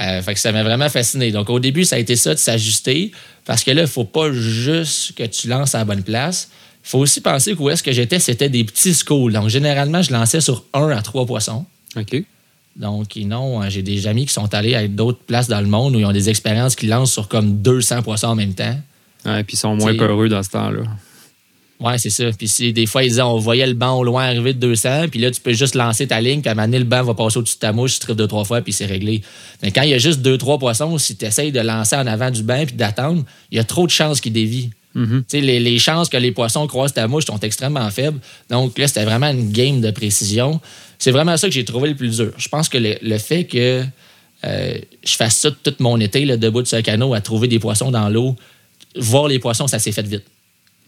Euh, 0.00 0.22
fait 0.22 0.34
que 0.34 0.40
ça 0.40 0.52
m'a 0.52 0.62
vraiment 0.62 0.88
fasciné. 0.88 1.32
Donc, 1.32 1.50
au 1.50 1.58
début, 1.58 1.84
ça 1.84 1.96
a 1.96 1.98
été 1.98 2.14
ça 2.14 2.34
de 2.34 2.38
s'ajuster 2.38 3.10
parce 3.44 3.64
que 3.64 3.70
là, 3.72 3.80
il 3.80 3.84
ne 3.84 3.88
faut 3.88 4.04
pas 4.04 4.32
juste 4.32 5.14
que 5.16 5.24
tu 5.24 5.48
lances 5.48 5.74
à 5.74 5.78
la 5.78 5.84
bonne 5.84 6.02
place 6.02 6.50
faut 6.88 6.98
aussi 7.00 7.20
penser 7.20 7.54
qu'où 7.54 7.68
est-ce 7.68 7.82
que 7.82 7.92
j'étais, 7.92 8.18
c'était 8.18 8.48
des 8.48 8.64
petits 8.64 8.94
schools. 8.94 9.32
Donc, 9.32 9.48
généralement, 9.48 10.00
je 10.00 10.12
lançais 10.12 10.40
sur 10.40 10.64
un 10.72 10.88
à 10.88 11.02
trois 11.02 11.26
poissons. 11.26 11.66
OK. 11.96 12.24
Donc, 12.76 13.14
non, 13.16 13.60
hein, 13.60 13.68
j'ai 13.68 13.82
des 13.82 14.06
amis 14.06 14.24
qui 14.24 14.32
sont 14.32 14.54
allés 14.54 14.74
à 14.74 14.86
d'autres 14.88 15.18
places 15.18 15.48
dans 15.48 15.60
le 15.60 15.66
monde 15.66 15.96
où 15.96 15.98
ils 15.98 16.06
ont 16.06 16.12
des 16.12 16.30
expériences 16.30 16.76
qui 16.76 16.86
lancent 16.86 17.12
sur 17.12 17.28
comme 17.28 17.60
200 17.60 18.02
poissons 18.02 18.28
en 18.28 18.34
même 18.34 18.54
temps. 18.54 18.78
Ouais, 19.26 19.42
puis 19.44 19.54
ils 19.54 19.58
sont 19.58 19.74
moins 19.74 19.94
peureux 19.96 20.28
dans 20.28 20.42
ce 20.42 20.50
temps-là. 20.50 20.82
Oui, 21.80 21.92
c'est 21.98 22.10
ça. 22.10 22.24
Puis 22.36 22.72
des 22.72 22.86
fois, 22.86 23.04
ils 23.04 23.10
disaient, 23.10 23.22
on 23.22 23.38
voyait 23.38 23.66
le 23.66 23.74
banc 23.74 23.98
au 23.98 24.04
loin 24.04 24.24
arriver 24.24 24.52
de 24.52 24.58
200, 24.58 25.08
puis 25.10 25.20
là, 25.20 25.30
tu 25.30 25.40
peux 25.40 25.52
juste 25.52 25.76
lancer 25.76 26.08
ta 26.08 26.20
ligne, 26.20 26.40
puis 26.40 26.48
à 26.48 26.52
un 26.52 26.54
moment 26.56 26.66
donné, 26.66 26.80
le 26.80 26.84
banc 26.84 27.04
va 27.04 27.14
passer 27.14 27.38
au-dessus 27.38 27.54
de 27.54 27.60
ta 27.60 27.72
mouche, 27.72 27.94
tu 27.94 28.00
tripes 28.00 28.16
deux, 28.16 28.26
trois 28.26 28.44
fois, 28.44 28.62
puis 28.62 28.72
c'est 28.72 28.86
réglé. 28.86 29.22
Mais 29.62 29.70
quand 29.70 29.82
il 29.82 29.90
y 29.90 29.94
a 29.94 29.98
juste 29.98 30.20
deux, 30.20 30.38
trois 30.38 30.58
poissons, 30.58 30.98
si 30.98 31.16
tu 31.16 31.24
essayes 31.24 31.52
de 31.52 31.60
lancer 31.60 31.94
en 31.94 32.06
avant 32.06 32.30
du 32.30 32.42
banc 32.42 32.64
puis 32.66 32.74
d'attendre, 32.74 33.24
il 33.52 33.58
y 33.58 33.60
a 33.60 33.64
trop 33.64 33.86
de 33.86 33.92
chances 33.92 34.20
qu'ils 34.20 34.32
dévient. 34.32 34.70
Mhm. 34.94 35.24
les, 35.32 35.78
chances 35.78 36.08
que 36.08 36.16
les 36.16 36.32
poissons 36.32 36.66
croisent 36.66 36.94
ta 36.94 37.06
mouche 37.06 37.26
sont 37.26 37.38
extrêmement 37.40 37.88
faibles. 37.90 38.18
Donc 38.50 38.76
là, 38.78 38.88
c'était 38.88 39.04
vraiment 39.04 39.28
une 39.28 39.52
game 39.52 39.80
de 39.80 39.90
précision. 39.92 40.60
C'est 40.98 41.12
vraiment 41.12 41.36
ça 41.36 41.46
que 41.46 41.54
j'ai 41.54 41.64
trouvé 41.64 41.90
le 41.90 41.94
plus 41.94 42.16
dur. 42.16 42.32
Je 42.36 42.48
pense 42.48 42.68
que 42.68 42.78
le, 42.78 43.18
fait 43.18 43.44
que 43.44 43.84
euh, 44.44 44.78
je 45.04 45.14
fasse 45.14 45.36
ça 45.36 45.50
tout 45.50 45.74
mon 45.78 46.00
été, 46.00 46.24
là, 46.24 46.36
debout 46.36 46.62
de 46.62 46.66
ce 46.66 46.76
canot, 46.76 47.14
à 47.14 47.20
trouver 47.20 47.46
des 47.46 47.60
poissons 47.60 47.92
dans 47.92 48.08
l'eau, 48.08 48.34
voir 48.96 49.28
les 49.28 49.38
poissons, 49.38 49.68
ça 49.68 49.78
s'est 49.78 49.92
fait 49.92 50.06
vite. 50.06 50.24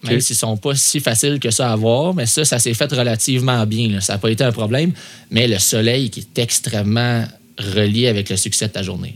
Même 0.03 0.21
s'ils 0.21 0.35
ne 0.35 0.39
sont 0.39 0.57
pas 0.57 0.75
si 0.75 1.01
faciles 1.01 1.39
que 1.39 1.51
ça 1.51 1.73
à 1.73 1.77
voir, 1.77 2.15
mais 2.15 2.27
ça, 2.27 2.45
ça 2.45 2.59
s'est 2.59 2.75
fait 2.75 2.91
relativement 2.93 3.67
bien. 3.67 4.01
Ça 4.01 4.15
n'a 4.15 4.19
pas 4.19 4.31
été 4.31 4.45
un 4.45 4.53
problème. 4.53 4.93
Mais 5.31 5.47
le 5.47 5.59
soleil 5.59 6.11
qui 6.11 6.21
est 6.21 6.39
extrêmement 6.39 7.25
relié 7.59 8.09
avec 8.09 8.31
le 8.31 8.37
succès 8.37 8.69
de 8.69 8.73
ta 8.73 8.83
journée 8.83 9.15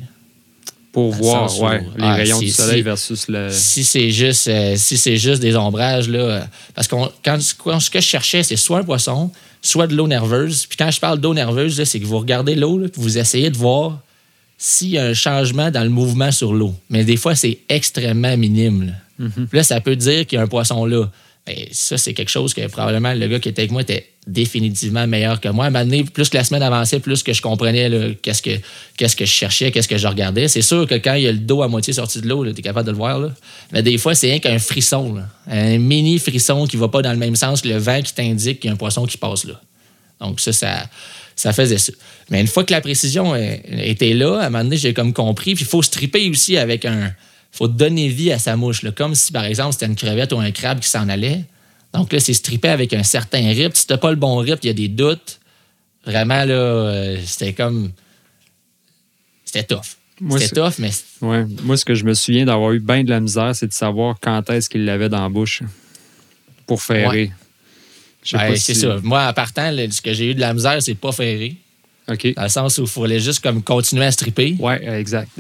pour 0.95 1.11
voir 1.11 1.51
les 1.97 2.05
ah, 2.05 2.15
rayons 2.15 2.39
du 2.39 2.51
soleil 2.51 2.83
versus 2.83 3.27
le. 3.29 3.49
Si 3.51 3.83
c'est 3.83 4.11
juste, 4.11 4.47
euh, 4.47 4.75
si 4.77 4.97
c'est 4.97 5.17
juste 5.17 5.43
des 5.43 5.57
ombrages, 5.57 6.09
là. 6.09 6.47
Parce 6.75 6.87
que 6.87 6.95
quand, 7.25 7.41
ce 7.41 7.91
que 7.91 8.01
je 8.01 8.07
cherchais, 8.07 8.45
c'est 8.45 8.57
soit 8.57 8.79
un 8.79 8.85
poisson, 8.85 9.33
soit 9.61 9.89
de 9.89 9.97
l'eau 9.97 10.07
nerveuse. 10.07 10.67
Puis 10.67 10.77
quand 10.77 10.91
je 10.93 11.01
parle 11.01 11.19
d'eau 11.19 11.35
nerveuse, 11.35 11.83
c'est 11.83 11.99
que 11.99 12.07
vous 12.07 12.19
regardez 12.19 12.55
l'eau, 12.55 12.79
puis 12.79 13.03
vous 13.03 13.19
essayez 13.19 13.51
de 13.51 13.57
voir 13.57 13.99
s'il 14.57 14.91
y 14.91 14.99
a 14.99 15.05
un 15.05 15.15
changement 15.15 15.73
dans 15.73 15.83
le 15.83 15.91
mouvement 15.91 16.31
sur 16.31 16.55
l'eau. 16.55 16.75
Mais 16.89 17.03
des 17.03 17.17
fois, 17.17 17.35
c'est 17.35 17.59
extrêmement 17.69 18.37
minime. 18.37 18.87
Là. 18.87 18.93
Mm-hmm. 19.21 19.47
là, 19.53 19.63
ça 19.63 19.81
peut 19.81 19.97
dire 19.97 20.27
qu'il 20.27 20.37
y 20.37 20.41
a 20.41 20.45
un 20.45 20.49
poisson 20.49 20.85
là. 20.85 21.11
Ben, 21.47 21.57
ça, 21.73 21.99
c'est 21.99 22.15
quelque 22.15 22.31
chose 22.31 22.55
que 22.55 22.67
probablement 22.69 23.13
le 23.13 23.29
gars 23.29 23.39
qui 23.39 23.51
était 23.51 23.63
avec 23.63 23.71
moi 23.71 23.83
était 23.83 24.09
définitivement 24.27 25.07
meilleur 25.07 25.41
que 25.41 25.49
moi. 25.49 25.69
Maintenant, 25.69 26.03
plus 26.05 26.31
que 26.31 26.39
la 26.39 26.45
semaine 26.45 26.63
avançait, 26.63 27.01
plus 27.01 27.23
que 27.23 27.35
je 27.35 27.43
comprenais 27.43 28.17
qu'est-ce, 28.23 28.41
que, 28.41 28.59
qu'est-ce 28.97 29.15
que 29.15 29.27
je 29.27 29.31
cherchais, 29.31 29.71
qu'est-ce 29.71 29.89
que 29.89 29.99
je 29.99 30.09
regardais. 30.09 30.49
C'est 30.49 30.63
sûr 30.63 30.87
que 30.87 30.95
quand 30.95 31.13
il 31.15 31.25
y 31.25 31.29
a 31.29 31.33
le 31.33 31.39
dos 31.39 31.61
à 31.61 31.69
moitié 31.69 31.93
sorti 31.93 32.23
de 32.23 32.29
l'eau, 32.29 32.51
tu 32.51 32.59
es 32.59 32.63
capable 32.63 32.87
de 32.87 32.93
le 32.93 32.97
voir. 32.97 33.21
Mais 33.73 33.83
des 33.83 33.99
fois, 33.99 34.15
c'est 34.15 34.29
rien 34.29 34.39
qu'un 34.39 34.59
frisson. 34.59 35.23
Un 35.47 35.77
mini 35.77 36.19
frisson 36.19 36.67
qui 36.67 36.79
va 36.79 36.89
pas 36.89 37.03
dans 37.03 37.13
le 37.13 37.19
même 37.19 37.37
sens 37.37 37.61
que 37.61 37.69
le 37.69 37.77
vent 37.77 38.01
qui 38.01 38.15
t'indique 38.15 38.61
qu'il 38.61 38.69
y 38.69 38.71
a 38.71 38.73
un 38.73 38.79
poisson 38.79 39.05
qui 39.05 39.19
passe 39.19 39.45
là. 39.45 39.61
Donc 40.21 40.41
ça, 40.41 40.55
ça, 40.55 40.89
ça 41.37 41.53
faisait 41.53 41.77
ça. 41.77 41.93
Mais 42.31 42.41
une 42.41 42.47
fois 42.47 42.65
que 42.65 42.73
la 42.73 42.81
précision 42.81 43.37
était 43.37 44.15
là, 44.15 44.39
à 44.39 44.47
un 44.47 44.51
moment 44.51 44.65
donné, 44.65 44.79
j'ai 44.79 44.95
comme 44.95 45.13
compris. 45.13 45.55
Puis 45.55 45.65
il 45.65 45.69
faut 45.69 45.83
se 45.83 45.91
triper 45.91 46.31
aussi 46.31 46.57
avec 46.57 46.87
un 46.87 47.13
faut 47.55 47.69
donner 47.69 48.09
vie 48.09 48.33
à 48.33 48.39
sa 48.41 48.57
mouche. 48.57 48.83
Là. 48.83 48.91
Comme 48.91 49.15
si, 49.15 49.31
par 49.31 49.45
exemple, 49.45 49.73
c'était 49.73 49.87
une 49.87 49.95
crevette 49.95 50.33
ou 50.33 50.41
un 50.41 50.51
crabe 50.51 50.81
qui 50.81 50.89
s'en 50.89 51.09
allait. 51.09 51.45
Donc 51.93 52.13
là, 52.13 52.19
c'est 52.19 52.35
stripper 52.35 52.69
avec 52.69 52.93
un 52.93 53.05
certain 53.05 53.49
rip. 53.51 53.77
Si 53.77 53.87
t'as 53.87 53.97
pas 53.97 54.11
le 54.11 54.17
bon 54.17 54.37
rip, 54.39 54.59
il 54.65 54.67
y 54.67 54.71
a 54.71 54.75
des 54.75 54.89
doutes. 54.89 55.39
Vraiment, 56.05 56.45
là, 56.45 56.55
euh, 56.55 57.19
c'était 57.25 57.53
comme. 57.53 57.93
C'était 59.45 59.63
tough. 59.63 59.97
C'était 60.31 60.49
tough, 60.49 60.75
mais. 60.81 60.91
Ouais. 61.21 61.47
Moi, 61.63 61.77
ce 61.77 61.85
que 61.85 61.95
je 61.95 62.05
me 62.05 62.15
souviens 62.15 62.45
d'avoir 62.45 62.73
eu 62.73 62.81
bien 62.81 63.05
de 63.05 63.11
la 63.11 63.21
misère, 63.21 63.55
c'est 63.55 63.69
de 63.69 63.73
savoir 63.73 64.17
quand 64.21 64.51
est-ce 64.51 64.69
qu'il 64.69 64.85
l'avait 64.85 65.09
dans 65.09 65.23
la 65.23 65.29
bouche 65.29 65.63
pour 66.67 66.83
ferrer. 66.83 67.31
Ouais. 68.33 68.57
c'est 68.57 68.75
ça. 68.75 68.99
Moi, 69.05 69.29
en 69.29 69.33
partant, 69.33 69.71
ce 69.91 70.03
que 70.03 70.13
j'ai 70.13 70.33
eu 70.33 70.35
de 70.35 70.41
la 70.41 70.55
misère, 70.55 70.83
c'est 70.83 70.95
pas 70.95 71.13
ferrer. 71.13 71.55
OK. 72.09 72.35
Dans 72.35 72.43
le 72.43 72.49
sens 72.49 72.79
où 72.79 72.83
il 72.83 72.89
fallait 72.89 73.21
juste 73.21 73.41
comme 73.41 73.63
continuer 73.63 74.07
à 74.07 74.11
stripper. 74.11 74.57
Ouais, 74.59 74.85
exact. 74.99 75.31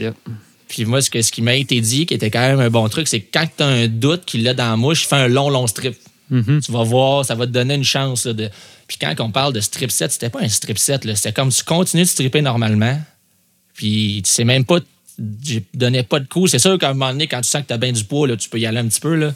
Puis 0.74 0.86
moi, 0.86 1.00
ce, 1.00 1.08
que, 1.08 1.22
ce 1.22 1.30
qui 1.30 1.40
m'a 1.40 1.54
été 1.54 1.80
dit, 1.80 2.04
qui 2.04 2.14
était 2.14 2.32
quand 2.32 2.40
même 2.40 2.58
un 2.58 2.68
bon 2.68 2.88
truc, 2.88 3.06
c'est 3.06 3.20
que 3.20 3.28
quand 3.32 3.46
tu 3.56 3.62
as 3.62 3.66
un 3.66 3.86
doute 3.86 4.24
qu'il 4.24 4.42
l'a 4.42 4.54
dans 4.54 4.70
la 4.70 4.76
mouche, 4.76 5.06
fais 5.06 5.14
un 5.14 5.28
long, 5.28 5.48
long 5.48 5.68
strip. 5.68 5.94
Mm-hmm. 6.32 6.64
Tu 6.64 6.72
vas 6.72 6.82
voir, 6.82 7.24
ça 7.24 7.36
va 7.36 7.46
te 7.46 7.52
donner 7.52 7.74
une 7.74 7.84
chance. 7.84 8.26
de... 8.26 8.50
Puis 8.88 8.98
quand 9.00 9.14
on 9.20 9.30
parle 9.30 9.52
de 9.52 9.60
strip 9.60 9.92
set, 9.92 10.10
c'était 10.10 10.30
pas 10.30 10.40
un 10.40 10.48
strip 10.48 10.76
set. 10.76 11.06
C'était 11.14 11.32
comme 11.32 11.50
tu 11.50 11.62
continues 11.62 12.02
de 12.02 12.08
stripper 12.08 12.42
normalement. 12.42 13.00
Puis 13.74 14.22
tu 14.24 14.30
sais 14.32 14.42
même 14.42 14.64
pas, 14.64 14.80
je 15.16 15.60
donnais 15.74 16.02
pas 16.02 16.18
de 16.18 16.26
coups. 16.26 16.50
C'est 16.50 16.58
sûr 16.58 16.76
qu'à 16.76 16.90
un 16.90 16.94
moment 16.94 17.12
donné, 17.12 17.28
quand 17.28 17.40
tu 17.40 17.48
sens 17.48 17.62
que 17.62 17.68
tu 17.68 17.72
as 17.72 17.78
bien 17.78 17.92
du 17.92 18.02
poids, 18.02 18.26
là, 18.26 18.36
tu 18.36 18.48
peux 18.48 18.58
y 18.58 18.66
aller 18.66 18.78
un 18.78 18.88
petit 18.88 19.00
peu. 19.00 19.14
Là. 19.14 19.32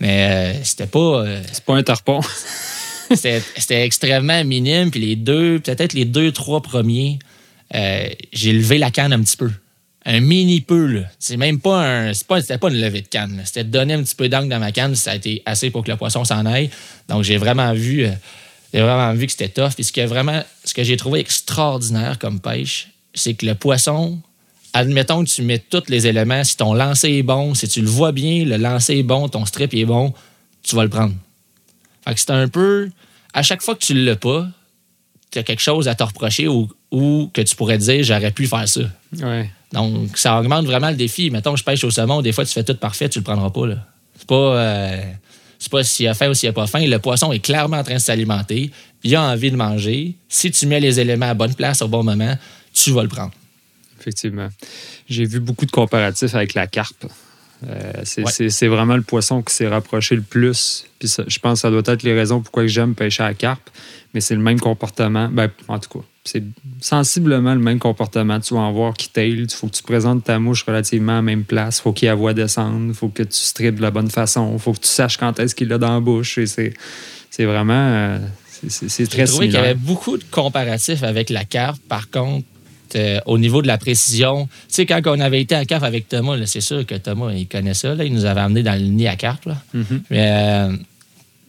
Mais 0.00 0.56
euh, 0.56 0.64
c'était 0.64 0.88
pas. 0.88 1.24
Euh, 1.24 1.40
c'est 1.52 1.64
pas 1.64 1.76
un 1.76 1.84
tarpon. 1.84 2.20
c'était 3.14 3.84
extrêmement 3.84 4.42
minime. 4.42 4.90
Puis 4.90 4.98
les 4.98 5.14
deux, 5.14 5.60
peut-être 5.60 5.92
les 5.92 6.04
deux, 6.04 6.32
trois 6.32 6.60
premiers, 6.60 7.20
euh, 7.76 8.08
j'ai 8.32 8.52
levé 8.52 8.78
la 8.78 8.90
canne 8.90 9.12
un 9.12 9.22
petit 9.22 9.36
peu 9.36 9.52
un 10.06 10.20
mini 10.20 10.60
peu. 10.60 11.02
C'est 11.18 11.36
même 11.36 11.60
pas 11.60 11.82
un. 11.82 12.14
C'était 12.14 12.58
pas, 12.58 12.70
une 12.70 12.80
levée 12.80 13.02
de 13.02 13.08
canne. 13.08 13.42
C'était 13.44 13.64
de 13.64 13.70
donner 13.70 13.94
un 13.94 14.02
petit 14.02 14.14
peu 14.14 14.28
d'angle 14.28 14.48
dans 14.48 14.58
ma 14.58 14.72
canne. 14.72 14.94
Ça 14.94 15.12
a 15.12 15.16
été 15.16 15.42
assez 15.44 15.70
pour 15.70 15.84
que 15.84 15.90
le 15.90 15.96
poisson 15.96 16.24
s'en 16.24 16.46
aille. 16.46 16.70
Donc, 17.08 17.22
j'ai 17.22 17.36
vraiment 17.36 17.72
vu. 17.72 18.04
Euh, 18.04 18.10
j'ai 18.72 18.80
vraiment 18.80 19.12
vu 19.12 19.26
que 19.26 19.32
c'était 19.32 19.48
tough. 19.48 19.72
Puis 19.74 19.84
ce 19.84 19.92
que 20.74 20.84
j'ai 20.84 20.96
trouvé 20.96 21.20
extraordinaire 21.20 22.18
comme 22.18 22.40
pêche, 22.40 22.88
c'est 23.14 23.34
que 23.34 23.46
le 23.46 23.54
poisson. 23.54 24.18
Admettons 24.72 25.24
que 25.24 25.28
tu 25.28 25.42
mets 25.42 25.58
tous 25.58 25.88
les 25.88 26.06
éléments. 26.06 26.44
Si 26.44 26.56
ton 26.56 26.74
lancer 26.74 27.08
est 27.08 27.22
bon, 27.24 27.54
si 27.54 27.66
tu 27.66 27.80
le 27.80 27.88
vois 27.88 28.12
bien, 28.12 28.44
le 28.44 28.56
lancer 28.56 28.98
est 28.98 29.02
bon, 29.02 29.28
ton 29.28 29.44
strip 29.44 29.74
est 29.74 29.84
bon, 29.84 30.14
tu 30.62 30.76
vas 30.76 30.84
le 30.84 30.88
prendre. 30.88 31.14
Fait 32.06 32.14
que 32.14 32.20
c'est 32.20 32.30
un 32.30 32.46
peu. 32.46 32.88
À 33.34 33.42
chaque 33.42 33.62
fois 33.62 33.74
que 33.74 33.84
tu 33.84 33.94
l'as 33.94 34.14
pas, 34.14 34.48
tu 35.32 35.40
as 35.40 35.42
quelque 35.42 35.60
chose 35.60 35.88
à 35.88 35.96
te 35.96 36.04
reprocher 36.04 36.46
ou, 36.46 36.68
ou 36.92 37.30
que 37.34 37.40
tu 37.40 37.56
pourrais 37.56 37.78
dire 37.78 38.04
j'aurais 38.04 38.30
pu 38.30 38.46
faire 38.46 38.68
ça. 38.68 38.82
Ouais. 39.18 39.50
Donc, 39.72 40.16
ça 40.18 40.38
augmente 40.38 40.66
vraiment 40.66 40.90
le 40.90 40.96
défi. 40.96 41.30
Mettons, 41.30 41.56
je 41.56 41.64
pêche 41.64 41.84
au 41.84 41.90
saumon, 41.90 42.22
des 42.22 42.32
fois, 42.32 42.44
tu 42.44 42.52
fais 42.52 42.64
tout 42.64 42.74
parfait, 42.74 43.08
tu 43.08 43.20
le 43.20 43.24
prendras 43.24 43.50
pas. 43.50 43.66
C'est 44.16 44.26
pas, 44.26 44.34
euh, 44.34 45.02
pas 45.70 45.84
s'il 45.84 46.08
a 46.08 46.14
faim 46.14 46.30
ou 46.30 46.34
s'il 46.34 46.48
a 46.48 46.52
pas 46.52 46.66
faim. 46.66 46.84
Le 46.84 46.98
poisson 46.98 47.32
est 47.32 47.38
clairement 47.38 47.78
en 47.78 47.84
train 47.84 47.94
de 47.94 48.00
s'alimenter. 48.00 48.70
Il 49.04 49.14
a 49.14 49.22
envie 49.22 49.50
de 49.50 49.56
manger. 49.56 50.14
Si 50.28 50.50
tu 50.50 50.66
mets 50.66 50.80
les 50.80 50.98
éléments 50.98 51.30
à 51.30 51.34
bonne 51.34 51.54
place 51.54 51.82
au 51.82 51.88
bon 51.88 52.02
moment, 52.02 52.36
tu 52.72 52.90
vas 52.90 53.02
le 53.02 53.08
prendre. 53.08 53.32
Effectivement. 54.00 54.48
J'ai 55.08 55.24
vu 55.24 55.40
beaucoup 55.40 55.66
de 55.66 55.70
comparatifs 55.70 56.34
avec 56.34 56.54
la 56.54 56.66
carpe. 56.66 57.06
Euh, 57.68 57.92
c'est 58.04 58.68
vraiment 58.68 58.96
le 58.96 59.02
poisson 59.02 59.42
qui 59.42 59.54
s'est 59.54 59.68
rapproché 59.68 60.16
le 60.16 60.22
plus. 60.22 60.86
Puis 60.98 61.14
je 61.26 61.38
pense 61.38 61.58
que 61.58 61.60
ça 61.60 61.70
doit 61.70 61.82
être 61.84 62.02
les 62.02 62.14
raisons 62.14 62.40
pourquoi 62.40 62.66
j'aime 62.66 62.94
pêcher 62.94 63.22
à 63.22 63.28
la 63.28 63.34
carpe. 63.34 63.70
Mais 64.14 64.20
c'est 64.20 64.34
le 64.34 64.40
même 64.40 64.58
comportement. 64.58 65.28
Ben, 65.28 65.50
en 65.68 65.78
tout 65.78 66.00
cas, 66.00 66.04
c'est 66.24 66.42
sensiblement 66.80 67.54
le 67.54 67.60
même 67.60 67.78
comportement. 67.78 68.38
Tu 68.40 68.54
vas 68.54 68.60
en 68.60 68.72
voir 68.72 68.94
qui 68.94 69.08
taille. 69.08 69.38
Il 69.38 69.50
faut 69.50 69.68
que 69.68 69.76
tu 69.76 69.82
présentes 69.82 70.24
ta 70.24 70.38
mouche 70.38 70.64
relativement 70.64 71.12
à 71.12 71.16
la 71.16 71.22
même 71.22 71.44
place. 71.44 71.78
Il 71.78 71.82
faut 71.82 71.92
qu'il 71.92 72.06
y 72.06 72.10
ait 72.10 72.14
voix 72.14 72.34
descendre. 72.34 72.88
Il 72.88 72.94
faut 72.94 73.08
que 73.08 73.22
tu 73.22 73.38
strippes 73.38 73.76
de 73.76 73.82
la 73.82 73.90
bonne 73.90 74.10
façon. 74.10 74.50
Il 74.52 74.58
faut 74.58 74.72
que 74.72 74.80
tu 74.80 74.88
saches 74.88 75.16
quand 75.16 75.38
est-ce 75.40 75.54
qu'il 75.54 75.68
l'a 75.68 75.78
dans 75.78 75.94
la 75.94 76.00
bouche. 76.00 76.38
c'est 76.44 77.44
vraiment. 77.44 77.72
Euh, 77.72 78.18
c'est 78.68 79.08
très 79.08 79.24
J'ai 79.24 79.32
trouvé 79.32 79.46
qu'il 79.46 79.54
y 79.54 79.58
avait 79.58 79.74
beaucoup 79.74 80.18
de 80.18 80.24
comparatifs 80.30 81.02
avec 81.02 81.30
la 81.30 81.44
carte. 81.44 81.80
Par 81.88 82.10
contre, 82.10 82.44
euh, 82.96 83.18
au 83.24 83.38
niveau 83.38 83.62
de 83.62 83.66
la 83.66 83.78
précision, 83.78 84.46
tu 84.68 84.74
sais, 84.74 84.86
quand 84.86 85.00
on 85.06 85.20
avait 85.20 85.40
été 85.40 85.54
à 85.54 85.64
carte 85.64 85.84
avec 85.84 86.08
Thomas, 86.08 86.36
c'est 86.44 86.60
sûr 86.60 86.84
que 86.84 86.96
Thomas, 86.96 87.32
il 87.32 87.46
connaît 87.46 87.72
ça. 87.72 87.94
Là, 87.94 88.04
il 88.04 88.12
nous 88.12 88.26
avait 88.26 88.40
amené 88.40 88.62
dans 88.62 88.78
le 88.78 88.86
nid 88.86 89.08
à 89.08 89.16
carte. 89.16 89.46
Mm-hmm. 89.74 90.00
Mais 90.10 90.30
euh, 90.30 90.76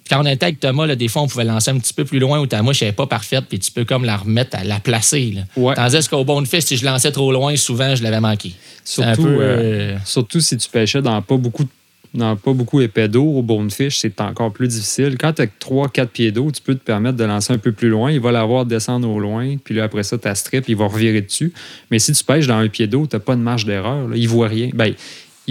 quand 0.10 0.22
on 0.22 0.26
était 0.26 0.46
avec 0.46 0.60
Thomas, 0.60 0.86
là, 0.86 0.96
des 0.96 1.08
fois, 1.08 1.22
on 1.22 1.28
pouvait 1.28 1.46
lancer 1.46 1.72
un 1.72 1.80
petit 1.80 1.94
peu 1.94 2.04
plus 2.04 2.20
loin 2.20 2.40
où 2.40 2.46
ta 2.46 2.62
mouche 2.62 2.82
n'est 2.82 2.92
pas 2.92 3.08
parfaite, 3.08 3.46
puis 3.48 3.60
tu 3.60 3.72
peux 3.72 3.86
comme 3.86 4.04
la 4.04 4.18
remettre 4.18 4.58
à 4.58 4.64
la 4.64 4.80
placer. 4.80 5.34
Là. 5.56 5.74
Tandis 5.76 6.08
qu'au 6.10 6.26
bon 6.26 6.46
fist, 6.46 6.68
si 6.68 6.78
je 6.78 6.86
lançais 6.86 7.12
trop 7.12 7.32
loin, 7.32 7.56
souvent, 7.56 7.96
je 7.96 8.04
l'avais 8.04 8.20
manqué. 8.20 8.54
Surtout, 8.84 9.28
euh, 9.28 9.98
surtout 10.06 10.42
si 10.42 10.58
tu 10.58 10.68
pêchais 10.70 11.02
dans 11.02 11.22
pas 11.22 11.38
beaucoup 11.38 11.64
de 11.64 11.70
dans 12.14 12.36
pas 12.36 12.52
beaucoup 12.54 12.82
épais 12.82 13.08
d'eau 13.08 13.24
au 13.24 13.42
bonefish, 13.42 14.00
c'est 14.00 14.20
encore 14.20 14.52
plus 14.52 14.68
difficile. 14.68 15.18
Quand 15.18 15.34
tu 15.34 15.44
as 15.44 15.46
3-4 15.46 16.08
pieds 16.08 16.32
d'eau, 16.32 16.52
tu 16.52 16.62
peux 16.62 16.76
te 16.76 16.84
permettre 16.84 17.18
de 17.18 17.24
lancer 17.24 17.54
un 17.54 17.58
peu 17.58 17.72
plus 17.72 17.90
loin. 17.90 18.12
Il 18.12 18.20
va 18.20 18.32
l'avoir 18.32 18.66
descendre 18.66 19.10
au 19.10 19.20
loin, 19.20 19.56
puis 19.64 19.76
là, 19.76 19.86
après 19.86 20.04
ça, 20.04 20.18
ta 20.18 20.36
strip, 20.36 20.68
il 20.68 20.76
va 20.76 20.88
revirer 20.88 21.22
dessus. 21.22 21.54
Mais 21.90 22.00
si 22.00 22.12
tu 22.12 22.24
pêches 22.24 22.48
dans 22.48 22.58
un 22.58 22.68
pied 22.68 22.88
d'eau, 22.88 23.08
tu 23.08 23.16
n'as 23.16 23.22
pas 23.22 23.36
de 23.36 23.42
marge 23.42 23.66
d'erreur. 23.66 24.10
Il 24.14 24.24
ne 24.24 24.28
voit 24.28 24.48
rien. 24.48 24.70
Ben, 24.74 24.94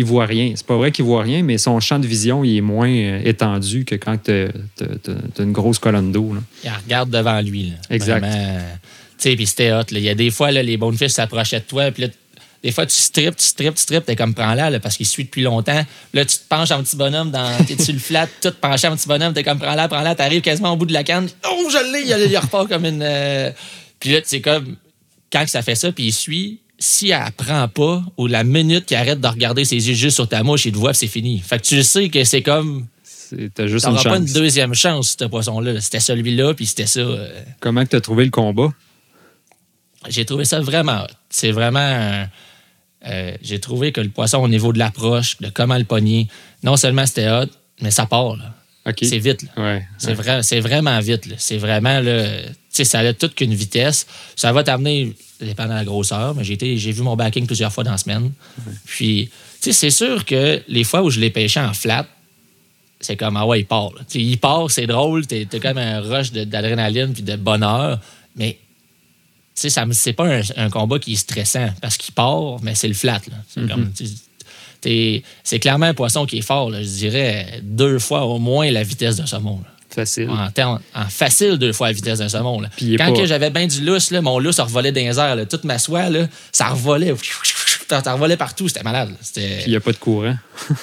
il 0.00 0.06
voit 0.06 0.24
rien. 0.24 0.52
C'est 0.56 0.66
pas 0.66 0.76
vrai 0.76 0.92
qu'il 0.92 1.04
voit 1.04 1.22
rien, 1.22 1.42
mais 1.42 1.58
son 1.58 1.78
champ 1.78 1.98
de 1.98 2.06
vision 2.06 2.42
il 2.42 2.56
est 2.56 2.62
moins 2.62 2.88
euh, 2.88 3.20
étendu 3.22 3.84
que 3.84 3.94
quand 3.96 4.16
tu 4.24 4.32
as, 4.32 5.42
une 5.42 5.52
grosse 5.52 5.78
colonne 5.78 6.10
d'eau. 6.10 6.34
Il 6.64 6.70
regarde 6.70 7.10
devant 7.10 7.40
lui. 7.42 7.74
Exact. 7.90 8.24
Tu 8.24 8.30
sais, 9.18 9.36
puis 9.36 9.46
c'était 9.46 9.72
hot. 9.72 9.82
Il 9.90 9.98
y 9.98 10.08
a 10.08 10.14
des 10.14 10.30
fois, 10.30 10.50
là, 10.50 10.62
les 10.62 10.78
bonefish 10.78 11.10
s'approchaient 11.10 11.60
de 11.60 11.64
toi, 11.64 11.90
puis 11.90 12.04
là, 12.04 12.08
des 12.62 12.72
fois, 12.72 12.86
tu 12.86 12.94
strips, 12.94 13.36
tu 13.36 13.44
strips, 13.44 13.74
tu 13.74 13.82
strips, 13.82 14.06
t'es 14.06 14.16
comme 14.16 14.32
prends-la 14.32 14.80
parce 14.80 14.96
qu'il 14.96 15.06
suit 15.06 15.24
depuis 15.24 15.42
longtemps. 15.42 15.84
Là, 16.14 16.24
tu 16.24 16.38
te 16.38 16.48
penches 16.48 16.70
en 16.70 16.82
petit 16.82 16.96
bonhomme, 16.96 17.30
dans, 17.30 17.58
tu 17.66 17.92
le 17.92 17.98
flattes, 17.98 18.30
tout 18.40 18.52
penché 18.58 18.88
en 18.88 18.96
petit 18.96 19.08
bonhomme, 19.08 19.34
t'es 19.34 19.44
comme 19.44 19.58
prends-la, 19.58 19.86
prends-la, 19.88 20.14
t'arrives 20.14 20.40
quasiment 20.40 20.72
au 20.72 20.76
bout 20.76 20.86
de 20.86 20.94
la 20.94 21.04
canne. 21.04 21.28
Oh, 21.46 21.68
je 21.70 21.92
l'ai, 21.92 22.02
il, 22.02 22.30
il 22.30 22.38
repart 22.38 22.68
comme 22.68 22.86
une. 22.86 23.02
Euh, 23.02 23.50
puis 23.98 24.12
là, 24.12 24.20
c'est 24.24 24.40
comme 24.40 24.76
quand 25.30 25.46
ça 25.46 25.60
fait 25.60 25.74
ça, 25.74 25.92
puis 25.92 26.04
il 26.04 26.12
suit, 26.12 26.60
si 26.80 27.10
elle 27.10 27.30
prend 27.36 27.68
pas, 27.68 28.02
ou 28.16 28.26
la 28.26 28.42
minute 28.42 28.86
qu'il 28.86 28.96
arrête 28.96 29.20
de 29.20 29.28
regarder 29.28 29.64
ses 29.64 29.76
yeux 29.76 29.94
juste 29.94 30.16
sur 30.16 30.26
ta 30.26 30.42
mouche, 30.42 30.64
il 30.64 30.72
te 30.72 30.78
voit, 30.78 30.94
c'est 30.94 31.06
fini. 31.06 31.38
Fait 31.38 31.58
que 31.60 31.66
tu 31.66 31.82
sais 31.82 32.08
que 32.08 32.24
c'est 32.24 32.42
comme. 32.42 32.86
T'as 33.54 33.68
juste 33.68 33.86
une 33.86 33.94
chance. 33.94 34.04
pas 34.04 34.16
une 34.16 34.24
deuxième 34.24 34.74
chance, 34.74 35.14
ce 35.16 35.24
poisson-là. 35.26 35.80
C'était 35.80 36.00
celui-là, 36.00 36.54
puis 36.54 36.66
c'était 36.66 36.86
ça. 36.86 37.00
Euh. 37.00 37.42
Comment 37.60 37.84
tu 37.84 37.94
as 37.94 38.00
trouvé 38.00 38.24
le 38.24 38.30
combat? 38.30 38.72
J'ai 40.08 40.24
trouvé 40.24 40.44
ça 40.46 40.58
vraiment. 40.60 41.06
C'est 41.28 41.52
vraiment. 41.52 42.26
Euh, 43.06 43.36
j'ai 43.42 43.60
trouvé 43.60 43.92
que 43.92 44.00
le 44.00 44.08
poisson, 44.08 44.38
au 44.38 44.48
niveau 44.48 44.72
de 44.72 44.78
l'approche, 44.78 45.36
de 45.38 45.48
comment 45.50 45.76
le 45.76 45.84
pogner, 45.84 46.28
non 46.64 46.76
seulement 46.76 47.06
c'était 47.06 47.30
hot, 47.30 47.46
mais 47.82 47.90
ça 47.90 48.06
part. 48.06 48.36
C'est 49.02 49.18
vite. 49.18 49.44
c'est, 49.98 50.14
vrai, 50.14 50.42
c'est 50.42 50.60
vraiment 50.60 50.98
vite. 50.98 51.28
C'est 51.36 51.58
vraiment. 51.58 52.00
Là, 52.00 52.24
ça 52.84 53.00
a 53.00 53.12
toute 53.12 53.34
qu'une 53.34 53.54
vitesse. 53.54 54.06
Ça 54.36 54.52
va 54.52 54.62
t'amener, 54.62 55.14
dépendant 55.40 55.70
de 55.70 55.78
la 55.78 55.84
grosseur, 55.84 56.34
mais 56.34 56.44
j'ai, 56.44 56.56
j'ai 56.76 56.92
vu 56.92 57.02
mon 57.02 57.16
backing 57.16 57.46
plusieurs 57.46 57.72
fois 57.72 57.84
dans 57.84 57.92
la 57.92 57.98
semaine. 57.98 58.32
Puis, 58.84 59.30
c'est 59.60 59.90
sûr 59.90 60.24
que 60.24 60.62
les 60.68 60.84
fois 60.84 61.02
où 61.02 61.10
je 61.10 61.20
l'ai 61.20 61.30
pêché 61.30 61.60
en 61.60 61.74
flat, 61.74 62.06
c'est 63.00 63.16
comme, 63.16 63.36
ah 63.36 63.46
ouais, 63.46 63.60
il 63.60 63.66
part. 63.66 63.90
Il 64.14 64.38
part, 64.38 64.70
c'est 64.70 64.86
drôle, 64.86 65.26
t'es, 65.26 65.46
comme 65.46 65.78
un 65.78 66.00
rush 66.00 66.32
d'adrénaline 66.32 67.12
puis 67.12 67.22
de 67.22 67.36
bonheur, 67.36 67.98
mais 68.36 68.58
c'est 69.54 70.12
pas 70.12 70.40
un, 70.56 70.70
combat 70.70 70.98
qui 70.98 71.14
est 71.14 71.16
stressant 71.16 71.70
parce 71.82 71.96
qu'il 71.96 72.14
part, 72.14 72.56
mais 72.62 72.74
c'est 72.74 72.88
le 72.88 72.94
flat. 72.94 73.20
Mm-hmm. 73.56 75.22
C'est 75.42 75.58
clairement 75.58 75.86
un 75.86 75.94
poisson 75.94 76.26
qui 76.26 76.38
est 76.38 76.42
fort. 76.42 76.72
je 76.72 76.80
dirais 76.80 77.60
deux 77.62 77.98
fois 77.98 78.24
au 78.24 78.38
moins 78.38 78.70
la 78.70 78.82
vitesse 78.82 79.16
d'un 79.16 79.26
saumon. 79.26 79.60
Facile. 79.90 80.30
En, 80.30 80.78
facile, 81.08 81.56
deux 81.56 81.72
fois 81.72 81.88
la 81.88 81.92
vitesse 81.92 82.18
d'un 82.20 82.28
saumon. 82.28 82.62
Quand 82.98 83.24
j'avais 83.24 83.50
bien 83.50 83.66
du 83.66 83.84
lousse, 83.84 84.10
mon 84.12 84.38
lousse 84.38 84.60
revolait 84.60 84.92
dans 84.92 85.00
les 85.00 85.18
airs. 85.18 85.48
Toute 85.48 85.64
ma 85.64 85.78
soie, 85.78 86.04
ça 86.52 86.68
revolait. 86.68 87.14
Ça 87.88 88.12
revolait 88.12 88.36
partout. 88.36 88.68
C'était 88.68 88.84
malade. 88.84 89.10
Puis 89.34 89.42
il 89.66 89.70
n'y 89.70 89.76
a 89.76 89.80
pas 89.80 89.92
de 89.92 89.96
courant. 89.96 90.36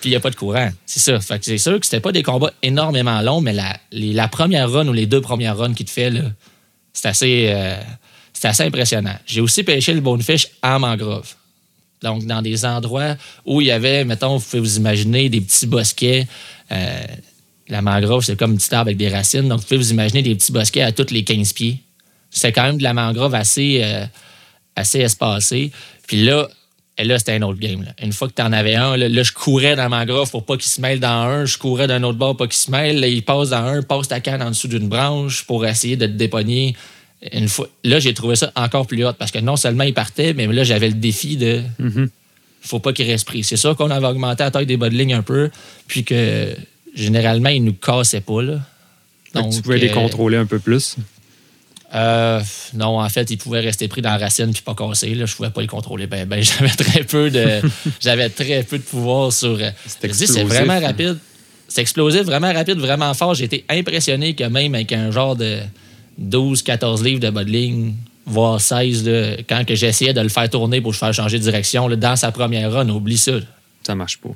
Puis 0.00 0.08
il 0.08 0.10
n'y 0.10 0.16
a 0.16 0.20
pas 0.20 0.30
de 0.30 0.36
courant. 0.36 0.70
C'est 0.86 1.00
ça. 1.00 1.18
c'est 1.20 1.58
sûr 1.58 1.78
que 1.78 1.84
c'était 1.84 2.00
pas 2.00 2.12
des 2.12 2.22
combats 2.22 2.52
énormément 2.62 3.20
longs, 3.20 3.42
mais 3.42 3.52
la, 3.52 3.76
la 3.92 4.28
première 4.28 4.70
run 4.70 4.88
ou 4.88 4.92
les 4.92 5.06
deux 5.06 5.20
premières 5.20 5.58
runs 5.58 5.74
qu'il 5.74 5.86
te 5.86 5.90
fait, 5.90 6.10
c'est 6.94 7.08
assez, 7.08 7.50
euh, 7.50 7.76
assez 8.42 8.62
impressionnant. 8.62 9.16
J'ai 9.26 9.42
aussi 9.42 9.62
pêché 9.64 9.92
le 9.92 10.00
bonefish 10.00 10.48
en 10.62 10.78
mangrove. 10.78 11.34
Donc, 12.02 12.24
dans 12.24 12.40
des 12.40 12.64
endroits 12.64 13.16
où 13.44 13.60
il 13.60 13.66
y 13.66 13.70
avait, 13.70 14.04
mettons, 14.04 14.38
vous 14.38 14.44
pouvez 14.44 14.60
vous 14.60 14.76
imaginer, 14.78 15.28
des 15.28 15.42
petits 15.42 15.66
bosquets. 15.66 16.26
Euh, 16.72 17.02
la 17.70 17.82
mangrove, 17.82 18.24
c'est 18.24 18.36
comme 18.36 18.52
un 18.52 18.56
petit 18.56 18.74
arbre 18.74 18.88
avec 18.88 18.96
des 18.96 19.08
racines. 19.08 19.48
Donc, 19.48 19.60
vous 19.60 19.64
pouvez 19.66 19.78
vous 19.78 19.90
imaginer 19.92 20.22
des 20.22 20.34
petits 20.34 20.52
bosquets 20.52 20.82
à 20.82 20.92
tous 20.92 21.10
les 21.12 21.24
15 21.24 21.52
pieds. 21.52 21.78
C'est 22.30 22.52
quand 22.52 22.64
même 22.64 22.78
de 22.78 22.82
la 22.82 22.94
mangrove 22.94 23.34
assez, 23.34 23.80
euh, 23.82 24.04
assez 24.76 24.98
espacée. 25.00 25.70
Puis 26.06 26.24
là, 26.24 26.48
et 26.98 27.04
là, 27.04 27.18
c'était 27.18 27.32
un 27.32 27.42
autre 27.42 27.58
game. 27.58 27.82
là. 27.82 27.92
Une 28.02 28.12
fois 28.12 28.28
que 28.28 28.34
tu 28.34 28.42
en 28.42 28.52
avais 28.52 28.74
un, 28.74 28.96
là, 28.96 29.08
là, 29.08 29.22
je 29.22 29.32
courais 29.32 29.74
dans 29.74 29.82
la 29.84 29.88
mangrove 29.88 30.30
pour 30.30 30.44
pas 30.44 30.56
qu'il 30.56 30.70
se 30.70 30.80
mêle 30.80 31.00
dans 31.00 31.08
un. 31.08 31.44
Je 31.46 31.56
courais 31.56 31.86
d'un 31.86 32.02
autre 32.02 32.18
bord 32.18 32.36
pour 32.36 32.46
pas 32.46 32.48
qu'il 32.48 32.58
se 32.58 32.70
mêle. 32.70 33.00
Là, 33.00 33.06
il 33.08 33.22
passe 33.22 33.50
dans 33.50 33.64
un, 33.64 33.82
passe 33.82 34.08
ta 34.08 34.20
canne 34.20 34.42
en 34.42 34.50
dessous 34.50 34.68
d'une 34.68 34.88
branche 34.88 35.44
pour 35.46 35.64
essayer 35.66 35.96
de 35.96 36.06
te 36.06 36.12
dépogner. 36.12 36.76
Une 37.32 37.48
fois, 37.48 37.68
là, 37.84 38.00
j'ai 38.00 38.12
trouvé 38.14 38.36
ça 38.36 38.52
encore 38.54 38.86
plus 38.86 39.04
hot 39.04 39.12
parce 39.18 39.30
que 39.30 39.38
non 39.38 39.56
seulement 39.56 39.84
il 39.84 39.94
partait, 39.94 40.34
mais 40.34 40.46
là, 40.46 40.62
j'avais 40.64 40.88
le 40.88 40.94
défi 40.94 41.36
de 41.36 41.62
Mhm. 41.78 42.08
faut 42.60 42.80
pas 42.80 42.92
qu'il 42.92 43.06
reste 43.10 43.26
pris. 43.26 43.44
C'est 43.44 43.56
sûr 43.56 43.76
qu'on 43.76 43.90
avait 43.90 44.06
augmenté 44.06 44.42
la 44.42 44.50
taille 44.50 44.66
des 44.66 44.76
bas 44.76 44.88
de 44.90 44.94
ligne 44.94 45.14
un 45.14 45.22
peu, 45.22 45.50
puis 45.86 46.04
que 46.04 46.54
généralement, 47.00 47.48
ils 47.50 47.64
nous 47.64 47.74
cassaient 47.74 48.20
pas. 48.20 48.42
Là. 48.42 48.60
Que 49.34 49.54
tu 49.54 49.62
pouvais 49.62 49.78
les 49.78 49.90
euh, 49.90 49.94
contrôler 49.94 50.36
un 50.36 50.46
peu 50.46 50.58
plus. 50.58 50.96
euh, 51.94 52.40
non, 52.74 53.00
en 53.00 53.08
fait, 53.08 53.30
ils 53.30 53.36
pouvaient 53.38 53.60
rester 53.60 53.88
pris 53.88 54.02
dans 54.02 54.10
la 54.10 54.18
racine 54.18 54.52
puis 54.52 54.62
pas 54.62 54.74
casser. 54.74 55.14
Là. 55.14 55.26
Je 55.26 55.34
pouvais 55.34 55.50
pas 55.50 55.60
les 55.60 55.66
contrôler. 55.66 56.06
Ben, 56.06 56.26
ben, 56.28 56.42
j'avais 56.42 56.68
très 56.70 57.04
peu 57.04 57.30
de, 57.30 57.60
j'avais 58.00 58.28
très 58.28 58.62
peu 58.62 58.78
de 58.78 58.82
pouvoir 58.82 59.32
sur. 59.32 59.58
euh, 59.60 59.70
C'est 59.86 60.44
vraiment 60.44 60.80
rapide. 60.80 61.18
C'est 61.68 61.82
explosif, 61.82 62.22
vraiment 62.22 62.52
rapide, 62.52 62.78
vraiment 62.78 63.14
fort. 63.14 63.34
J'ai 63.34 63.44
été 63.44 63.64
impressionné 63.68 64.34
que 64.34 64.42
même 64.44 64.74
avec 64.74 64.92
un 64.92 65.12
genre 65.12 65.36
de 65.36 65.60
12-14 66.20 67.02
livres 67.04 67.20
de 67.20 67.30
bas 67.30 67.44
de 67.44 67.50
ligne, 67.50 67.94
voire 68.26 68.60
16, 68.60 69.06
là, 69.08 69.36
quand 69.48 69.64
que 69.64 69.74
j'essayais 69.76 70.12
de 70.12 70.20
le 70.20 70.28
faire 70.28 70.50
tourner 70.50 70.80
pour 70.80 70.90
le 70.90 70.96
faire 70.96 71.14
changer 71.14 71.38
de 71.38 71.44
direction, 71.44 71.86
là, 71.88 71.94
dans 71.96 72.16
sa 72.16 72.32
première 72.32 72.72
run, 72.72 72.88
oublie 72.88 73.18
ça. 73.18 73.32
Ça 73.84 73.94
marche 73.94 74.18
pas. 74.18 74.30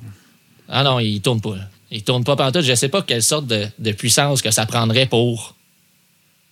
Ah 0.69 0.83
non, 0.83 0.99
il 0.99 1.21
tourne 1.21 1.41
pas. 1.41 1.55
Il 1.91 2.03
tourne 2.03 2.23
pas 2.23 2.35
pantoute. 2.35 2.63
Je 2.63 2.73
sais 2.75 2.89
pas 2.89 3.01
quelle 3.01 3.21
sorte 3.23 3.47
de, 3.47 3.65
de 3.79 3.91
puissance 3.91 4.41
que 4.41 4.51
ça 4.51 4.65
prendrait 4.65 5.05
pour, 5.05 5.55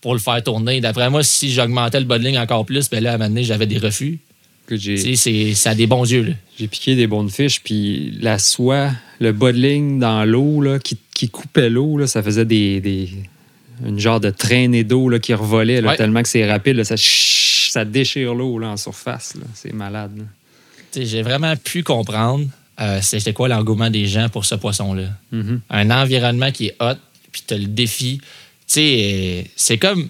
pour 0.01 0.13
le 0.13 0.19
faire 0.19 0.41
tourner. 0.43 0.79
D'après 0.81 1.09
moi, 1.09 1.23
si 1.23 1.51
j'augmentais 1.51 1.99
le 1.99 2.05
bas 2.05 2.19
de 2.19 2.23
ligne 2.23 2.37
encore 2.39 2.65
plus, 2.65 2.89
ben 2.89 3.03
là, 3.03 3.11
à 3.11 3.15
un 3.15 3.17
moment 3.17 3.29
donné, 3.29 3.43
j'avais 3.43 3.65
des 3.67 3.77
refus. 3.79 4.19
C'est- 5.15 5.53
ça 5.55 5.71
a 5.71 5.75
des 5.75 5.87
bons 5.87 6.09
yeux. 6.09 6.35
J'ai 6.57 6.67
piqué 6.67 6.95
des 6.95 7.05
bonnes 7.07 7.29
fiches, 7.29 7.61
puis 7.61 8.17
la 8.21 8.39
soie, 8.39 8.91
le 9.19 9.33
bas 9.33 9.51
de 9.51 9.57
ligne 9.59 9.99
dans 9.99 10.23
l'eau 10.23 10.63
qui, 10.83 10.97
qui 11.13 11.27
coupait 11.29 11.69
l'eau, 11.69 12.05
ça 12.07 12.23
faisait 12.23 12.45
des, 12.45 12.79
des- 12.79 13.09
une 13.85 13.99
genre 13.99 14.19
de 14.21 14.29
traînée 14.29 14.83
d'eau 14.85 15.09
qui 15.19 15.33
revolait 15.33 15.81
là, 15.81 15.89
Ouais. 15.89 15.97
tellement 15.97 16.21
que 16.21 16.29
c'est 16.29 16.49
rapide. 16.49 16.77
là, 16.77 16.85
ça, 16.85 16.95
ça 16.97 17.83
déchire 17.83 18.33
l'eau 18.35 18.63
en 18.63 18.77
surface. 18.77 19.33
C'est 19.53 19.73
malade. 19.73 20.25
J'ai 20.95 21.23
vraiment 21.23 21.55
pu 21.57 21.83
comprendre 21.83 22.45
euh, 22.79 22.99
c'était 23.01 23.33
quoi 23.33 23.47
l'engouement 23.47 23.89
des 23.89 24.07
gens 24.07 24.29
pour 24.29 24.45
ce 24.45 24.55
poisson-là? 24.55 25.09
Mhm. 25.31 25.61
Un 25.69 25.91
environnement 25.91 26.51
qui 26.51 26.67
est 26.67 26.75
hot, 26.79 26.95
puis 27.31 27.43
tu 27.45 27.55
le 27.55 27.65
défi. 27.65 28.19
Tu 28.67 28.73
sais, 28.73 29.51
c'est 29.55 29.77
comme. 29.77 30.09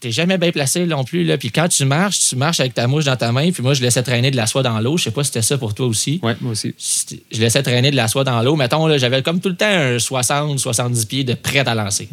T'es 0.00 0.10
jamais 0.10 0.36
bien 0.36 0.50
placé 0.50 0.84
non 0.84 1.04
plus. 1.04 1.22
Là. 1.22 1.38
Puis 1.38 1.52
quand 1.52 1.68
tu 1.68 1.84
marches, 1.84 2.18
tu 2.30 2.34
marches 2.34 2.58
avec 2.58 2.74
ta 2.74 2.88
mouche 2.88 3.04
dans 3.04 3.14
ta 3.14 3.30
main. 3.30 3.52
Puis 3.52 3.62
moi, 3.62 3.72
je 3.74 3.82
laissais 3.82 4.02
traîner 4.02 4.32
de 4.32 4.36
la 4.36 4.48
soie 4.48 4.64
dans 4.64 4.80
l'eau. 4.80 4.96
Je 4.96 5.04
sais 5.04 5.10
pas 5.12 5.22
si 5.22 5.28
c'était 5.28 5.42
ça 5.42 5.58
pour 5.58 5.74
toi 5.74 5.86
aussi. 5.86 6.18
Ouais, 6.24 6.34
moi 6.40 6.52
aussi. 6.52 6.74
Je 7.30 7.40
laissais 7.40 7.62
traîner 7.62 7.92
de 7.92 7.96
la 7.96 8.08
soie 8.08 8.24
dans 8.24 8.42
l'eau. 8.42 8.56
Mettons, 8.56 8.88
là, 8.88 8.98
j'avais 8.98 9.22
comme 9.22 9.38
tout 9.38 9.48
le 9.48 9.54
temps 9.54 9.64
un 9.68 10.00
60, 10.00 10.58
70 10.58 11.06
pieds 11.06 11.22
de 11.22 11.34
prêt 11.34 11.60
à 11.68 11.76
lancer. 11.76 12.08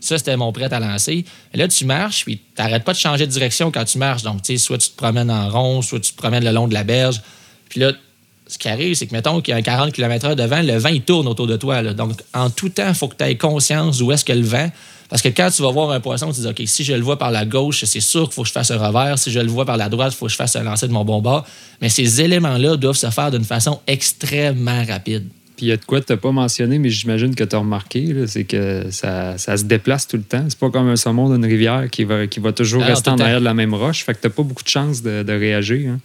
Ça, 0.00 0.18
c'était 0.18 0.36
mon 0.36 0.50
prêt 0.52 0.72
à 0.72 0.80
lancer. 0.80 1.24
Et 1.54 1.56
là, 1.56 1.68
tu 1.68 1.84
marches, 1.84 2.24
puis 2.24 2.38
tu 2.38 2.62
n'arrêtes 2.62 2.82
pas 2.82 2.94
de 2.94 2.98
changer 2.98 3.26
de 3.26 3.30
direction 3.30 3.70
quand 3.70 3.84
tu 3.84 3.98
marches. 3.98 4.24
Donc, 4.24 4.42
tu 4.42 4.56
sais, 4.56 4.58
soit 4.58 4.78
tu 4.78 4.90
te 4.90 4.96
promènes 4.96 5.30
en 5.30 5.48
rond, 5.50 5.82
soit 5.82 6.00
tu 6.00 6.10
te 6.10 6.16
promènes 6.16 6.44
le 6.44 6.50
long 6.50 6.66
de 6.66 6.74
la 6.74 6.82
berge. 6.82 7.20
Puis 7.68 7.78
là, 7.78 7.92
ce 8.48 8.58
qui 8.58 8.68
arrive, 8.68 8.94
c'est 8.94 9.06
que, 9.06 9.12
mettons 9.14 9.40
qu'il 9.40 9.52
y 9.52 9.54
a 9.54 9.58
un 9.58 9.62
40 9.62 9.92
km/h 9.92 10.34
devant, 10.34 10.62
le 10.62 10.76
vent, 10.78 10.88
il 10.88 11.02
tourne 11.02 11.28
autour 11.28 11.46
de 11.46 11.56
toi. 11.56 11.82
là. 11.82 11.92
Donc, 11.94 12.12
en 12.34 12.48
tout 12.50 12.70
temps, 12.70 12.88
il 12.88 12.94
faut 12.94 13.06
que 13.08 13.16
tu 13.16 13.24
aies 13.24 13.36
conscience 13.36 13.98
d'où 13.98 14.10
est-ce 14.10 14.24
que 14.24 14.32
le 14.32 14.40
vent. 14.42 14.70
Parce 15.10 15.22
que 15.22 15.28
quand 15.28 15.50
tu 15.50 15.62
vas 15.62 15.70
voir 15.70 15.90
un 15.90 16.00
poisson, 16.00 16.32
tu 16.32 16.40
dis, 16.40 16.46
OK, 16.46 16.62
si 16.66 16.84
je 16.84 16.92
le 16.92 17.00
vois 17.00 17.18
par 17.18 17.30
la 17.30 17.44
gauche, 17.46 17.84
c'est 17.84 18.00
sûr 18.00 18.24
qu'il 18.24 18.32
faut 18.34 18.42
que 18.42 18.48
je 18.48 18.52
fasse 18.52 18.70
un 18.70 18.78
revers. 18.78 19.18
Si 19.18 19.30
je 19.30 19.38
le 19.40 19.48
vois 19.48 19.64
par 19.64 19.76
la 19.76 19.88
droite, 19.88 20.12
il 20.14 20.16
faut 20.16 20.26
que 20.26 20.32
je 20.32 20.36
fasse 20.36 20.56
un 20.56 20.62
lancer 20.64 20.86
de 20.88 20.92
mon 20.92 21.04
bon 21.04 21.20
bord. 21.22 21.46
Mais 21.80 21.88
ces 21.88 22.20
éléments-là 22.20 22.76
doivent 22.76 22.96
se 22.96 23.08
faire 23.10 23.30
d'une 23.30 23.44
façon 23.44 23.80
extrêmement 23.86 24.84
rapide. 24.84 25.26
Puis 25.56 25.66
il 25.66 25.68
y 25.70 25.72
a 25.72 25.76
de 25.76 25.84
quoi 25.84 26.00
tu 26.00 26.12
n'as 26.12 26.18
pas 26.18 26.30
mentionné, 26.30 26.78
mais 26.78 26.88
j'imagine 26.90 27.34
que 27.34 27.42
tu 27.42 27.56
as 27.56 27.58
remarqué, 27.58 28.14
c'est 28.28 28.44
que 28.44 28.86
ça, 28.90 29.36
ça 29.38 29.56
se 29.56 29.64
déplace 29.64 30.06
tout 30.06 30.16
le 30.16 30.22
temps. 30.22 30.44
C'est 30.48 30.58
pas 30.58 30.70
comme 30.70 30.88
un 30.88 30.96
saumon 30.96 31.34
d'une 31.34 31.44
rivière 31.44 31.88
qui 31.90 32.04
va, 32.04 32.26
qui 32.26 32.38
va 32.40 32.52
toujours 32.52 32.82
Ah 32.84 32.88
rester 32.90 33.10
en 33.10 33.18
arrière 33.18 33.40
de 33.40 33.44
la 33.44 33.54
même 33.54 33.74
roche. 33.74 34.04
Fait 34.04 34.14
que 34.14 34.20
tu 34.20 34.30
pas 34.30 34.42
beaucoup 34.42 34.62
de 34.62 34.68
chances 34.68 35.02
de, 35.02 35.22
de 35.22 35.32
réagir. 35.32 35.90
hein. 35.90 36.00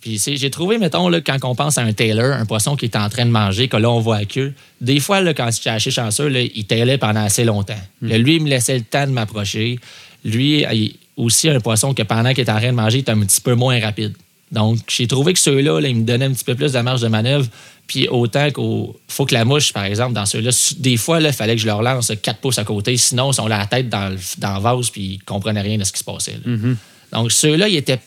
Puis 0.00 0.18
j'ai 0.36 0.50
trouvé, 0.50 0.78
mettons, 0.78 1.08
là, 1.08 1.20
quand 1.20 1.36
on 1.42 1.54
pense 1.54 1.76
à 1.76 1.82
un 1.82 1.92
tailor, 1.92 2.32
un 2.32 2.46
poisson 2.46 2.76
qui 2.76 2.84
est 2.86 2.96
en 2.96 3.08
train 3.08 3.26
de 3.26 3.30
manger, 3.30 3.66
que 3.68 3.76
là, 3.76 3.90
on 3.90 3.98
voit 4.00 4.20
la 4.20 4.24
queue, 4.26 4.54
des 4.80 5.00
fois, 5.00 5.20
là, 5.20 5.34
quand 5.34 5.50
j'étais 5.52 5.70
assez 5.70 5.90
chanceux, 5.90 6.28
là, 6.28 6.40
il 6.40 6.64
tailait 6.66 6.98
pendant 6.98 7.24
assez 7.24 7.44
longtemps. 7.44 7.74
Là, 8.00 8.16
lui, 8.18 8.36
il 8.36 8.42
me 8.42 8.48
laissait 8.48 8.78
le 8.78 8.84
temps 8.84 9.06
de 9.06 9.12
m'approcher. 9.12 9.78
Lui, 10.24 10.64
il- 10.72 10.94
aussi 11.16 11.48
un 11.48 11.58
poisson 11.58 11.94
que 11.94 12.02
pendant 12.04 12.30
qu'il 12.32 12.44
est 12.44 12.50
en 12.50 12.58
train 12.58 12.68
de 12.70 12.76
manger, 12.76 12.98
il 12.98 13.04
est 13.04 13.10
un 13.10 13.18
petit 13.20 13.40
peu 13.40 13.54
moins 13.54 13.80
rapide. 13.80 14.14
Donc, 14.52 14.78
j'ai 14.88 15.08
trouvé 15.08 15.32
que 15.32 15.38
ceux-là, 15.40 15.80
là, 15.80 15.88
ils 15.88 15.96
me 15.96 16.04
donnaient 16.04 16.26
un 16.26 16.32
petit 16.32 16.44
peu 16.44 16.54
plus 16.54 16.72
de 16.72 16.78
marge 16.78 17.00
de 17.02 17.08
manœuvre. 17.08 17.46
Puis 17.88 18.06
autant 18.06 18.50
qu'il 18.52 18.92
faut 19.08 19.26
que 19.26 19.34
la 19.34 19.44
mouche, 19.44 19.72
par 19.72 19.84
exemple, 19.84 20.12
dans 20.14 20.26
ceux-là, 20.26 20.50
des 20.78 20.96
fois, 20.96 21.20
il 21.20 21.32
fallait 21.32 21.56
que 21.56 21.60
je 21.60 21.66
leur 21.66 21.82
lance 21.82 22.12
4 22.22 22.38
pouces 22.38 22.58
à 22.58 22.64
côté. 22.64 22.96
Sinon, 22.96 23.32
ils 23.32 23.34
sont 23.34 23.48
la 23.48 23.66
tête 23.66 23.88
dans 23.88 24.10
le, 24.10 24.16
dans 24.38 24.54
le 24.54 24.60
vase 24.60 24.90
puis 24.90 25.02
ils 25.02 25.16
ne 25.18 25.22
comprenaient 25.24 25.60
rien 25.60 25.76
de 25.76 25.82
ce 25.84 25.92
qui 25.92 25.98
se 25.98 26.04
passait. 26.04 26.32
là. 26.44 26.52
Mhm. 26.52 26.76
Donc, 27.12 27.32
ceux-là, 27.32 27.68
ils 27.68 27.76
étaient, 27.76 27.98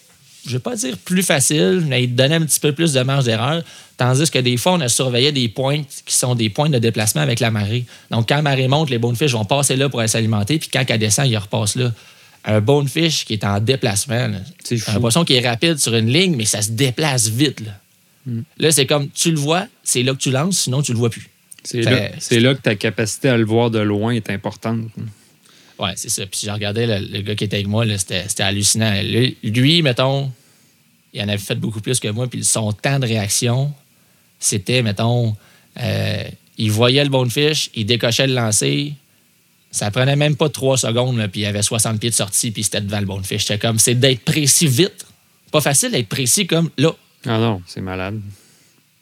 je 0.46 0.50
ne 0.50 0.54
vais 0.54 0.60
pas 0.60 0.76
dire 0.76 0.98
plus 0.98 1.24
faciles, 1.24 1.84
mais 1.88 2.04
ils 2.04 2.10
te 2.10 2.16
donnaient 2.16 2.36
un 2.36 2.46
petit 2.46 2.60
peu 2.60 2.72
plus 2.72 2.94
de 2.94 3.02
marge 3.02 3.26
d'erreur. 3.26 3.64
Tandis 3.98 4.30
que 4.30 4.40
des 4.40 4.58
fois, 4.58 4.74
on 4.74 4.82
a 4.82 4.90
surveillé 4.90 5.32
des 5.32 5.48
points 5.50 5.84
qui 6.06 6.16
sont 6.16 6.34
des 6.36 6.50
points 6.50 6.70
de 6.70 6.80
déplacement 6.80 7.22
avec 7.22 7.40
la 7.40 7.52
marée. 7.52 7.86
Donc, 8.10 8.28
quand 8.30 8.38
la 8.38 8.42
marée 8.42 8.68
monte, 8.68 8.90
les 8.90 8.98
bonefish 8.98 9.34
vont 9.34 9.46
passer 9.46 9.76
là 9.76 9.90
pour 9.90 10.00
aller 10.00 10.08
s'alimenter, 10.08 10.58
puis 10.58 10.70
quand 10.72 10.84
elle 10.88 11.00
descend, 11.00 11.28
ils 11.28 11.38
repassent 11.38 11.76
là. 11.76 11.92
Un 12.44 12.60
bonefish 12.60 13.26
qui 13.26 13.34
est 13.34 13.44
en 13.44 13.60
déplacement, 13.60 14.32
C'est 14.64 14.90
un 14.90 15.00
poisson 15.00 15.24
qui 15.24 15.36
est 15.36 15.48
rapide 15.48 15.78
sur 15.78 15.94
une 15.94 16.12
ligne, 16.12 16.36
mais 16.36 16.46
ça 16.46 16.64
se 16.64 16.72
déplace 16.72 17.28
vite. 17.28 17.60
Là, 17.60 17.74
Mm. 18.26 18.42
Là, 18.60 18.72
c'est 18.72 18.86
comme 18.86 19.10
tu 19.10 19.32
le 19.32 19.38
vois, 19.38 19.68
c'est 19.84 20.04
là 20.04 20.14
que 20.14 20.20
tu 20.20 20.32
lances, 20.32 20.60
sinon 20.60 20.82
tu 20.82 20.92
le 20.92 20.98
vois 20.98 21.10
plus. 21.10 21.28
C'est 21.64 21.82
là, 21.82 22.10
c'est 22.20 22.40
là 22.40 22.56
que 22.56 22.62
ta 22.62 22.76
capacité 22.76 23.30
à 23.30 23.38
le 23.38 23.46
voir 23.46 23.70
de 23.70 23.80
loin 23.80 24.12
est 24.14 24.30
importante. 24.30 24.82
Ouais, 25.82 25.94
c'est 25.96 26.10
ça. 26.10 26.28
Puis 26.28 26.42
je 26.46 26.52
regardais 26.52 26.86
le, 26.86 27.08
le 27.08 27.22
gars 27.22 27.34
qui 27.34 27.44
était 27.44 27.56
avec 27.56 27.68
moi, 27.68 27.86
c'était, 27.98 28.44
hallucinant. 28.44 29.02
Lui, 29.02 29.36
lui, 29.42 29.82
mettons, 29.82 30.32
il 31.12 31.22
en 31.22 31.28
avait 31.28 31.40
fait 31.40 31.56
beaucoup 31.56 31.82
plus 31.82 32.00
que 32.00 32.08
moi, 32.08 32.28
puis 32.28 32.44
son 32.44 32.72
temps 32.72 33.00
de 33.00 33.08
réaction, 33.08 33.74
c'était, 34.40 34.84
mettons, 34.84 35.36
euh, 35.80 36.24
il 36.60 36.72
voyait 36.72 37.04
le 37.04 37.10
bonefish, 37.10 37.72
il 37.74 37.88
décochait 37.88 38.28
le 38.28 38.36
lancer, 38.36 38.94
ça 39.72 39.90
prenait 39.90 40.16
même 40.16 40.36
pas 40.36 40.50
trois 40.50 40.78
secondes, 40.78 41.18
là, 41.18 41.28
puis 41.28 41.42
il 41.42 41.46
avait 41.48 41.64
60 41.64 42.00
pieds 42.00 42.12
de 42.12 42.16
sortie, 42.16 42.52
puis 42.52 42.64
c'était 42.64 42.82
devant 42.82 43.00
le 43.00 43.08
bonefish. 43.08 43.42
C'était 43.42 43.58
comme, 43.58 43.80
c'est 43.80 43.96
d'être 43.96 44.22
précis 44.22 44.68
vite. 44.68 45.08
Pas 45.52 45.62
facile 45.62 45.92
d'être 45.92 46.10
précis 46.10 46.46
comme 46.46 46.70
là. 46.78 46.92
Ah 47.26 47.40
non, 47.40 47.62
c'est 47.66 47.82
malade. 47.82 48.20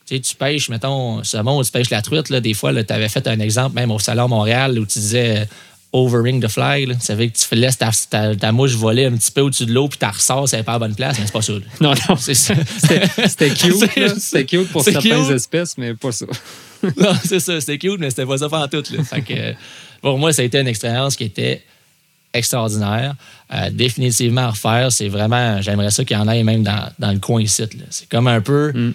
Tu 0.05 0.15
sais, 0.15 0.21
tu 0.21 0.35
pêches, 0.35 0.69
mettons, 0.69 1.23
saumon 1.23 1.61
tu 1.61 1.71
pêches 1.71 1.89
la 1.89 2.01
truite, 2.01 2.29
là, 2.29 2.39
des 2.39 2.53
fois, 2.53 2.71
tu 2.83 2.93
avais 2.93 3.09
fait 3.09 3.27
un 3.27 3.39
exemple 3.39 3.75
même 3.75 3.91
au 3.91 3.99
Salon 3.99 4.27
Montréal 4.27 4.79
où 4.79 4.85
tu 4.85 4.97
disais 4.97 5.47
overing 5.91 6.39
the 6.41 6.47
fly. 6.47 6.85
Là. 6.85 6.95
Ça 6.99 7.15
veut 7.15 7.25
dire 7.27 7.33
que 7.33 7.37
tu 7.39 7.55
laisses 7.55 7.77
ta, 7.77 7.89
ta- 8.09 8.35
ta 8.35 8.51
mouche 8.51 8.73
voler 8.75 9.05
un 9.05 9.11
petit 9.17 9.31
peu 9.31 9.41
au-dessus 9.41 9.65
de 9.65 9.73
l'eau 9.73 9.87
puis 9.87 9.97
tu 9.99 10.05
ressors, 10.05 10.47
c'est 10.47 10.61
pas 10.63 10.73
à 10.73 10.75
la 10.75 10.79
bonne 10.79 10.95
place, 10.95 11.17
mais 11.19 11.25
c'est 11.25 11.33
pas 11.33 11.41
ça. 11.41 11.53
là. 11.53 11.59
Non, 11.81 11.93
non, 12.09 12.15
C'est 12.15 12.33
ça. 12.35 12.53
c'était 13.27 13.49
cute. 13.49 13.75
C'était 14.19 14.45
cute 14.45 14.69
pour 14.69 14.83
certaines 14.83 15.25
cute. 15.25 15.35
espèces, 15.35 15.77
mais 15.77 15.93
pas 15.95 16.11
ça. 16.11 16.25
non, 16.83 17.13
c'est 17.25 17.39
ça, 17.39 17.59
c'était 17.59 17.77
cute, 17.77 17.99
mais 17.99 18.09
c'était 18.09 18.25
pas 18.25 18.37
ça 18.37 18.47
tout. 18.71 18.83
Là. 18.95 19.03
Fait 19.03 19.21
que, 19.21 19.33
euh, 19.33 19.53
pour 20.01 20.17
moi, 20.17 20.31
ça 20.31 20.41
a 20.43 20.45
été 20.45 20.59
une 20.59 20.67
expérience 20.67 21.15
qui 21.15 21.23
était 21.25 21.63
extraordinaire. 22.33 23.15
Euh, 23.53 23.69
définitivement 23.71 24.41
à 24.41 24.49
refaire. 24.51 24.91
C'est 24.91 25.07
vraiment, 25.09 25.61
j'aimerais 25.61 25.89
ça 25.89 26.05
qu'il 26.05 26.15
y 26.15 26.19
en 26.19 26.27
ait 26.29 26.43
même 26.43 26.63
dans, 26.63 26.89
dans 26.99 27.11
le 27.11 27.19
coin 27.19 27.41
ici. 27.41 27.63
C'est 27.89 28.07
comme 28.07 28.27
un 28.27 28.41
peu, 28.41 28.71
Mm. 28.73 28.93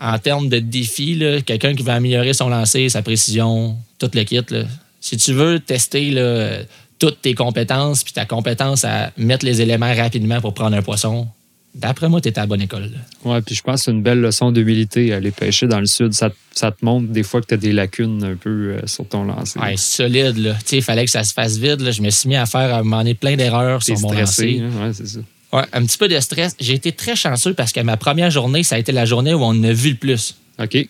en 0.00 0.18
termes 0.18 0.48
de 0.48 0.58
défi, 0.58 1.22
quelqu'un 1.44 1.74
qui 1.74 1.82
veut 1.82 1.90
améliorer 1.92 2.32
son 2.32 2.48
lancer, 2.48 2.88
sa 2.88 3.02
précision, 3.02 3.76
tout 3.98 4.10
le 4.14 4.24
kit. 4.24 4.40
là. 4.48 4.62
Si 5.04 5.18
tu 5.18 5.34
veux 5.34 5.60
tester 5.60 6.10
là, 6.10 6.60
toutes 6.98 7.20
tes 7.20 7.34
compétences, 7.34 8.02
puis 8.04 8.14
ta 8.14 8.24
compétence 8.24 8.84
à 8.86 9.10
mettre 9.18 9.44
les 9.44 9.60
éléments 9.60 9.92
rapidement 9.94 10.40
pour 10.40 10.54
prendre 10.54 10.74
un 10.74 10.80
poisson, 10.80 11.28
d'après 11.74 12.08
moi, 12.08 12.22
tu 12.22 12.28
es 12.30 12.38
à 12.38 12.42
la 12.42 12.46
bonne 12.46 12.62
école. 12.62 12.90
Ouais, 13.22 13.42
puis 13.42 13.54
je 13.54 13.62
pense 13.62 13.80
que 13.80 13.84
c'est 13.84 13.90
une 13.90 14.02
belle 14.02 14.20
leçon 14.22 14.50
d'humilité 14.50 15.12
aller 15.12 15.30
pêcher 15.30 15.66
dans 15.66 15.80
le 15.80 15.84
sud. 15.84 16.14
Ça, 16.14 16.30
te- 16.30 16.36
ça 16.54 16.70
te 16.70 16.82
montre 16.82 17.08
des 17.08 17.22
fois 17.22 17.42
que 17.42 17.46
tu 17.48 17.52
as 17.54 17.58
des 17.58 17.72
lacunes 17.72 18.24
un 18.24 18.36
peu 18.36 18.76
euh, 18.78 18.86
sur 18.86 19.06
ton 19.06 19.24
lancer. 19.24 19.58
Ouais, 19.58 19.76
solide, 19.76 20.38
là. 20.38 20.54
Tu 20.54 20.60
sais, 20.68 20.76
il 20.78 20.82
fallait 20.82 21.04
que 21.04 21.10
ça 21.10 21.22
se 21.24 21.34
fasse 21.34 21.58
vite. 21.58 21.82
là. 21.82 21.90
Je 21.90 22.00
me 22.00 22.08
suis 22.08 22.28
mis 22.30 22.36
à 22.36 22.46
faire 22.46 22.72
à 22.74 22.82
m'en 22.82 23.04
plein 23.14 23.36
d'erreurs 23.36 23.82
sur 23.82 23.98
mon 24.00 24.08
stressé. 24.08 24.58
lancer. 24.58 24.62
hein? 24.80 24.86
Ouais, 24.86 24.92
c'est 24.94 25.06
ça. 25.06 25.18
Ouais, 25.52 25.64
un 25.74 25.84
petit 25.84 25.98
peu 25.98 26.08
de 26.08 26.18
stress. 26.18 26.56
J'ai 26.58 26.72
été 26.74 26.92
très 26.92 27.14
chanceux 27.14 27.52
parce 27.52 27.72
que 27.72 27.80
ma 27.80 27.96
première 27.98 28.30
journée, 28.30 28.62
ça 28.62 28.76
a 28.76 28.78
été 28.78 28.90
la 28.92 29.04
journée 29.04 29.34
où 29.34 29.42
on 29.44 29.62
a 29.64 29.72
vu 29.72 29.90
le 29.90 29.96
plus. 29.96 30.36
OK, 30.58 30.88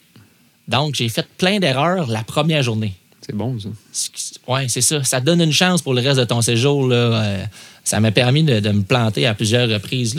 Donc, 0.68 0.94
j'ai 0.94 1.08
fait 1.08 1.26
plein 1.36 1.58
d'erreurs 1.58 2.06
la 2.06 2.22
première 2.22 2.62
journée. 2.62 2.92
C'est 3.24 3.34
bon, 3.34 3.58
ça. 3.58 3.68
Oui, 4.46 4.68
c'est 4.68 4.80
ça. 4.80 5.02
Ça 5.02 5.20
donne 5.20 5.40
une 5.40 5.52
chance 5.52 5.80
pour 5.80 5.94
le 5.94 6.02
reste 6.02 6.18
de 6.18 6.24
ton 6.24 6.42
séjour 6.42 6.86
là, 6.86 6.96
euh, 6.96 7.44
ça 7.84 8.00
m'a 8.00 8.10
permis 8.10 8.42
de, 8.42 8.70
me 8.70 8.82
planter 8.82 9.26
à 9.26 9.34
plusieurs 9.34 9.68
reprises 9.68 10.16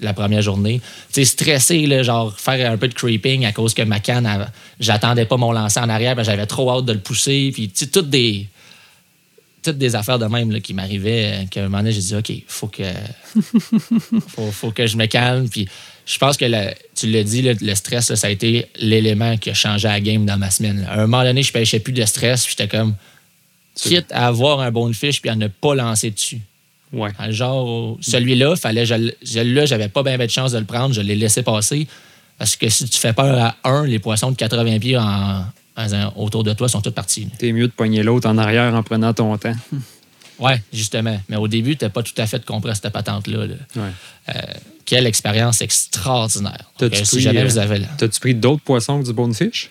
la 0.00 0.14
première 0.14 0.42
journée. 0.42 0.80
Tu 1.12 1.20
sais, 1.20 1.24
stressé, 1.24 2.04
genre 2.04 2.38
faire 2.38 2.70
un 2.70 2.76
peu 2.76 2.88
de 2.88 2.94
creeping 2.94 3.46
à 3.46 3.52
cause 3.52 3.72
que 3.72 3.82
ma 3.82 4.00
canne, 4.00 4.28
j'attendais 4.80 5.24
pas 5.24 5.38
mon 5.38 5.52
lancer 5.52 5.80
en 5.80 5.88
arrière, 5.88 6.22
j'avais 6.22 6.46
trop 6.46 6.70
hâte 6.70 6.84
de 6.84 6.92
le 6.92 6.98
pousser. 6.98 7.50
Puis, 7.54 7.70
tu 7.70 7.84
sais, 7.84 7.90
toutes 7.90 8.10
des, 8.10 8.46
toutes 9.62 9.78
des 9.78 9.96
affaires 9.96 10.18
de 10.18 10.26
même 10.26 10.60
qui 10.60 10.74
m'arrivaient, 10.74 11.32
euh, 11.32 11.46
qu'à 11.50 11.60
un 11.60 11.64
moment 11.64 11.78
donné, 11.78 11.92
j'ai 11.92 12.00
dit, 12.00 12.14
OK, 12.16 12.32
faut 12.46 12.68
que, 12.68 12.82
faut, 14.28 14.50
faut 14.50 14.70
que 14.70 14.86
je 14.86 14.98
me 14.98 15.06
calme. 15.06 15.48
Puis, 15.48 15.66
je 16.06 16.18
pense 16.18 16.36
que 16.36 16.44
tu 16.94 17.06
l'as 17.08 17.24
dit, 17.24 17.42
le 17.42 17.74
stress, 17.74 18.10
là, 18.10 18.16
ça 18.16 18.28
a 18.28 18.30
été 18.30 18.66
l'élément 18.78 19.36
qui 19.36 19.50
a 19.50 19.54
changé 19.54 19.88
la 19.88 20.00
game 20.00 20.24
dans 20.24 20.38
ma 20.38 20.50
semaine. 20.50 20.80
là. 20.82 20.90
À 20.92 20.94
un 20.94 21.06
moment 21.06 21.24
donné, 21.24 21.42
je 21.42 21.52
pêchais 21.52 21.80
plus 21.80 21.92
de 21.92 22.04
stress, 22.04 22.44
puis 22.46 22.54
j'étais 22.56 22.74
comme, 22.76 22.94
quitte 23.74 24.06
à 24.12 24.28
avoir 24.28 24.60
un 24.60 24.70
bon 24.70 24.92
fiche 24.94 25.20
puis 25.20 25.28
à 25.30 25.34
ne 25.34 25.48
pas 25.48 25.74
lancer 25.74 26.10
dessus. 26.10 26.40
Ouais. 26.92 27.10
Genre, 27.30 27.98
celui-là, 28.00 28.54
fallait, 28.56 28.86
je, 28.86 28.94
le- 28.94 29.14
je- 29.22 29.40
là, 29.40 29.66
j'avais 29.66 29.88
pas 29.88 30.02
bien 30.04 30.16
de 30.16 30.28
chance 30.28 30.52
de 30.52 30.58
le 30.58 30.64
prendre, 30.64 30.94
je 30.94 31.00
l'ai 31.00 31.16
laissé 31.16 31.42
passer. 31.42 31.86
Parce 32.38 32.54
que 32.54 32.68
si 32.68 32.88
tu 32.88 32.98
fais 32.98 33.12
peur 33.12 33.36
à 33.38 33.56
un, 33.68 33.84
les 33.86 33.98
poissons 33.98 34.30
de 34.30 34.36
80 34.36 34.78
pieds 34.78 34.96
en- 34.96 35.44
en- 35.76 36.12
autour 36.16 36.44
de 36.44 36.52
toi 36.52 36.68
sont 36.68 36.80
tous 36.80 36.90
partis. 36.92 37.26
T'es 37.38 37.50
mieux 37.52 37.66
de 37.66 37.72
pogner 37.72 38.02
l'autre 38.02 38.28
en 38.28 38.38
arrière 38.38 38.72
en 38.74 38.82
prenant 38.82 39.12
ton 39.12 39.36
temps. 39.36 39.54
Ouais, 40.38 40.62
justement. 40.72 41.18
Mais 41.28 41.36
au 41.36 41.48
début, 41.48 41.76
tu 41.76 41.88
pas 41.90 42.02
tout 42.02 42.12
à 42.18 42.26
fait 42.26 42.44
compris 42.44 42.70
cette 42.76 42.92
patente-là. 42.92 43.46
là. 43.46 43.54
Ouais. 43.74 43.90
Euh, 44.36 44.40
quelle 44.86 45.06
expérience 45.06 45.60
extraordinaire. 45.60 46.70
Donc, 46.78 46.94
euh, 46.94 46.96
si 47.04 47.16
pris, 47.16 47.20
jamais 47.20 47.40
euh, 47.40 47.44
vous 47.46 47.58
avez 47.58 47.78
là. 47.78 47.88
T'as-tu 47.98 48.18
pris 48.20 48.34
d'autres 48.34 48.62
poissons 48.62 49.00
que 49.00 49.06
du 49.06 49.12
bonefish? 49.12 49.68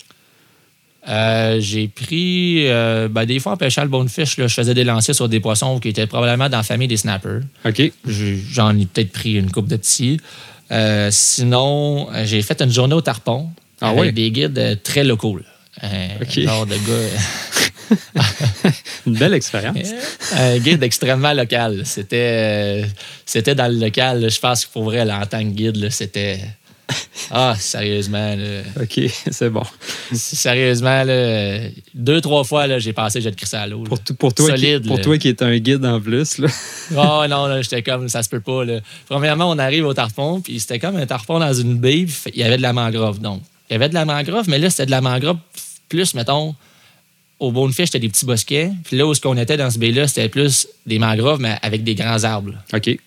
Euh, 1.07 1.59
j'ai 1.59 1.87
pris, 1.87 2.67
euh, 2.67 3.07
ben, 3.07 3.25
des 3.25 3.39
fois 3.39 3.53
en 3.53 3.57
pêchant 3.57 3.83
le 3.83 3.89
bonefish, 3.89 4.37
là, 4.37 4.47
je 4.47 4.53
faisais 4.55 4.73
des 4.73 4.83
lancers 4.83 5.13
sur 5.13 5.29
des 5.29 5.39
poissons 5.39 5.79
qui 5.79 5.89
étaient 5.89 6.07
probablement 6.07 6.49
dans 6.49 6.57
la 6.57 6.63
famille 6.63 6.87
des 6.87 6.97
snappers. 6.97 7.41
OK. 7.63 7.91
J'en 8.07 8.77
ai 8.77 8.85
peut-être 8.87 9.11
pris 9.11 9.33
une 9.33 9.51
coupe 9.51 9.67
de 9.67 9.75
petits. 9.77 10.19
Euh, 10.71 11.09
sinon, 11.11 12.07
j'ai 12.23 12.41
fait 12.41 12.59
une 12.61 12.71
journée 12.71 12.95
au 12.95 13.01
tarpon 13.01 13.49
Ah 13.81 13.89
avec 13.89 14.15
des 14.15 14.31
guides 14.31 14.79
très 14.83 15.03
locaux. 15.03 15.37
là. 15.37 15.43
Euh, 15.83 16.07
Ok. 16.21 16.39
Genre 16.39 16.65
de 16.65 16.75
gars. 16.75 17.19
Une 19.07 19.13
belle 19.13 19.33
expérience. 19.33 19.89
un 20.35 20.57
guide 20.57 20.83
extrêmement 20.83 21.33
local. 21.33 21.81
C'était, 21.85 22.83
euh, 22.83 22.85
c'était 23.25 23.55
dans 23.55 23.71
le 23.71 23.79
local. 23.79 24.21
là. 24.21 24.29
Je 24.29 24.39
pense 24.39 24.65
que 24.65 24.71
pour 24.71 24.83
vrai, 24.83 25.05
là, 25.05 25.19
en 25.19 25.25
tant 25.25 25.39
que 25.39 25.51
guide, 25.51 25.89
c'était. 25.89 26.39
Ah, 27.31 27.55
sérieusement. 27.57 28.35
là. 28.35 28.61
OK, 28.81 28.99
c'est 29.31 29.49
bon. 29.49 29.63
Sérieusement, 30.13 31.03
là, 31.03 31.59
deux, 31.93 32.21
trois 32.21 32.43
fois, 32.43 32.67
là, 32.67 32.79
j'ai 32.79 32.93
passé, 32.93 33.21
j'ai 33.21 33.31
crissé 33.31 33.57
à 33.57 33.67
l'eau. 33.67 33.83
Pour, 34.19 34.33
toi, 34.33 34.49
Solide, 34.49 34.83
qui, 34.83 34.87
pour 34.87 35.01
toi 35.01 35.17
qui 35.17 35.29
est 35.29 35.41
un 35.41 35.57
guide 35.57 35.85
en 35.85 35.99
plus, 35.99 36.37
là. 36.37 36.47
Oh 36.91 37.25
non, 37.29 37.47
là, 37.47 37.61
j'étais 37.61 37.81
comme, 37.81 38.07
ça 38.09 38.21
se 38.21 38.29
peut 38.29 38.41
pas. 38.41 38.63
Là. 38.63 38.79
Premièrement, 39.07 39.49
on 39.49 39.57
arrive 39.57 39.85
au 39.85 39.93
tarpon, 39.93 40.41
puis 40.41 40.59
c'était 40.59 40.79
comme 40.79 40.97
un 40.97 41.05
tarpon 41.05 41.39
dans 41.39 41.53
une 41.53 41.77
baie, 41.77 42.05
il 42.27 42.39
y 42.39 42.43
avait 42.43 42.57
de 42.57 42.61
la 42.61 42.73
mangrove. 42.73 43.19
Donc, 43.19 43.41
il 43.69 43.73
y 43.73 43.75
avait 43.75 43.89
de 43.89 43.95
la 43.95 44.05
mangrove, 44.05 44.47
mais 44.47 44.59
là, 44.59 44.69
c'était 44.69 44.85
de 44.85 44.91
la 44.91 45.01
mangrove 45.01 45.37
plus, 45.89 46.13
mettons, 46.13 46.55
au 47.39 47.51
Bonefish, 47.51 47.87
c'était 47.87 47.99
des 47.99 48.09
petits 48.09 48.25
bosquets. 48.25 48.71
Puis 48.85 48.97
là 48.97 49.05
où 49.05 49.13
ce 49.13 49.21
qu'on 49.21 49.37
était 49.37 49.57
dans 49.57 49.69
ce 49.69 49.77
baie-là, 49.77 50.07
c'était 50.07 50.29
plus 50.29 50.67
des 50.85 50.99
mangroves, 50.99 51.39
mais 51.39 51.57
avec 51.61 51.83
des 51.83 51.95
grands 51.95 52.23
arbres. 52.23 52.53
OK. 52.73 52.97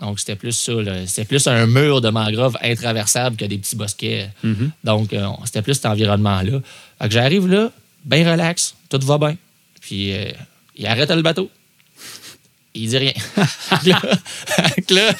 Donc, 0.00 0.18
c'était 0.18 0.36
plus 0.36 0.52
ça. 0.52 0.72
C'était 1.06 1.26
plus 1.26 1.46
un 1.46 1.66
mur 1.66 2.00
de 2.00 2.08
mangrove 2.08 2.56
intraversable 2.62 3.36
que 3.36 3.44
des 3.44 3.58
petits 3.58 3.76
bosquets. 3.76 4.30
Mhm. 4.42 4.70
Donc, 4.82 5.12
euh, 5.12 5.26
c'était 5.44 5.62
plus 5.62 5.74
cet 5.74 5.86
environnement-là. 5.86 6.60
Fait 7.00 7.08
que 7.08 7.14
j'arrive 7.14 7.46
là, 7.46 7.70
bien 8.04 8.30
relax, 8.30 8.74
tout 8.88 9.00
va 9.02 9.18
bien. 9.18 9.36
Puis, 9.80 10.12
euh, 10.14 10.30
il 10.76 10.86
arrête 10.86 11.10
le 11.10 11.22
bateau. 11.22 11.50
Il 12.72 12.88
dit 12.88 12.98
rien. 12.98 13.12
Fait 13.42 14.82
que 14.82 14.94
là, 14.94 15.10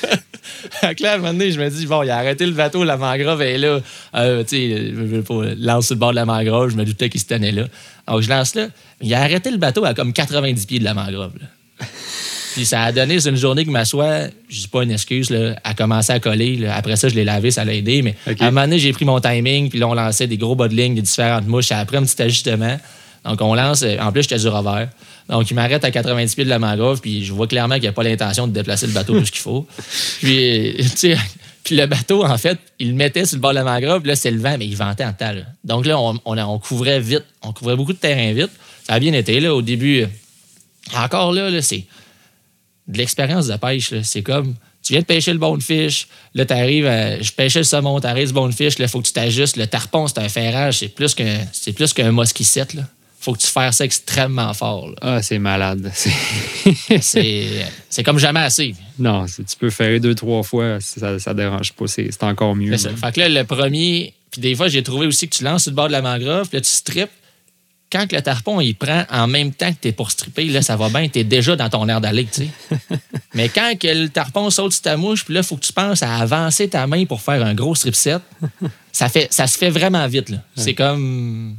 là, 0.82 0.92
là, 0.98 1.12
à 1.12 1.14
un 1.14 1.18
moment 1.18 1.32
donné, 1.32 1.50
je 1.50 1.60
me 1.60 1.68
dis, 1.68 1.86
bon, 1.86 2.02
il 2.02 2.10
a 2.10 2.18
arrêté 2.18 2.46
le 2.46 2.52
bateau, 2.52 2.84
la 2.84 2.96
mangrove 2.96 3.42
est 3.42 3.58
là. 3.58 3.80
Euh, 4.14 4.44
tu 4.44 4.48
sais, 4.50 4.92
je 4.94 5.54
lance 5.64 5.86
sur 5.86 5.94
le 5.96 5.98
bord 5.98 6.10
de 6.10 6.16
la 6.16 6.26
mangrove, 6.26 6.70
je 6.70 6.76
me 6.76 6.84
doutais 6.84 7.08
qu'il 7.08 7.20
se 7.20 7.26
tenait 7.26 7.50
là. 7.52 7.66
Donc, 8.08 8.22
je 8.22 8.28
lance 8.28 8.54
là. 8.54 8.68
Il 9.00 9.12
a 9.14 9.20
arrêté 9.20 9.50
le 9.50 9.56
bateau 9.58 9.84
à 9.84 9.94
comme 9.94 10.12
90 10.12 10.66
pieds 10.66 10.78
de 10.78 10.84
la 10.84 10.94
mangrove. 10.94 11.32
là. 11.40 11.86
Puis 12.54 12.64
ça 12.66 12.82
a 12.82 12.90
donné, 12.92 13.20
c'est 13.20 13.30
une 13.30 13.36
journée 13.36 13.64
que 13.64 13.70
m'assoit, 13.70 14.22
je 14.48 14.60
dis 14.62 14.68
pas 14.68 14.82
une 14.82 14.90
excuse, 14.90 15.30
là, 15.30 15.54
a 15.62 15.72
commencé 15.72 16.12
à 16.12 16.18
coller. 16.18 16.56
là. 16.56 16.74
Après 16.74 16.96
ça, 16.96 17.08
je 17.08 17.14
l'ai 17.14 17.24
lavé, 17.24 17.52
ça 17.52 17.64
l'a 17.64 17.72
aidé. 17.74 18.02
Mais 18.02 18.16
à 18.26 18.46
un 18.46 18.50
moment 18.50 18.62
donné, 18.62 18.78
j'ai 18.80 18.92
pris 18.92 19.04
mon 19.04 19.20
timing, 19.20 19.68
puis 19.70 19.78
là, 19.78 19.86
on 19.86 19.94
lançait 19.94 20.26
des 20.26 20.36
gros 20.36 20.56
bas 20.56 20.66
de 20.66 20.74
ligne, 20.74 20.94
des 20.96 21.02
différentes 21.02 21.46
mouches. 21.46 21.70
Après 21.70 21.96
un 21.98 22.02
petit 22.04 22.20
ajustement. 22.20 22.76
Donc, 23.24 23.40
on 23.40 23.54
lance. 23.54 23.82
euh, 23.82 23.98
En 24.00 24.10
plus, 24.12 24.22
j'étais 24.22 24.38
du 24.38 24.48
revers. 24.48 24.88
Donc, 25.28 25.48
il 25.50 25.54
m'arrête 25.54 25.84
à 25.84 25.90
90 25.92 26.34
pieds 26.34 26.44
de 26.44 26.48
la 26.50 26.58
mangrove, 26.58 27.00
puis 27.00 27.24
je 27.24 27.32
vois 27.32 27.46
clairement 27.46 27.76
qu'il 27.76 27.84
n'a 27.84 27.92
pas 27.92 28.02
l'intention 28.02 28.48
de 28.48 28.52
déplacer 28.52 28.86
le 28.88 28.92
bateau 28.94 29.12
plus 29.14 29.30
qu'il 29.30 29.42
faut. 29.42 29.66
Puis, 30.20 30.74
tu 30.78 30.88
sais, 30.96 31.16
puis 31.64 31.76
le 31.76 31.86
bateau, 31.86 32.24
en 32.24 32.38
fait, 32.38 32.58
il 32.78 32.88
le 32.88 32.94
mettait 32.94 33.24
sur 33.24 33.36
le 33.36 33.40
bord 33.40 33.50
de 33.50 33.56
la 33.56 33.64
mangrove, 33.64 34.06
là, 34.06 34.16
c'est 34.16 34.30
le 34.30 34.40
vent, 34.40 34.56
mais 34.58 34.66
il 34.66 34.76
ventait 34.76 35.04
en 35.04 35.14
là. 35.20 35.42
Donc 35.64 35.86
là, 35.86 35.98
on, 35.98 36.18
on, 36.24 36.38
on 36.38 36.58
couvrait 36.58 37.00
vite. 37.00 37.24
On 37.42 37.52
couvrait 37.52 37.76
beaucoup 37.76 37.92
de 37.92 37.98
terrain 37.98 38.32
vite. 38.32 38.50
Ça 38.84 38.94
a 38.94 38.98
bien 38.98 39.12
été, 39.12 39.38
là, 39.40 39.54
au 39.54 39.62
début. 39.62 40.02
euh, 40.02 40.06
Encore 40.96 41.32
là, 41.32 41.50
là 41.50 41.62
c'est 41.62 41.84
de 42.88 42.98
l'expérience 42.98 43.46
de 43.46 43.56
pêche. 43.56 43.92
C'est 44.02 44.22
comme, 44.22 44.54
tu 44.82 44.94
viens 44.94 45.00
de 45.00 45.06
pêcher 45.06 45.32
le 45.32 45.38
bonefish, 45.38 46.08
là, 46.34 46.46
tu 46.46 46.54
arrives, 46.54 46.86
je 47.20 47.30
pêchais 47.32 47.60
le 47.60 47.64
saumon, 47.64 48.00
tu 48.00 48.06
arrives 48.06 48.28
le 48.28 48.34
bonefish, 48.34 48.78
là, 48.78 48.86
il 48.86 48.88
faut 48.88 49.00
que 49.00 49.06
tu 49.06 49.12
t'ajustes. 49.12 49.56
Le 49.56 49.66
tarpon, 49.66 50.08
c'est 50.08 50.18
un 50.18 50.28
ferrage, 50.28 50.78
c'est 50.78 50.88
plus 50.88 51.14
qu'un, 51.14 51.46
c'est 51.52 51.72
plus 51.72 51.92
qu'un 51.92 52.10
mosquissette. 52.10 52.74
Là. 52.74 52.82
Faut 53.20 53.34
que 53.34 53.38
tu 53.38 53.46
fasses 53.48 53.76
ça 53.76 53.84
extrêmement 53.84 54.52
fort. 54.54 54.88
là. 54.88 54.94
Ah, 55.02 55.22
c'est 55.22 55.38
malade. 55.38 55.92
C'est- 57.00 58.02
comme 58.04 58.18
jamais 58.18 58.40
assez. 58.40 58.74
non, 58.98 59.26
c'est- 59.26 59.44
tu 59.44 59.56
peux 59.56 59.70
faire 59.70 60.00
deux, 60.00 60.14
trois 60.14 60.42
fois, 60.42 60.78
ça, 60.80 61.18
ça 61.18 61.34
dérange 61.34 61.72
pas. 61.72 61.86
C'est 61.86 62.22
encore 62.22 62.54
mieux. 62.56 62.76
Ça. 62.76 62.90
Fait 62.96 63.12
que 63.12 63.20
là, 63.20 63.28
le 63.28 63.44
premier, 63.44 64.14
puis 64.30 64.40
des 64.40 64.54
fois, 64.54 64.68
j'ai 64.68 64.82
trouvé 64.82 65.06
aussi 65.06 65.28
que 65.28 65.36
tu 65.36 65.44
lances 65.44 65.62
sur 65.64 65.70
le 65.72 65.76
bord 65.76 65.88
de 65.88 65.92
la 65.92 66.02
mangrove, 66.02 66.48
puis 66.48 66.56
là, 66.58 66.60
tu 66.62 66.70
strippes. 66.70 67.10
Quand 67.92 68.06
que 68.08 68.14
le 68.14 68.22
tarpon, 68.22 68.60
il 68.60 68.74
prend 68.74 69.04
en 69.10 69.26
même 69.26 69.52
temps 69.52 69.72
que 69.72 69.78
tu 69.82 69.88
es 69.88 69.92
pour 69.92 70.12
stripper, 70.12 70.44
là, 70.44 70.62
ça 70.62 70.76
va 70.76 70.88
bien, 70.90 71.08
tu 71.08 71.18
es 71.18 71.24
déjà 71.24 71.56
dans 71.56 71.68
ton 71.68 71.88
air 71.88 72.00
d'aller, 72.00 72.24
tu 72.24 72.44
sais. 72.44 72.78
Mais 73.34 73.48
quand 73.48 73.74
que 73.78 73.88
le 73.88 74.08
tarpon 74.08 74.48
saute 74.50 74.72
sur 74.72 74.82
ta 74.82 74.96
mouche, 74.96 75.24
puis 75.24 75.34
là, 75.34 75.40
il 75.40 75.46
faut 75.46 75.56
que 75.56 75.66
tu 75.66 75.72
penses 75.72 76.02
à 76.04 76.14
avancer 76.18 76.68
ta 76.68 76.86
main 76.86 77.04
pour 77.04 77.20
faire 77.20 77.44
un 77.44 77.52
gros 77.52 77.74
strip 77.74 77.96
set, 77.96 78.22
ça, 78.92 79.08
fait, 79.08 79.26
ça 79.32 79.48
se 79.48 79.58
fait 79.58 79.70
vraiment 79.70 80.06
vite, 80.06 80.28
là. 80.30 80.38
C'est 80.54 80.74
comme... 80.74 81.56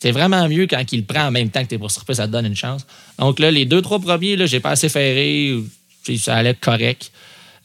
C'est 0.00 0.10
vraiment 0.12 0.46
mieux 0.48 0.66
quand 0.66 0.82
il 0.92 0.98
le 1.00 1.04
prend 1.04 1.26
en 1.26 1.30
même 1.30 1.48
temps 1.48 1.62
que 1.62 1.68
tu 1.68 1.76
es 1.76 1.78
pour 1.78 1.90
stripper, 1.90 2.14
ça 2.14 2.26
te 2.26 2.32
donne 2.32 2.46
une 2.46 2.56
chance. 2.56 2.86
Donc 3.18 3.38
là, 3.38 3.50
les 3.50 3.64
deux, 3.64 3.80
trois 3.80 3.98
premiers, 3.98 4.36
là, 4.36 4.44
j'ai 4.46 4.60
pas 4.60 4.70
assez 4.70 4.88
ferré, 4.88 5.54
ça 6.18 6.34
allait 6.36 6.54
correct. 6.54 7.10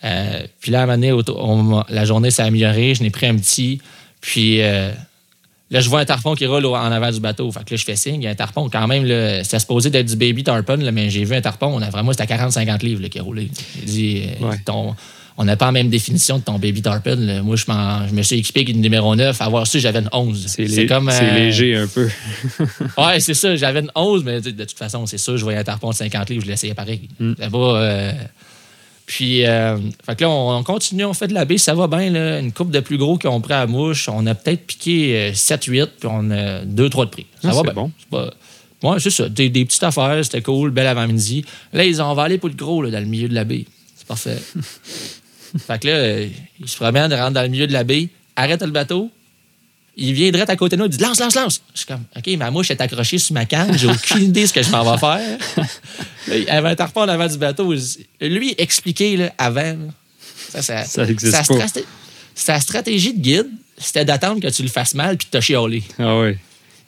Euh, 0.05 0.43
puis 0.61 0.71
là, 0.71 0.81
à 0.81 0.83
un 0.83 0.85
moment 0.85 0.97
donné, 0.97 1.11
on- 1.35 1.83
la 1.89 2.05
journée 2.05 2.31
s'est 2.31 2.43
améliorée, 2.43 2.95
je 2.95 3.03
n'ai 3.03 3.09
pris 3.09 3.25
un 3.25 3.35
petit, 3.35 3.81
puis 4.21 4.61
euh, 4.61 4.91
là, 5.69 5.81
je 5.81 5.89
vois 5.89 5.99
un 5.99 6.05
tarpon 6.05 6.35
qui 6.35 6.45
roule 6.45 6.65
en 6.67 6.75
avant 6.75 7.11
du 7.11 7.19
bateau. 7.19 7.51
Fait 7.51 7.65
que 7.65 7.71
là, 7.73 7.77
je 7.77 7.83
fais 7.83 7.97
signe, 7.97 8.21
il 8.21 8.23
y 8.23 8.27
a 8.27 8.29
un 8.31 8.35
tarpon 8.35 8.69
quand 8.69 8.87
même, 8.87 9.03
là, 9.03 9.43
c'était 9.43 9.59
supposé 9.59 9.89
d'être 9.89 10.05
du 10.07 10.15
baby 10.15 10.43
tarpon, 10.45 10.77
là, 10.77 10.91
mais 10.93 11.09
j'ai 11.09 11.25
vu 11.25 11.35
un 11.35 11.41
tarpon, 11.41 11.67
on 11.67 11.81
a 11.81 11.89
vraiment, 11.89 12.13
c'était 12.13 12.31
à 12.31 12.37
40-50 12.37 12.81
livres 12.83 13.01
là, 13.01 13.09
qui 13.09 13.19
a 13.19 13.23
roulé. 13.23 13.49
Dit, 13.83 14.23
euh, 14.41 14.45
Ouais. 14.47 14.57
ton- 14.63 14.95
on 15.41 15.45
n'a 15.45 15.55
pas 15.55 15.67
la 15.67 15.71
même 15.71 15.89
définition 15.89 16.37
de 16.37 16.43
ton 16.43 16.59
baby 16.59 16.81
tarpon. 16.81 17.15
Moi, 17.43 17.55
je, 17.55 17.63
m'en- 17.69 18.05
je 18.07 18.13
me 18.13 18.21
suis 18.23 18.37
équipé 18.39 18.59
avec 18.59 18.75
une 18.75 18.81
numéro 18.81 19.15
9. 19.15 19.41
Avoir 19.41 19.65
su, 19.65 19.79
j'avais 19.79 19.99
une 19.99 20.09
11. 20.11 20.45
C'est 20.47 20.63
lé- 20.65 20.85
euh, 20.91 21.33
léger 21.35 21.75
un 21.77 21.87
peu. 21.87 22.09
Ouais, 22.97 23.19
c'est 23.21 23.33
ça. 23.33 23.55
J'avais 23.55 23.79
une 23.79 23.91
11, 23.95 24.23
mais 24.25 24.41
de 24.41 24.51
toute 24.51 24.77
façon, 24.77 25.05
c'est 25.05 25.17
sûr, 25.17 25.37
je 25.37 25.43
voyais 25.43 25.59
un 25.59 25.63
tarpon 25.63 25.91
de 25.91 25.95
50 25.95 26.29
livres, 26.29 26.43
je 26.43 26.49
l'essayais 26.51 26.73
pareil. 26.73 27.07
Mm. 27.21 27.33
Pas. 27.35 27.57
euh, 27.57 28.11
Puis, 29.05 29.45
euh, 29.45 29.77
fait 30.05 30.15
que 30.17 30.23
là, 30.25 30.29
on, 30.29 30.57
on 30.57 30.63
continue, 30.63 31.05
on 31.05 31.13
fait 31.13 31.27
de 31.27 31.33
la 31.33 31.45
baie, 31.45 31.57
ça 31.57 31.73
va 31.73 31.87
bien. 31.87 32.09
Là. 32.11 32.39
Une 32.39 32.51
coupe 32.51 32.69
de 32.71 32.79
plus 32.81 32.97
gros 32.97 33.17
qu'on 33.17 33.39
pris 33.41 33.53
à 33.53 33.65
mouche. 33.65 34.09
On 34.11 34.27
a 34.27 34.35
peut-être 34.35 34.67
piqué 34.67 35.15
euh, 35.15 35.31
7-8, 35.31 35.87
puis 35.99 36.09
on 36.11 36.29
a 36.31 36.63
2-3 36.65 37.05
de 37.05 37.09
prix. 37.09 37.25
Ça 37.41 37.47
Ah, 37.49 37.51
va 37.51 37.53
c'est 37.55 37.63
bien. 37.63 37.73
bon. 37.73 37.91
C'est 37.99 38.09
pas- 38.09 38.33
Ouais, 38.83 38.99
c'est 38.99 39.09
ça. 39.09 39.27
Des, 39.27 39.49
des 39.49 39.65
petites 39.65 39.83
affaires, 39.83 40.19
c'était 40.23 40.41
cool, 40.41 40.71
belle 40.71 40.87
avant-midi. 40.87 41.43
Là, 41.73 41.83
ils 41.85 42.01
ont 42.01 42.17
aller 42.17 42.37
pour 42.37 42.49
le 42.49 42.55
gros, 42.55 42.81
là, 42.81 42.89
dans 42.91 42.99
le 42.99 43.05
milieu 43.05 43.27
de 43.27 43.33
la 43.35 43.43
baie. 43.45 43.65
C'est 43.97 44.07
parfait. 44.07 44.37
fait 45.67 45.79
que 45.79 45.87
là, 45.87 45.93
euh, 45.93 46.27
il 46.59 46.67
se 46.67 46.75
promène, 46.75 47.13
rentre 47.13 47.31
dans 47.31 47.41
le 47.41 47.47
milieu 47.47 47.67
de 47.67 47.73
la 47.73 47.83
baie, 47.83 48.09
arrête 48.35 48.61
le 48.61 48.71
bateau, 48.71 49.11
il 49.95 50.13
vient 50.13 50.31
direct 50.31 50.49
à 50.49 50.55
côté 50.55 50.75
de 50.75 50.81
nous, 50.81 50.87
il 50.87 50.97
dit 50.97 51.03
lance, 51.03 51.19
lance, 51.19 51.35
lance. 51.35 51.61
Je 51.73 51.79
suis 51.79 51.87
comme, 51.87 52.03
OK, 52.15 52.27
ma 52.37 52.51
mouche 52.51 52.71
est 52.71 52.79
accrochée 52.79 53.17
sur 53.17 53.33
ma 53.33 53.45
canne, 53.45 53.77
j'ai 53.77 53.87
aucune 53.87 54.23
idée 54.23 54.43
de 54.43 54.47
ce 54.47 54.53
que 54.53 54.63
je 54.63 54.69
m'en 54.69 54.89
vais 54.89 54.97
faire. 54.97 55.37
Là, 56.27 56.35
avait 56.55 56.69
un 56.69 56.75
tarpon 56.75 57.01
en 57.01 57.07
avant 57.07 57.27
du 57.27 57.37
bateau. 57.37 57.73
Lui, 58.21 58.55
expliquer 58.57 59.17
là, 59.17 59.33
avant, 59.37 59.75
ça, 60.49 60.61
ça, 60.61 60.85
Ça 60.85 61.03
existe 61.03 61.35
sa, 61.35 61.43
pas. 61.43 61.65
sa 62.35 62.59
stratégie 62.59 63.13
de 63.13 63.19
guide, 63.19 63.49
c'était 63.77 64.05
d'attendre 64.05 64.41
que 64.41 64.47
tu 64.47 64.61
le 64.61 64.69
fasses 64.69 64.93
mal 64.93 65.17
puis 65.17 65.27
de 65.31 65.37
te 65.37 65.43
chialer. 65.43 65.83
Ah 65.97 66.19
oui. 66.19 66.37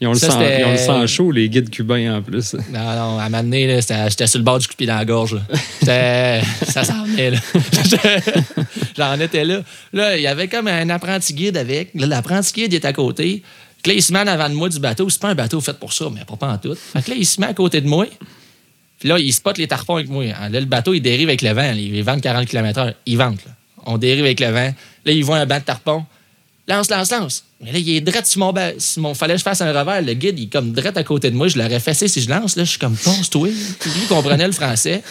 Ils 0.01 0.07
ont, 0.07 0.13
le 0.13 0.17
Ça, 0.17 0.31
sang, 0.31 0.39
c'était- 0.39 0.61
ils 0.61 0.65
ont 0.65 0.71
le 0.71 0.77
sang 0.77 1.05
chaud, 1.07 1.31
les 1.31 1.47
guides 1.47 1.69
cubains 1.69 2.17
en 2.17 2.21
plus. 2.23 2.55
Non, 2.55 2.79
non, 2.79 3.19
à 3.19 3.23
un 3.25 3.29
moment 3.29 3.43
donné, 3.43 3.79
j'étais 4.09 4.25
sur 4.27 4.39
le 4.39 4.43
bord 4.43 4.57
du 4.57 4.67
coup 4.67 4.73
dans 4.83 4.95
la 4.95 5.05
gorge. 5.05 5.37
ça 5.83 6.83
s'en 6.83 7.03
venait, 7.05 7.29
là. 7.31 7.37
J'en 8.97 9.19
étais 9.19 9.45
là. 9.45 9.61
Là, 9.93 10.17
il 10.17 10.23
y 10.23 10.27
avait 10.27 10.47
comme 10.47 10.67
un 10.67 10.89
apprenti 10.89 11.33
guide 11.33 11.55
avec. 11.57 11.91
L'apprenti 11.93 12.51
guide 12.53 12.73
il 12.73 12.75
est 12.77 12.85
à 12.85 12.93
côté. 12.93 13.43
Là, 13.85 13.93
il 13.93 14.01
se 14.01 14.11
met 14.13 14.19
en 14.19 14.27
avant 14.27 14.49
de 14.49 14.53
moi 14.55 14.69
du 14.69 14.79
bateau. 14.79 15.09
C'est 15.09 15.21
pas 15.21 15.29
un 15.29 15.35
bateau 15.35 15.61
fait 15.61 15.77
pour 15.77 15.93
ça, 15.93 16.05
mais 16.13 16.25
pas, 16.25 16.35
pas 16.35 16.49
en 16.53 16.57
tout. 16.57 16.75
Fait 16.75 17.01
que 17.03 17.11
là, 17.11 17.15
il 17.17 17.25
se 17.25 17.39
met 17.39 17.47
à 17.47 17.53
côté 17.53 17.79
de 17.81 17.87
moi. 17.87 18.05
Puis 18.99 19.09
là, 19.09 19.17
il 19.17 19.31
spot 19.33 19.57
les 19.57 19.67
tarpons 19.67 19.95
avec 19.95 20.09
moi. 20.09 20.23
Là, 20.25 20.49
le 20.49 20.65
bateau, 20.65 20.93
il 20.93 21.01
dérive 21.01 21.29
avec 21.29 21.41
le 21.41 21.51
vent. 21.51 21.73
Il 21.75 22.03
vente 22.03 22.21
40 22.21 22.47
km/h. 22.47 22.93
Il 23.05 23.17
vente. 23.17 23.43
Là. 23.45 23.51
On 23.85 23.97
dérive 23.97 24.25
avec 24.25 24.39
le 24.39 24.47
vent. 24.47 24.73
Là, 25.05 25.11
il 25.11 25.23
voit 25.23 25.37
un 25.37 25.45
banc 25.45 25.57
de 25.57 25.63
tarpons. 25.63 26.05
Lance, 26.67 26.89
lance, 26.91 27.11
lance. 27.11 27.43
Mais 27.63 27.71
là, 27.71 27.79
il 27.79 27.89
est 27.89 28.01
direct 28.01 28.25
sur 28.25 28.39
mon, 28.39 28.53
sur 28.79 29.01
mon... 29.01 29.13
Fallait 29.13 29.35
que 29.35 29.39
je 29.39 29.43
fasse 29.43 29.61
un 29.61 29.71
revers. 29.71 30.01
Le 30.01 30.13
guide, 30.13 30.39
il 30.39 30.45
est 30.45 30.51
comme 30.51 30.71
direct 30.71 30.97
à 30.97 31.03
côté 31.03 31.29
de 31.29 31.35
moi. 31.35 31.47
Je 31.47 31.57
l'aurais 31.57 31.79
fessé 31.79 32.07
si 32.07 32.21
je 32.21 32.29
lance. 32.29 32.55
Là, 32.55 32.63
je 32.63 32.71
suis 32.71 32.79
comme, 32.79 32.95
ponce-toi. 32.95 33.49
Lui 33.49 34.07
comprenait 34.07 34.47
le 34.47 34.53
français. 34.53 35.03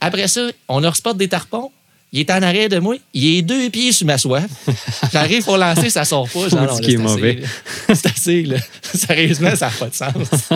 Après 0.00 0.28
ça, 0.28 0.48
on 0.68 0.80
leur 0.80 0.96
spot 0.96 1.16
des 1.16 1.28
tarpons. 1.28 1.70
Il 2.14 2.20
est 2.20 2.30
en 2.30 2.40
arrière 2.42 2.68
de 2.68 2.78
moi. 2.78 2.94
Il 3.12 3.38
est 3.38 3.42
deux 3.42 3.68
pieds 3.70 3.90
sur 3.90 4.06
ma 4.06 4.18
soie. 4.18 4.42
J'arrive 5.12 5.42
pour 5.42 5.56
lancer, 5.56 5.90
ça 5.90 6.04
sort 6.04 6.28
pas. 6.28 6.48
Genre, 6.48 6.60
non, 6.60 6.78
là, 6.78 6.88
est, 6.88 6.96
mauvais. 6.96 7.40
C'est 7.88 8.06
assez. 8.06 8.44
Là. 8.44 8.58
Sérieusement, 8.82 9.56
ça 9.56 9.66
n'a 9.66 9.72
pas 9.72 9.88
de 9.88 9.94
sens. 9.94 10.12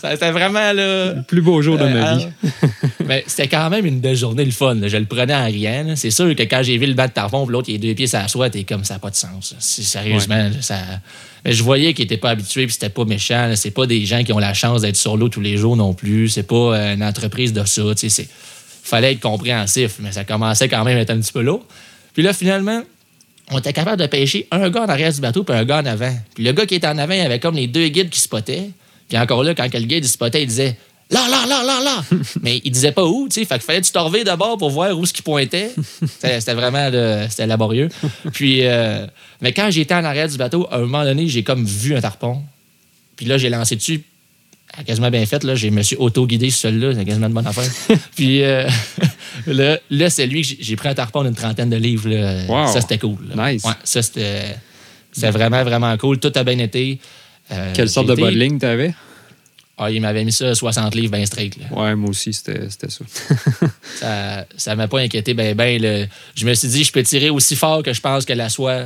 C'était 0.00 0.30
vraiment 0.30 0.72
le 0.72 1.20
plus 1.28 1.42
beau 1.42 1.60
jour 1.60 1.76
de 1.76 1.84
ma 1.84 2.16
vie. 2.16 2.28
mais 3.04 3.24
c'était 3.26 3.48
quand 3.48 3.68
même 3.68 3.84
une 3.84 4.00
belle 4.00 4.16
journée, 4.16 4.46
le 4.46 4.50
fun. 4.50 4.78
Je 4.86 4.96
le 4.96 5.04
prenais 5.04 5.34
en 5.34 5.44
rien. 5.44 5.94
C'est 5.94 6.10
sûr 6.10 6.34
que 6.34 6.42
quand 6.44 6.62
j'ai 6.62 6.78
vu 6.78 6.86
le 6.86 6.94
bas 6.94 7.08
de 7.08 7.12
tarpon, 7.12 7.46
l'autre, 7.46 7.68
il 7.68 7.74
est 7.74 7.78
deux 7.78 7.94
pieds 7.94 8.06
sur 8.06 8.20
la 8.20 8.28
soie, 8.28 8.48
t'es 8.48 8.64
comme 8.64 8.84
ça 8.84 8.94
n'a 8.94 9.00
pas 9.00 9.10
de 9.10 9.16
sens. 9.16 9.54
Sérieusement, 9.58 10.50
ça. 10.60 10.78
Mais 11.44 11.52
je 11.52 11.62
voyais 11.62 11.92
qu'il 11.92 12.04
n'était 12.04 12.16
pas 12.16 12.30
habitué 12.30 12.64
puis 12.64 12.72
c'était 12.72 12.88
pas 12.88 13.04
méchant. 13.04 13.52
C'est 13.54 13.70
pas 13.70 13.86
des 13.86 14.06
gens 14.06 14.24
qui 14.24 14.32
ont 14.32 14.38
la 14.38 14.54
chance 14.54 14.80
d'être 14.80 14.96
sur 14.96 15.18
l'eau 15.18 15.28
tous 15.28 15.42
les 15.42 15.58
jours 15.58 15.76
non 15.76 15.92
plus. 15.92 16.30
C'est 16.30 16.44
pas 16.44 16.54
euh, 16.54 16.94
une 16.94 17.02
entreprise 17.02 17.52
de 17.52 17.62
ça. 17.64 17.82
C'est 17.96 18.08
fallait 18.82 19.12
être 19.12 19.20
compréhensif, 19.20 19.96
mais 20.00 20.12
ça 20.12 20.24
commençait 20.24 20.68
quand 20.68 20.84
même 20.84 20.98
à 20.98 21.00
être 21.00 21.10
un 21.10 21.20
petit 21.20 21.32
peu 21.32 21.42
lourd. 21.42 21.64
Puis 22.14 22.22
là, 22.22 22.32
finalement, 22.32 22.82
on 23.50 23.58
était 23.58 23.72
capable 23.72 24.00
de 24.00 24.06
pêcher 24.06 24.46
un 24.50 24.70
gars 24.70 24.82
en 24.82 24.88
arrière 24.88 25.12
du 25.12 25.20
bateau 25.20 25.44
puis 25.44 25.54
un 25.54 25.64
gars 25.64 25.80
en 25.80 25.86
avant. 25.86 26.14
Puis 26.34 26.44
le 26.44 26.52
gars 26.52 26.66
qui 26.66 26.74
était 26.74 26.86
en 26.86 26.98
avant, 26.98 27.14
il 27.14 27.20
avait 27.20 27.38
comme 27.38 27.56
les 27.56 27.66
deux 27.66 27.88
guides 27.88 28.10
qui 28.10 28.20
spottaient. 28.20 28.70
Puis 29.08 29.18
encore 29.18 29.44
là, 29.44 29.54
quand 29.54 29.72
le 29.72 29.80
guide 29.80 30.04
spottait, 30.04 30.42
il 30.42 30.46
disait 30.46 30.76
là, 31.10 31.28
là, 31.28 31.44
là, 31.46 31.62
là, 31.64 31.80
là. 31.82 32.04
Mais 32.42 32.60
il 32.64 32.70
disait 32.70 32.92
pas 32.92 33.04
où, 33.04 33.28
tu 33.28 33.40
sais. 33.40 33.46
Fait 33.46 33.56
qu'il 33.56 33.64
fallait 33.64 33.82
tu 33.82 33.92
torver 33.92 34.24
d'abord 34.24 34.56
pour 34.58 34.70
voir 34.70 34.98
où 34.98 35.04
ce 35.04 35.12
qui 35.12 35.22
pointait? 35.22 35.70
C'était 36.18 36.54
vraiment 36.54 36.90
c'était 37.28 37.46
laborieux. 37.46 37.88
Puis, 38.32 38.66
euh, 38.66 39.06
mais 39.40 39.52
quand 39.52 39.70
j'étais 39.70 39.94
en 39.94 40.04
arrière 40.04 40.28
du 40.28 40.36
bateau, 40.36 40.66
à 40.70 40.76
un 40.76 40.80
moment 40.80 41.04
donné, 41.04 41.28
j'ai 41.28 41.42
comme 41.42 41.64
vu 41.64 41.94
un 41.94 42.00
tarpon. 42.00 42.42
Puis 43.16 43.26
là, 43.26 43.36
j'ai 43.36 43.50
lancé 43.50 43.76
dessus 43.76 44.02
quasiment 44.86 45.10
bien 45.10 45.24
fait. 45.26 45.44
Là. 45.44 45.54
Je 45.54 45.68
me 45.68 45.82
suis 45.82 45.96
auto-guidé 45.96 46.50
seul-là. 46.50 46.94
C'est 46.94 47.04
quasiment 47.04 47.28
de 47.28 47.34
bonne 47.34 47.46
affaire. 47.46 47.70
Puis 48.16 48.42
euh, 48.42 48.68
là, 49.90 50.10
c'est 50.10 50.26
lui 50.26 50.42
que 50.42 50.56
j'ai 50.60 50.76
pris 50.76 50.88
un 50.88 50.94
tarpon 50.94 51.24
d'une 51.24 51.34
trentaine 51.34 51.70
de 51.70 51.76
livres. 51.76 52.10
Ça, 52.72 52.80
c'était 52.80 52.98
cool. 52.98 53.18
Nice. 53.36 53.62
ça, 53.84 54.02
c'était 54.02 54.56
vraiment, 55.30 55.62
vraiment 55.62 55.96
cool. 55.96 56.18
Tout 56.18 56.32
a 56.34 56.44
bien 56.44 56.58
été. 56.58 56.98
Euh, 57.50 57.72
Quelle 57.74 57.88
sorte 57.88 58.08
de 58.08 58.14
bodling 58.14 58.58
tu 58.58 58.66
avais? 58.66 58.94
Ah, 59.82 59.90
il 59.90 60.00
m'avait 60.00 60.24
mis 60.24 60.32
ça 60.32 60.54
60 60.54 60.94
livres 60.94 61.12
bien 61.12 61.26
straight. 61.26 61.56
Là. 61.58 61.76
Ouais, 61.76 61.94
moi 61.96 62.10
aussi, 62.10 62.32
c'était 62.32 62.68
ça. 62.88 64.46
ça 64.56 64.70
ne 64.70 64.76
m'a 64.76 64.88
pas 64.88 65.00
inquiété 65.00 65.34
ben, 65.34 65.54
ben. 65.56 66.08
Je 66.34 66.46
me 66.46 66.54
suis 66.54 66.68
dit, 66.68 66.84
je 66.84 66.92
peux 66.92 67.02
tirer 67.02 67.30
aussi 67.30 67.56
fort 67.56 67.82
que 67.82 67.92
je 67.92 68.00
pense 68.00 68.24
que 68.24 68.32
la 68.32 68.48
soie 68.48 68.84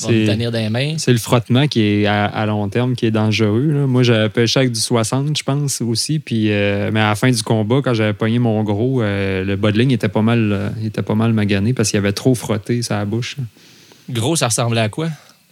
va 0.00 0.10
me 0.10 0.26
tenir 0.26 0.50
dans 0.50 0.58
les 0.58 0.70
mains. 0.70 0.94
C'est 0.98 1.12
le 1.12 1.18
frottement 1.18 1.66
qui 1.66 1.80
est 1.80 2.06
à, 2.06 2.46
long 2.46 2.68
terme 2.68 2.94
qui 2.94 3.06
est 3.06 3.10
dangereux. 3.10 3.86
Moi, 3.86 4.02
j'avais 4.02 4.28
pêché 4.28 4.60
avec 4.60 4.72
du 4.72 4.80
60, 4.80 5.36
je 5.36 5.42
pense, 5.42 5.80
aussi. 5.80 6.18
Puis, 6.18 6.50
euh, 6.50 6.90
mais 6.92 7.00
à 7.00 7.10
la 7.10 7.14
fin 7.14 7.30
du 7.30 7.42
combat, 7.42 7.80
quand 7.82 7.94
j'avais 7.94 8.12
pogné 8.12 8.38
mon 8.38 8.62
gros, 8.62 9.02
euh, 9.02 9.44
le 9.44 9.56
bodling 9.56 9.92
était 9.92 10.08
pas 10.08 10.22
mal, 10.22 10.52
euh, 10.52 10.68
était 10.84 11.02
pas 11.02 11.14
mal 11.14 11.32
magané 11.32 11.72
parce 11.72 11.90
qu'il 11.90 11.98
avait 11.98 12.12
trop 12.12 12.34
frotté 12.34 12.82
sa 12.82 13.04
bouche. 13.04 13.36
Gros, 14.10 14.36
ça 14.36 14.48
ressemblait 14.48 14.80
à 14.80 14.88
quoi? 14.88 15.08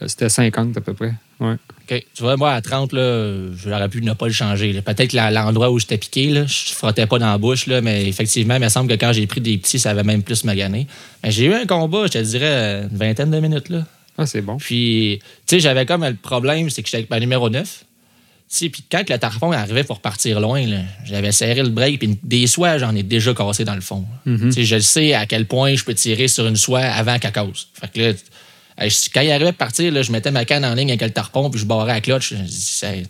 C'était 0.07 0.29
50 0.29 0.77
à 0.77 0.81
peu 0.81 0.95
près. 0.95 1.15
Ouais. 1.41 1.55
OK. 1.55 2.05
Tu 2.15 2.23
vois, 2.23 2.37
moi, 2.37 2.53
à 2.53 2.61
30, 2.61 2.93
là, 2.93 3.53
j'aurais 3.55 3.89
pu 3.89 4.03
ne 4.03 4.13
pas 4.13 4.27
le 4.27 4.33
changer. 4.33 4.81
Peut-être 4.83 5.13
l'endroit 5.13 5.71
où 5.71 5.79
j'étais 5.79 5.99
piqué, 5.99 6.31
là, 6.31 6.47
je 6.47 6.73
frottais 6.73 7.07
pas 7.07 7.19
dans 7.19 7.31
la 7.31 7.39
bouche, 7.39 7.67
là, 7.67 7.81
mais 7.81 8.07
effectivement, 8.07 8.55
il 8.55 8.61
me 8.61 8.69
semble 8.69 8.89
que 8.91 8.99
quand 8.99 9.13
j'ai 9.13 9.27
pris 9.27 9.41
des 9.41 9.59
petits, 9.59 9.79
ça 9.79 9.91
avait 9.91 10.05
même 10.05 10.23
plus 10.23 10.45
magané. 10.45 10.87
Mais 11.23 11.31
j'ai 11.31 11.47
eu 11.47 11.55
un 11.55 11.67
combat, 11.67 12.07
je 12.07 12.13
te 12.13 12.19
dirais, 12.19 12.87
une 12.91 12.97
vingtaine 12.97 13.31
de 13.31 13.41
minutes. 13.41 13.69
Là. 13.69 13.85
Ah, 14.19 14.27
c'est 14.27 14.43
bon. 14.43 14.57
Puis, 14.59 15.21
tu 15.47 15.57
sais, 15.57 15.61
j'avais 15.61 15.87
comme 15.87 16.05
le 16.05 16.15
problème, 16.15 16.71
c'est 16.71 16.83
que 16.83 16.89
j'étais 16.89 16.99
avec 16.99 17.11
ma 17.11 17.21
numéro 17.21 17.49
9. 17.49 17.85
Puis 18.51 18.85
quand 18.91 19.09
le 19.09 19.17
tarpon 19.17 19.53
arrivait 19.53 19.85
pour 19.85 20.01
partir 20.01 20.41
loin, 20.41 20.65
j'avais 21.05 21.31
serré 21.31 21.63
le 21.63 21.69
break, 21.69 22.01
puis 22.01 22.19
des 22.25 22.49
soies, 22.49 22.79
j'en 22.79 22.95
ai 22.97 23.05
déjà 23.05 23.33
cassé 23.33 23.65
dans 23.65 23.77
le 23.77 23.81
fond. 23.81 24.05
Mm-hmm. 24.27 24.65
Je 24.65 24.79
sais 24.81 25.15
à 25.15 25.27
quel 25.27 25.47
point 25.47 25.77
je 25.77 25.85
peux 25.85 25.95
tirer 25.95 26.27
sur 26.27 26.47
une 26.49 26.57
soie 26.57 26.81
avant 26.81 27.19
qu'elle 27.21 27.31
casse. 27.31 27.69
Fait 27.75 27.93
que 27.93 28.01
là, 28.01 28.13
quand 29.13 29.21
il 29.21 29.31
arrivait 29.31 29.51
à 29.51 29.53
partir, 29.53 29.93
là, 29.93 30.03
je 30.03 30.13
mettais 30.13 30.31
ma 30.31 30.45
canne 30.45 30.65
en 30.65 30.75
ligne 30.75 30.91
avec 30.91 31.03
le 31.03 31.11
tarpon, 31.11 31.51
puis 31.51 31.61
je 31.61 31.67
barrais 31.67 31.93
à 31.93 32.01
clutch. 32.01 32.31
Je 32.35 32.43
disais, 32.43 33.05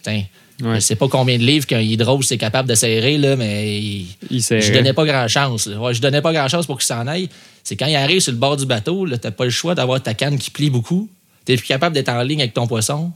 je 0.63 0.81
sais 0.81 0.97
pas 0.97 1.09
combien 1.09 1.39
de 1.39 1.43
livres 1.43 1.67
qu'un 1.67 1.81
hydrose 1.81 2.27
c'est 2.27 2.39
capable 2.39 2.69
de 2.69 2.75
serrer, 2.75 3.19
là, 3.19 3.37
mais 3.37 3.79
il, 3.79 4.07
je 4.31 4.73
donnais 4.73 4.93
pas 4.93 5.05
grand 5.05 5.29
chance. 5.29 5.67
Ouais, 5.67 5.95
je 5.95 6.01
donnais 6.01 6.23
pas 6.23 6.33
grand 6.33 6.49
chance 6.49 6.67
pour 6.67 6.79
qu'il 6.79 6.87
s'en 6.87 7.07
aille. 7.07 7.29
C'est 7.65 7.77
quand 7.77 7.87
il 7.87 7.97
arrive 7.97 8.21
sur 8.21 8.33
le 8.33 8.39
bord 8.39 8.57
du 8.57 8.67
bateau, 8.67 9.07
tu 9.07 9.13
n'as 9.13 9.31
pas 9.31 9.45
le 9.45 9.51
choix 9.51 9.75
d'avoir 9.75 10.03
ta 10.03 10.15
canne 10.15 10.39
qui 10.39 10.51
plie 10.51 10.71
beaucoup. 10.71 11.09
Tu 11.47 11.57
plus 11.57 11.67
capable 11.67 11.95
d'être 11.95 12.11
en 12.11 12.23
ligne 12.23 12.41
avec 12.41 12.55
ton 12.55 12.67
poisson. 12.67 13.13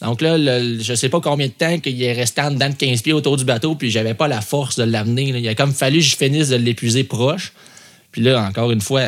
Donc 0.00 0.20
là, 0.20 0.38
je 0.38 0.80
je 0.80 0.94
sais 0.94 1.08
pas 1.08 1.20
combien 1.20 1.46
de 1.46 1.52
temps 1.52 1.78
qu'il 1.78 2.02
est 2.02 2.12
resté 2.12 2.40
en 2.40 2.50
dedans 2.50 2.68
de 2.68 2.74
15 2.74 3.02
pieds 3.02 3.12
autour 3.12 3.36
du 3.36 3.44
bateau, 3.44 3.74
puis 3.74 3.90
j'avais 3.90 4.14
pas 4.14 4.28
la 4.28 4.40
force 4.40 4.76
de 4.76 4.84
l'amener. 4.84 5.28
Il 5.28 5.48
a 5.48 5.54
comme 5.54 5.72
fallu 5.72 5.98
que 5.98 6.04
je 6.04 6.16
finisse 6.16 6.48
de 6.48 6.56
l'épuiser 6.56 7.04
proche. 7.04 7.52
Puis 8.10 8.22
là, 8.22 8.42
encore 8.42 8.70
une 8.70 8.80
fois, 8.80 9.02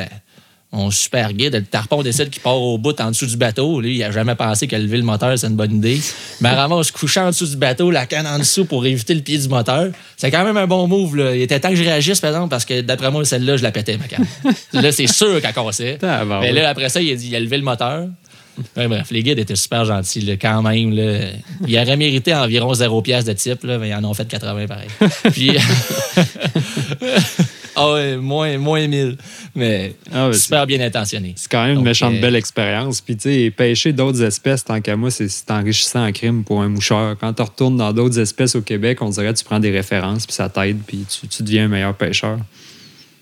mon 0.73 0.91
super 0.91 1.33
guide, 1.33 1.55
le 1.55 1.63
tarpon 1.63 2.03
décide 2.03 2.29
qu'il 2.29 2.43
part 2.43 2.61
au 2.61 2.77
bout 2.77 3.01
en 3.01 3.11
dessous 3.11 3.27
du 3.27 3.37
bateau. 3.37 3.81
Lui, 3.81 3.97
il 3.97 3.99
n'a 4.01 4.11
jamais 4.11 4.35
pensé 4.35 4.67
que 4.67 4.77
lever 4.77 4.99
le 4.99 5.05
moteur, 5.05 5.39
c'est 5.39 5.47
une 5.47 5.57
bonne 5.57 5.77
idée. 5.77 6.01
Mais 6.41 6.53
vraiment, 6.53 6.83
se 6.83 6.93
couchait 6.93 7.21
en 7.21 7.29
dessous 7.29 7.47
du 7.47 7.57
bateau, 7.57 7.91
la 7.91 8.07
canne 8.07 8.27
en 8.27 8.39
dessous 8.39 8.65
pour 8.65 8.85
éviter 8.85 9.15
le 9.15 9.23
pied 9.23 9.39
du 9.39 9.49
moteur. 9.49 9.91
C'est 10.17 10.31
quand 10.31 10.45
même 10.45 10.57
un 10.57 10.67
bon 10.67 10.87
move. 10.87 11.17
Là. 11.17 11.35
Il 11.35 11.43
était 11.43 11.61
temps 11.61 11.71
que 11.71 11.77
je 11.77 11.85
réagisse, 11.85 12.21
par 12.21 12.31
exemple, 12.31 12.51
parce 12.51 12.65
que 12.65 12.81
d'après 12.81 13.11
moi, 13.11 13.25
celle-là, 13.25 13.57
je 13.57 13.63
la 13.63 13.71
pétais, 13.71 13.97
ma 13.97 14.07
canne. 14.07 14.27
là, 14.73 14.93
c'est 14.93 15.07
sûr 15.07 15.41
qu'elle 15.41 15.55
cassait. 15.55 15.99
Mais 16.03 16.53
là, 16.53 16.69
après 16.69 16.89
ça, 16.89 17.01
il 17.01 17.13
a, 17.13 17.15
dit, 17.15 17.29
il 17.29 17.37
a 17.37 17.41
levé 17.41 17.57
le 17.57 17.65
moteur. 17.65 18.09
bref, 18.75 19.11
les 19.11 19.23
guides 19.23 19.39
étaient 19.39 19.57
super 19.57 19.85
gentils 19.85 20.37
quand 20.41 20.63
même. 20.63 20.93
Là. 20.95 21.29
Ils 21.67 21.79
auraient 21.79 21.97
mérité 21.97 22.35
environ 22.35 22.75
0 22.75 23.03
pièce 23.03 23.25
de 23.25 23.33
type, 23.33 23.63
là, 23.65 23.79
mais 23.79 23.91
ils 23.91 23.95
en 23.95 24.05
ont 24.05 24.15
fait 24.15 24.27
80 24.27 24.67
pareil. 24.67 24.89
Puis, 25.33 25.53
Ah 27.79 27.93
ouais, 27.93 28.17
moins, 28.17 28.57
moins 28.57 28.89
1000. 28.89 29.19
Mais 29.55 29.95
ah 30.11 30.33
super 30.33 30.67
bien 30.67 30.81
intentionné. 30.81 31.35
C'est 31.37 31.51
quand 31.51 31.67
même 31.67 31.77
une 31.77 31.85
méchante 31.85 32.15
euh, 32.15 32.21
belle 32.21 32.35
expérience. 32.35 33.03
Puis, 33.03 33.17
tu 33.17 33.29
sais, 33.29 33.51
pêcher 33.51 33.93
d'autres 33.93 34.23
espèces, 34.23 34.65
tant 34.65 34.81
qu'à 34.81 34.97
moi, 34.97 35.11
c'est 35.11 35.51
enrichissant 35.51 36.07
en 36.07 36.11
crime 36.11 36.43
pour 36.43 36.63
un 36.63 36.69
moucheur. 36.69 37.17
Quand 37.19 37.35
tu 37.35 37.43
retournes 37.43 37.77
dans 37.77 37.93
d'autres 37.93 38.19
espèces 38.19 38.57
au 38.57 38.63
Québec, 38.63 39.03
on 39.03 39.11
dirait 39.11 39.35
que 39.35 39.39
tu 39.39 39.45
prends 39.45 39.61
des 39.61 39.71
références, 39.71 40.27
puis 40.27 40.35
ça 40.35 40.49
t'aide, 40.49 40.79
puis 40.87 41.05
tu, 41.29 41.43
deviens 41.43 41.67
un 41.67 41.69
meilleur 41.69 41.95
pêcheur. 41.95 42.39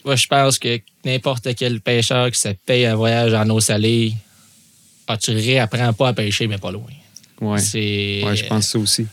Moi, 0.05 0.15
je 0.15 0.27
pense 0.29 0.59
que 0.61 0.79
n'importe 1.05 1.49
quel 1.57 1.81
pêcheur 1.81 2.31
qui 2.31 2.39
se 2.39 2.51
paye 2.65 2.87
un 2.87 2.95
voyage 2.95 3.35
en 3.35 3.49
eau 3.51 3.59
salée, 3.59 4.15
ah, 5.09 5.17
tu 5.17 5.33
réapprends 5.33 5.93
pas 5.93 6.09
à 6.09 6.13
pêcher, 6.13 6.47
mais 6.47 6.59
pas 6.59 6.71
loin. 6.71 6.83
Ouais. 7.41 7.61
Ouais, 7.61 8.37
je 8.37 8.47
pense 8.47 8.69
ça 8.69 8.79
aussi. 8.79 9.07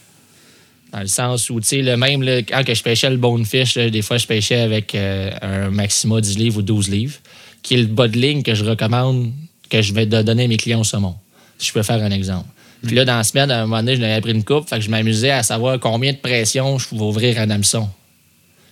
Dans 0.91 0.99
le 0.99 1.07
sens 1.07 1.49
où, 1.49 1.61
tu 1.61 1.67
sais, 1.67 1.81
le 1.81 1.95
même, 1.95 2.21
quand 2.23 2.63
que 2.65 2.73
je 2.73 2.83
pêchais 2.83 3.09
le 3.09 3.17
bonefish, 3.17 3.75
des 3.75 4.01
fois, 4.01 4.17
je 4.17 4.27
pêchais 4.27 4.59
avec 4.59 4.93
euh, 4.93 5.31
un 5.41 5.69
maxima 5.69 6.19
10 6.19 6.37
livres 6.37 6.57
ou 6.57 6.61
12 6.61 6.89
livres, 6.89 7.17
qui 7.63 7.75
est 7.75 7.77
le 7.77 7.85
bas 7.85 8.09
de 8.09 8.17
ligne 8.17 8.43
que 8.43 8.53
je 8.53 8.65
recommande 8.65 9.31
que 9.69 9.81
je 9.81 9.93
vais 9.93 10.05
donner 10.05 10.43
à 10.43 10.47
mes 10.47 10.57
clients 10.57 10.81
au 10.81 10.83
saumon. 10.83 11.15
Si 11.57 11.67
je 11.69 11.73
peux 11.73 11.83
faire 11.83 12.03
un 12.03 12.11
exemple. 12.11 12.47
Puis 12.85 12.95
là, 12.95 13.05
dans 13.05 13.17
la 13.17 13.23
semaine, 13.23 13.51
à 13.51 13.59
un 13.59 13.61
moment 13.61 13.77
donné, 13.77 13.95
je 13.95 14.01
n'avais 14.01 14.19
pris 14.21 14.31
une 14.31 14.43
coupe, 14.43 14.67
fait 14.67 14.77
que 14.77 14.81
je 14.81 14.89
m'amusais 14.89 15.29
à 15.29 15.43
savoir 15.43 15.79
combien 15.79 16.11
de 16.11 16.17
pression 16.17 16.77
je 16.77 16.87
pouvais 16.87 17.05
ouvrir 17.05 17.39
un 17.39 17.49
hameçon. 17.49 17.87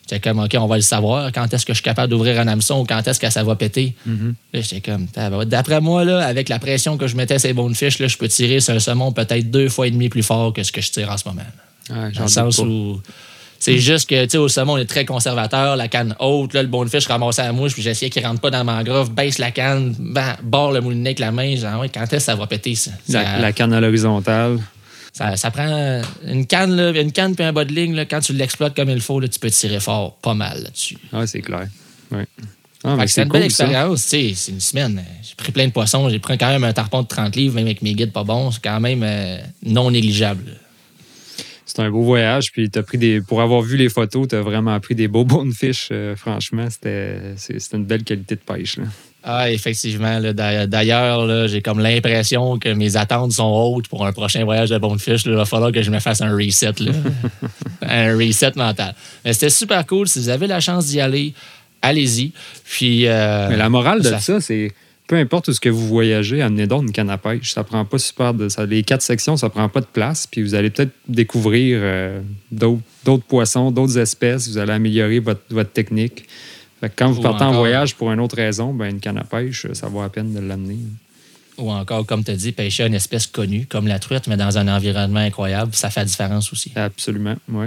J'étais 0.01 0.19
comme, 0.19 0.39
OK, 0.39 0.55
on 0.59 0.65
va 0.65 0.75
le 0.75 0.81
savoir. 0.81 1.31
Quand 1.31 1.53
est-ce 1.53 1.65
que 1.65 1.73
je 1.73 1.77
suis 1.77 1.83
capable 1.83 2.09
d'ouvrir 2.09 2.39
un 2.39 2.47
hameçon 2.47 2.81
ou 2.81 2.85
quand 2.85 3.07
est-ce 3.07 3.19
que 3.19 3.29
ça 3.29 3.43
va 3.43 3.55
péter? 3.55 3.93
Mm-hmm. 4.07 4.33
j'étais 4.53 4.81
comme, 4.81 5.05
d'après 5.45 5.79
moi, 5.79 6.03
là, 6.03 6.25
avec 6.25 6.49
la 6.49 6.57
pression 6.57 6.97
que 6.97 7.05
je 7.05 7.15
mettais 7.15 7.37
sur 7.37 7.47
les 7.47 7.53
bonefish, 7.53 7.99
là, 7.99 8.07
je 8.07 8.17
peux 8.17 8.27
tirer 8.27 8.59
sur 8.59 8.73
un 8.73 8.79
saumon 8.79 9.11
peut-être 9.11 9.51
deux 9.51 9.69
fois 9.69 9.87
et 9.87 9.91
demi 9.91 10.09
plus 10.09 10.23
fort 10.23 10.51
que 10.51 10.63
ce 10.63 10.71
que 10.71 10.81
je 10.81 10.91
tire 10.91 11.11
en 11.11 11.17
ce 11.17 11.27
moment 11.27 11.43
dans 11.89 12.23
le 12.23 12.27
sens 12.27 12.57
où. 12.59 13.01
C'est 13.59 13.77
juste 13.77 14.09
que, 14.09 14.23
tu 14.23 14.31
sais, 14.31 14.37
au 14.37 14.47
saumon, 14.47 14.73
on 14.73 14.77
est 14.77 14.85
très 14.85 15.03
conservateur, 15.03 15.75
la 15.75 15.89
canne 15.89 16.15
haute, 16.19 16.53
là, 16.53 16.61
le 16.61 16.69
bonefish 16.69 17.07
ramassait 17.07 17.43
la 17.43 17.51
mouche, 17.51 17.73
puis 17.73 17.81
j'essayais 17.81 18.09
qu'il 18.09 18.25
rentre 18.25 18.39
pas 18.39 18.49
dans 18.49 18.59
la 18.59 18.63
mangrove, 18.63 19.11
baisse 19.11 19.37
la 19.37 19.51
canne, 19.51 19.93
barre 20.41 20.71
le 20.71 20.79
moulinet 20.79 21.09
avec 21.09 21.19
la 21.19 21.31
main, 21.31 21.55
genre, 21.57 21.83
quand 21.93 22.03
est-ce 22.03 22.11
que 22.11 22.19
ça 22.19 22.35
va 22.35 22.47
péter, 22.47 22.75
ça? 22.75 22.91
La, 23.09 23.51
canne 23.51 23.73
à 23.73 23.81
l'horizontale. 23.81 24.59
Ça, 25.13 25.51
prend 25.51 26.01
une 26.25 26.45
canne, 26.45 26.73
là, 26.75 26.91
une 26.91 27.11
canne 27.11 27.35
puis 27.35 27.43
un 27.43 27.51
bas 27.51 27.65
de 27.65 27.73
ligne, 27.73 27.95
là, 27.95 28.05
quand 28.05 28.21
tu 28.21 28.31
l'exploites 28.31 28.75
comme 28.75 28.89
il 28.89 29.01
faut, 29.01 29.19
là, 29.19 29.27
tu 29.27 29.39
peux 29.39 29.49
tirer 29.49 29.81
fort, 29.81 30.15
pas 30.21 30.33
mal 30.33 30.63
là-dessus. 30.63 30.97
Ah, 31.11 31.27
c'est 31.27 31.41
clair. 31.41 31.67
Ouais. 32.11 32.25
Ah, 32.85 32.95
c'est 33.07 33.23
une 33.23 33.29
belle 33.29 33.43
expérience, 33.43 34.03
c'est 34.03 34.31
une 34.47 34.61
semaine. 34.61 35.03
J'ai 35.21 35.35
pris 35.35 35.51
plein 35.51 35.67
de 35.67 35.73
poissons, 35.73 36.07
j'ai 36.07 36.19
pris 36.19 36.37
quand 36.37 36.47
même 36.47 36.63
un 36.63 36.71
tarpon 36.71 37.01
de 37.01 37.07
30 37.07 37.35
livres, 37.35 37.55
même 37.55 37.65
avec 37.65 37.81
mes 37.81 37.93
guides 37.93 38.13
pas 38.13 38.23
bons, 38.23 38.51
c'est 38.51 38.63
quand 38.63 38.79
même 38.79 39.03
euh, 39.03 39.37
non 39.63 39.91
négligeable 39.91 40.45
c'est 41.79 41.85
un 41.85 41.91
beau 41.91 42.01
voyage. 42.01 42.51
Puis 42.51 42.69
as 42.75 42.83
pris 42.83 42.97
des. 42.97 43.21
Pour 43.21 43.41
avoir 43.41 43.61
vu 43.61 43.77
les 43.77 43.89
photos, 43.89 44.27
tu 44.27 44.35
as 44.35 44.41
vraiment 44.41 44.79
pris 44.79 44.95
des 44.95 45.07
beaux 45.07 45.25
bonefish. 45.25 45.89
Euh, 45.91 46.15
franchement, 46.15 46.67
c'était 46.69 47.33
une 47.73 47.85
belle 47.85 48.03
qualité 48.03 48.35
de 48.35 48.41
pêche. 48.41 48.77
Ah, 49.23 49.51
effectivement. 49.51 50.19
D'ailleurs, 50.21 51.47
j'ai 51.47 51.61
comme 51.61 51.79
l'impression 51.79 52.57
que 52.57 52.69
mes 52.69 52.95
attentes 52.95 53.33
sont 53.33 53.51
hautes 53.51 53.87
pour 53.87 54.05
un 54.05 54.13
prochain 54.13 54.45
voyage 54.45 54.69
de 54.69 54.77
Bonefish. 54.77 55.23
Il 55.25 55.33
va 55.33 55.45
falloir 55.45 55.73
que 55.73 55.81
je 55.81 55.91
me 55.91 55.99
fasse 55.99 56.21
un 56.21 56.33
reset. 56.33 56.71
un 57.81 58.17
reset 58.17 58.53
mental. 58.55 58.95
Mais 59.25 59.33
c'était 59.33 59.49
super 59.49 59.85
cool. 59.85 60.07
Si 60.07 60.19
vous 60.19 60.29
avez 60.29 60.47
la 60.47 60.61
chance 60.61 60.87
d'y 60.87 61.01
aller, 61.01 61.33
allez-y. 61.81 62.31
Puis. 62.65 63.07
Euh, 63.07 63.49
Mais 63.49 63.57
la 63.57 63.69
morale 63.69 64.01
de 64.01 64.17
ça, 64.19 64.39
c'est 64.39 64.71
peu 65.09 65.15
importe 65.15 65.47
où 65.47 65.53
ce 65.53 65.59
que 65.59 65.69
vous 65.69 65.87
voyagez, 65.87 66.43
amenez 66.43 66.67
donc 66.67 66.83
une 66.83 66.91
canne 66.91 67.09
à 67.09 67.17
pêche. 67.17 67.51
Ça 67.53 67.63
prend 67.63 67.83
pas 67.83 67.97
super 67.97 68.31
de. 68.35 68.47
Ça, 68.47 68.67
les 68.67 68.83
quatre 68.83 69.01
sections, 69.01 69.37
ça 69.37 69.49
prend 69.49 69.67
pas 69.67 69.81
de 69.81 69.87
place. 69.87 70.27
Puis 70.27 70.43
vous 70.43 70.53
allez 70.53 70.69
peut-être 70.69 70.91
découvrir 71.07 71.79
euh, 71.81 72.21
d'autres 72.51 73.25
poissons, 73.27 73.71
d'autres 73.71 73.97
espèces. 73.97 74.47
Vous 74.47 74.59
allez 74.59 74.71
améliorer 74.71 75.17
votre, 75.17 75.41
votre 75.49 75.71
technique. 75.71 76.25
quand 76.95 77.09
vous 77.09 77.23
partez 77.23 77.43
en 77.43 77.53
voyage 77.53 77.95
pour 77.95 78.11
une 78.11 78.19
autre 78.19 78.35
raison, 78.35 78.71
ben, 78.71 78.85
une 78.85 78.99
canne 78.99 79.17
à 79.17 79.23
pêche, 79.23 79.65
ça 79.73 79.87
vaut 79.87 80.03
la 80.03 80.09
peine 80.09 80.31
de 80.31 80.41
l'amener. 80.41 80.77
Ou 81.57 81.71
encore, 81.71 82.05
comme 82.05 82.23
tu 82.23 82.29
as 82.29 82.35
dit, 82.35 82.51
pêcher 82.51 82.85
une 82.85 82.93
espèce 82.93 83.25
connue, 83.25 83.65
comme 83.65 83.87
la 83.87 83.97
truite, 83.97 84.27
mais 84.27 84.37
dans 84.37 84.59
un 84.59 84.67
environnement 84.67 85.21
incroyable, 85.21 85.73
ça 85.73 85.89
fait 85.89 86.01
la 86.01 86.05
différence 86.05 86.53
aussi. 86.53 86.71
Absolument, 86.75 87.35
oui. 87.51 87.65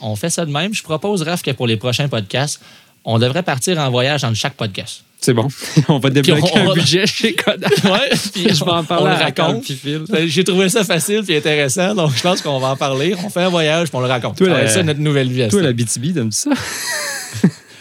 On 0.00 0.16
fait 0.16 0.30
ça 0.30 0.44
de 0.44 0.50
même. 0.50 0.74
Je 0.74 0.82
propose, 0.82 1.22
Raph, 1.22 1.42
que 1.42 1.52
pour 1.52 1.68
les 1.68 1.76
prochains 1.76 2.08
podcasts, 2.08 2.60
on 3.04 3.20
devrait 3.20 3.44
partir 3.44 3.78
en 3.78 3.90
voyage 3.90 4.22
dans 4.22 4.34
chaque 4.34 4.54
podcast. 4.54 5.04
C'est 5.20 5.34
bon. 5.34 5.48
on 5.88 5.98
va 5.98 6.10
débloquer 6.10 6.58
un 6.58 6.72
budget 6.72 7.06
chez 7.06 7.34
Kodak. 7.34 7.72
ouais, 7.84 8.10
puis 8.32 8.48
je 8.54 8.64
vais 8.64 8.70
en 8.70 8.84
parler 8.84 9.10
à 9.10 9.16
raconte. 9.16 9.70
Ben, 10.08 10.28
j'ai 10.28 10.44
trouvé 10.44 10.68
ça 10.68 10.84
facile 10.84 11.24
et 11.28 11.38
intéressant, 11.38 11.94
donc 11.94 12.12
je 12.16 12.22
pense 12.22 12.40
qu'on 12.40 12.58
va 12.60 12.68
en 12.68 12.76
parler. 12.76 13.14
On 13.24 13.28
fait 13.28 13.42
un 13.42 13.48
voyage, 13.48 13.88
puis 13.88 13.96
on 13.96 14.00
le 14.00 14.06
raconte. 14.06 14.36
Toi, 14.38 14.68
ça 14.68 14.82
notre 14.82 15.00
nouvelle 15.00 15.28
vie. 15.28 15.48
Toi, 15.48 15.62
la 15.62 15.72
BTB, 15.72 16.14
t'aimes 16.14 16.32
ça? 16.32 16.50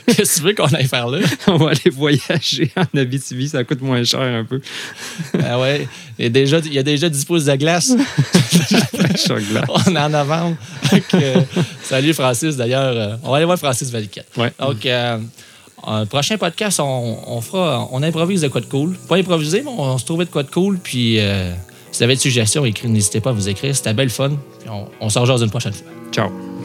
Qu'est-ce 0.08 0.36
que 0.36 0.38
tu 0.38 0.44
veux 0.44 0.54
qu'on 0.54 0.68
aille 0.68 0.88
faire 0.88 1.08
là? 1.08 1.20
on 1.48 1.58
va 1.58 1.72
aller 1.72 1.92
voyager 1.92 2.72
en 2.78 2.98
Abitibi, 2.98 3.50
ça 3.50 3.66
coûte 3.66 3.82
moins 3.82 4.06
cher 4.06 4.22
un 4.22 4.46
peu. 4.46 4.62
ah 5.44 5.60
ouais, 5.60 5.86
il 6.18 6.24
y 6.24 6.28
a 6.28 6.30
déjà, 6.30 6.60
il 6.60 6.74
y 6.74 6.80
a 6.80 6.84
déjà 6.84 7.10
de 7.10 7.56
glace. 7.58 7.94
on 9.68 9.96
est 9.96 10.00
en 10.00 10.10
novembre. 10.10 10.56
salut 11.84 12.14
Francis, 12.14 12.56
d'ailleurs. 12.56 12.96
Euh, 12.96 13.16
on 13.22 13.32
va 13.32 13.38
aller 13.38 13.46
voir 13.46 13.60
Francis 13.60 13.92
Valiquette. 13.92 14.28
Ouais. 14.38 14.52
Donc, 14.58 14.86
euh, 14.86 15.18
prochain 16.10 16.38
podcast, 16.38 16.80
on, 16.80 17.42
fera, 17.42 17.88
on 17.92 18.04
improvise 18.04 18.42
de 18.42 18.48
quoi 18.48 18.62
de 18.62 18.66
cool. 18.66 18.96
Pas 19.08 19.18
improviser, 19.18 19.62
mais 19.62 19.72
on, 19.78 19.98
se 19.98 20.06
trouvait 20.06 20.26
de 20.26 20.30
quoi 20.30 20.44
de 20.44 20.52
cool. 20.52 20.78
Puis, 20.80 21.20
euh, 21.20 21.52
si 21.92 22.00
vous 22.00 22.04
avez 22.04 22.16
des 22.16 22.22
suggestions, 22.22 22.64
n'hésitez 22.64 23.22
pas 23.22 23.30
à 23.30 23.34
vous 23.34 23.50
écrire. 23.50 23.76
C'était 23.76 23.94
belle 23.94 24.10
fun. 24.10 24.32
Puis 24.60 24.70
on, 24.70 24.88
on 25.00 25.10
se 25.10 25.20
rejoint 25.20 25.38
une 25.38 25.50
prochaine 25.50 25.74
fois. 25.74 25.88
Ciao. 26.12 26.57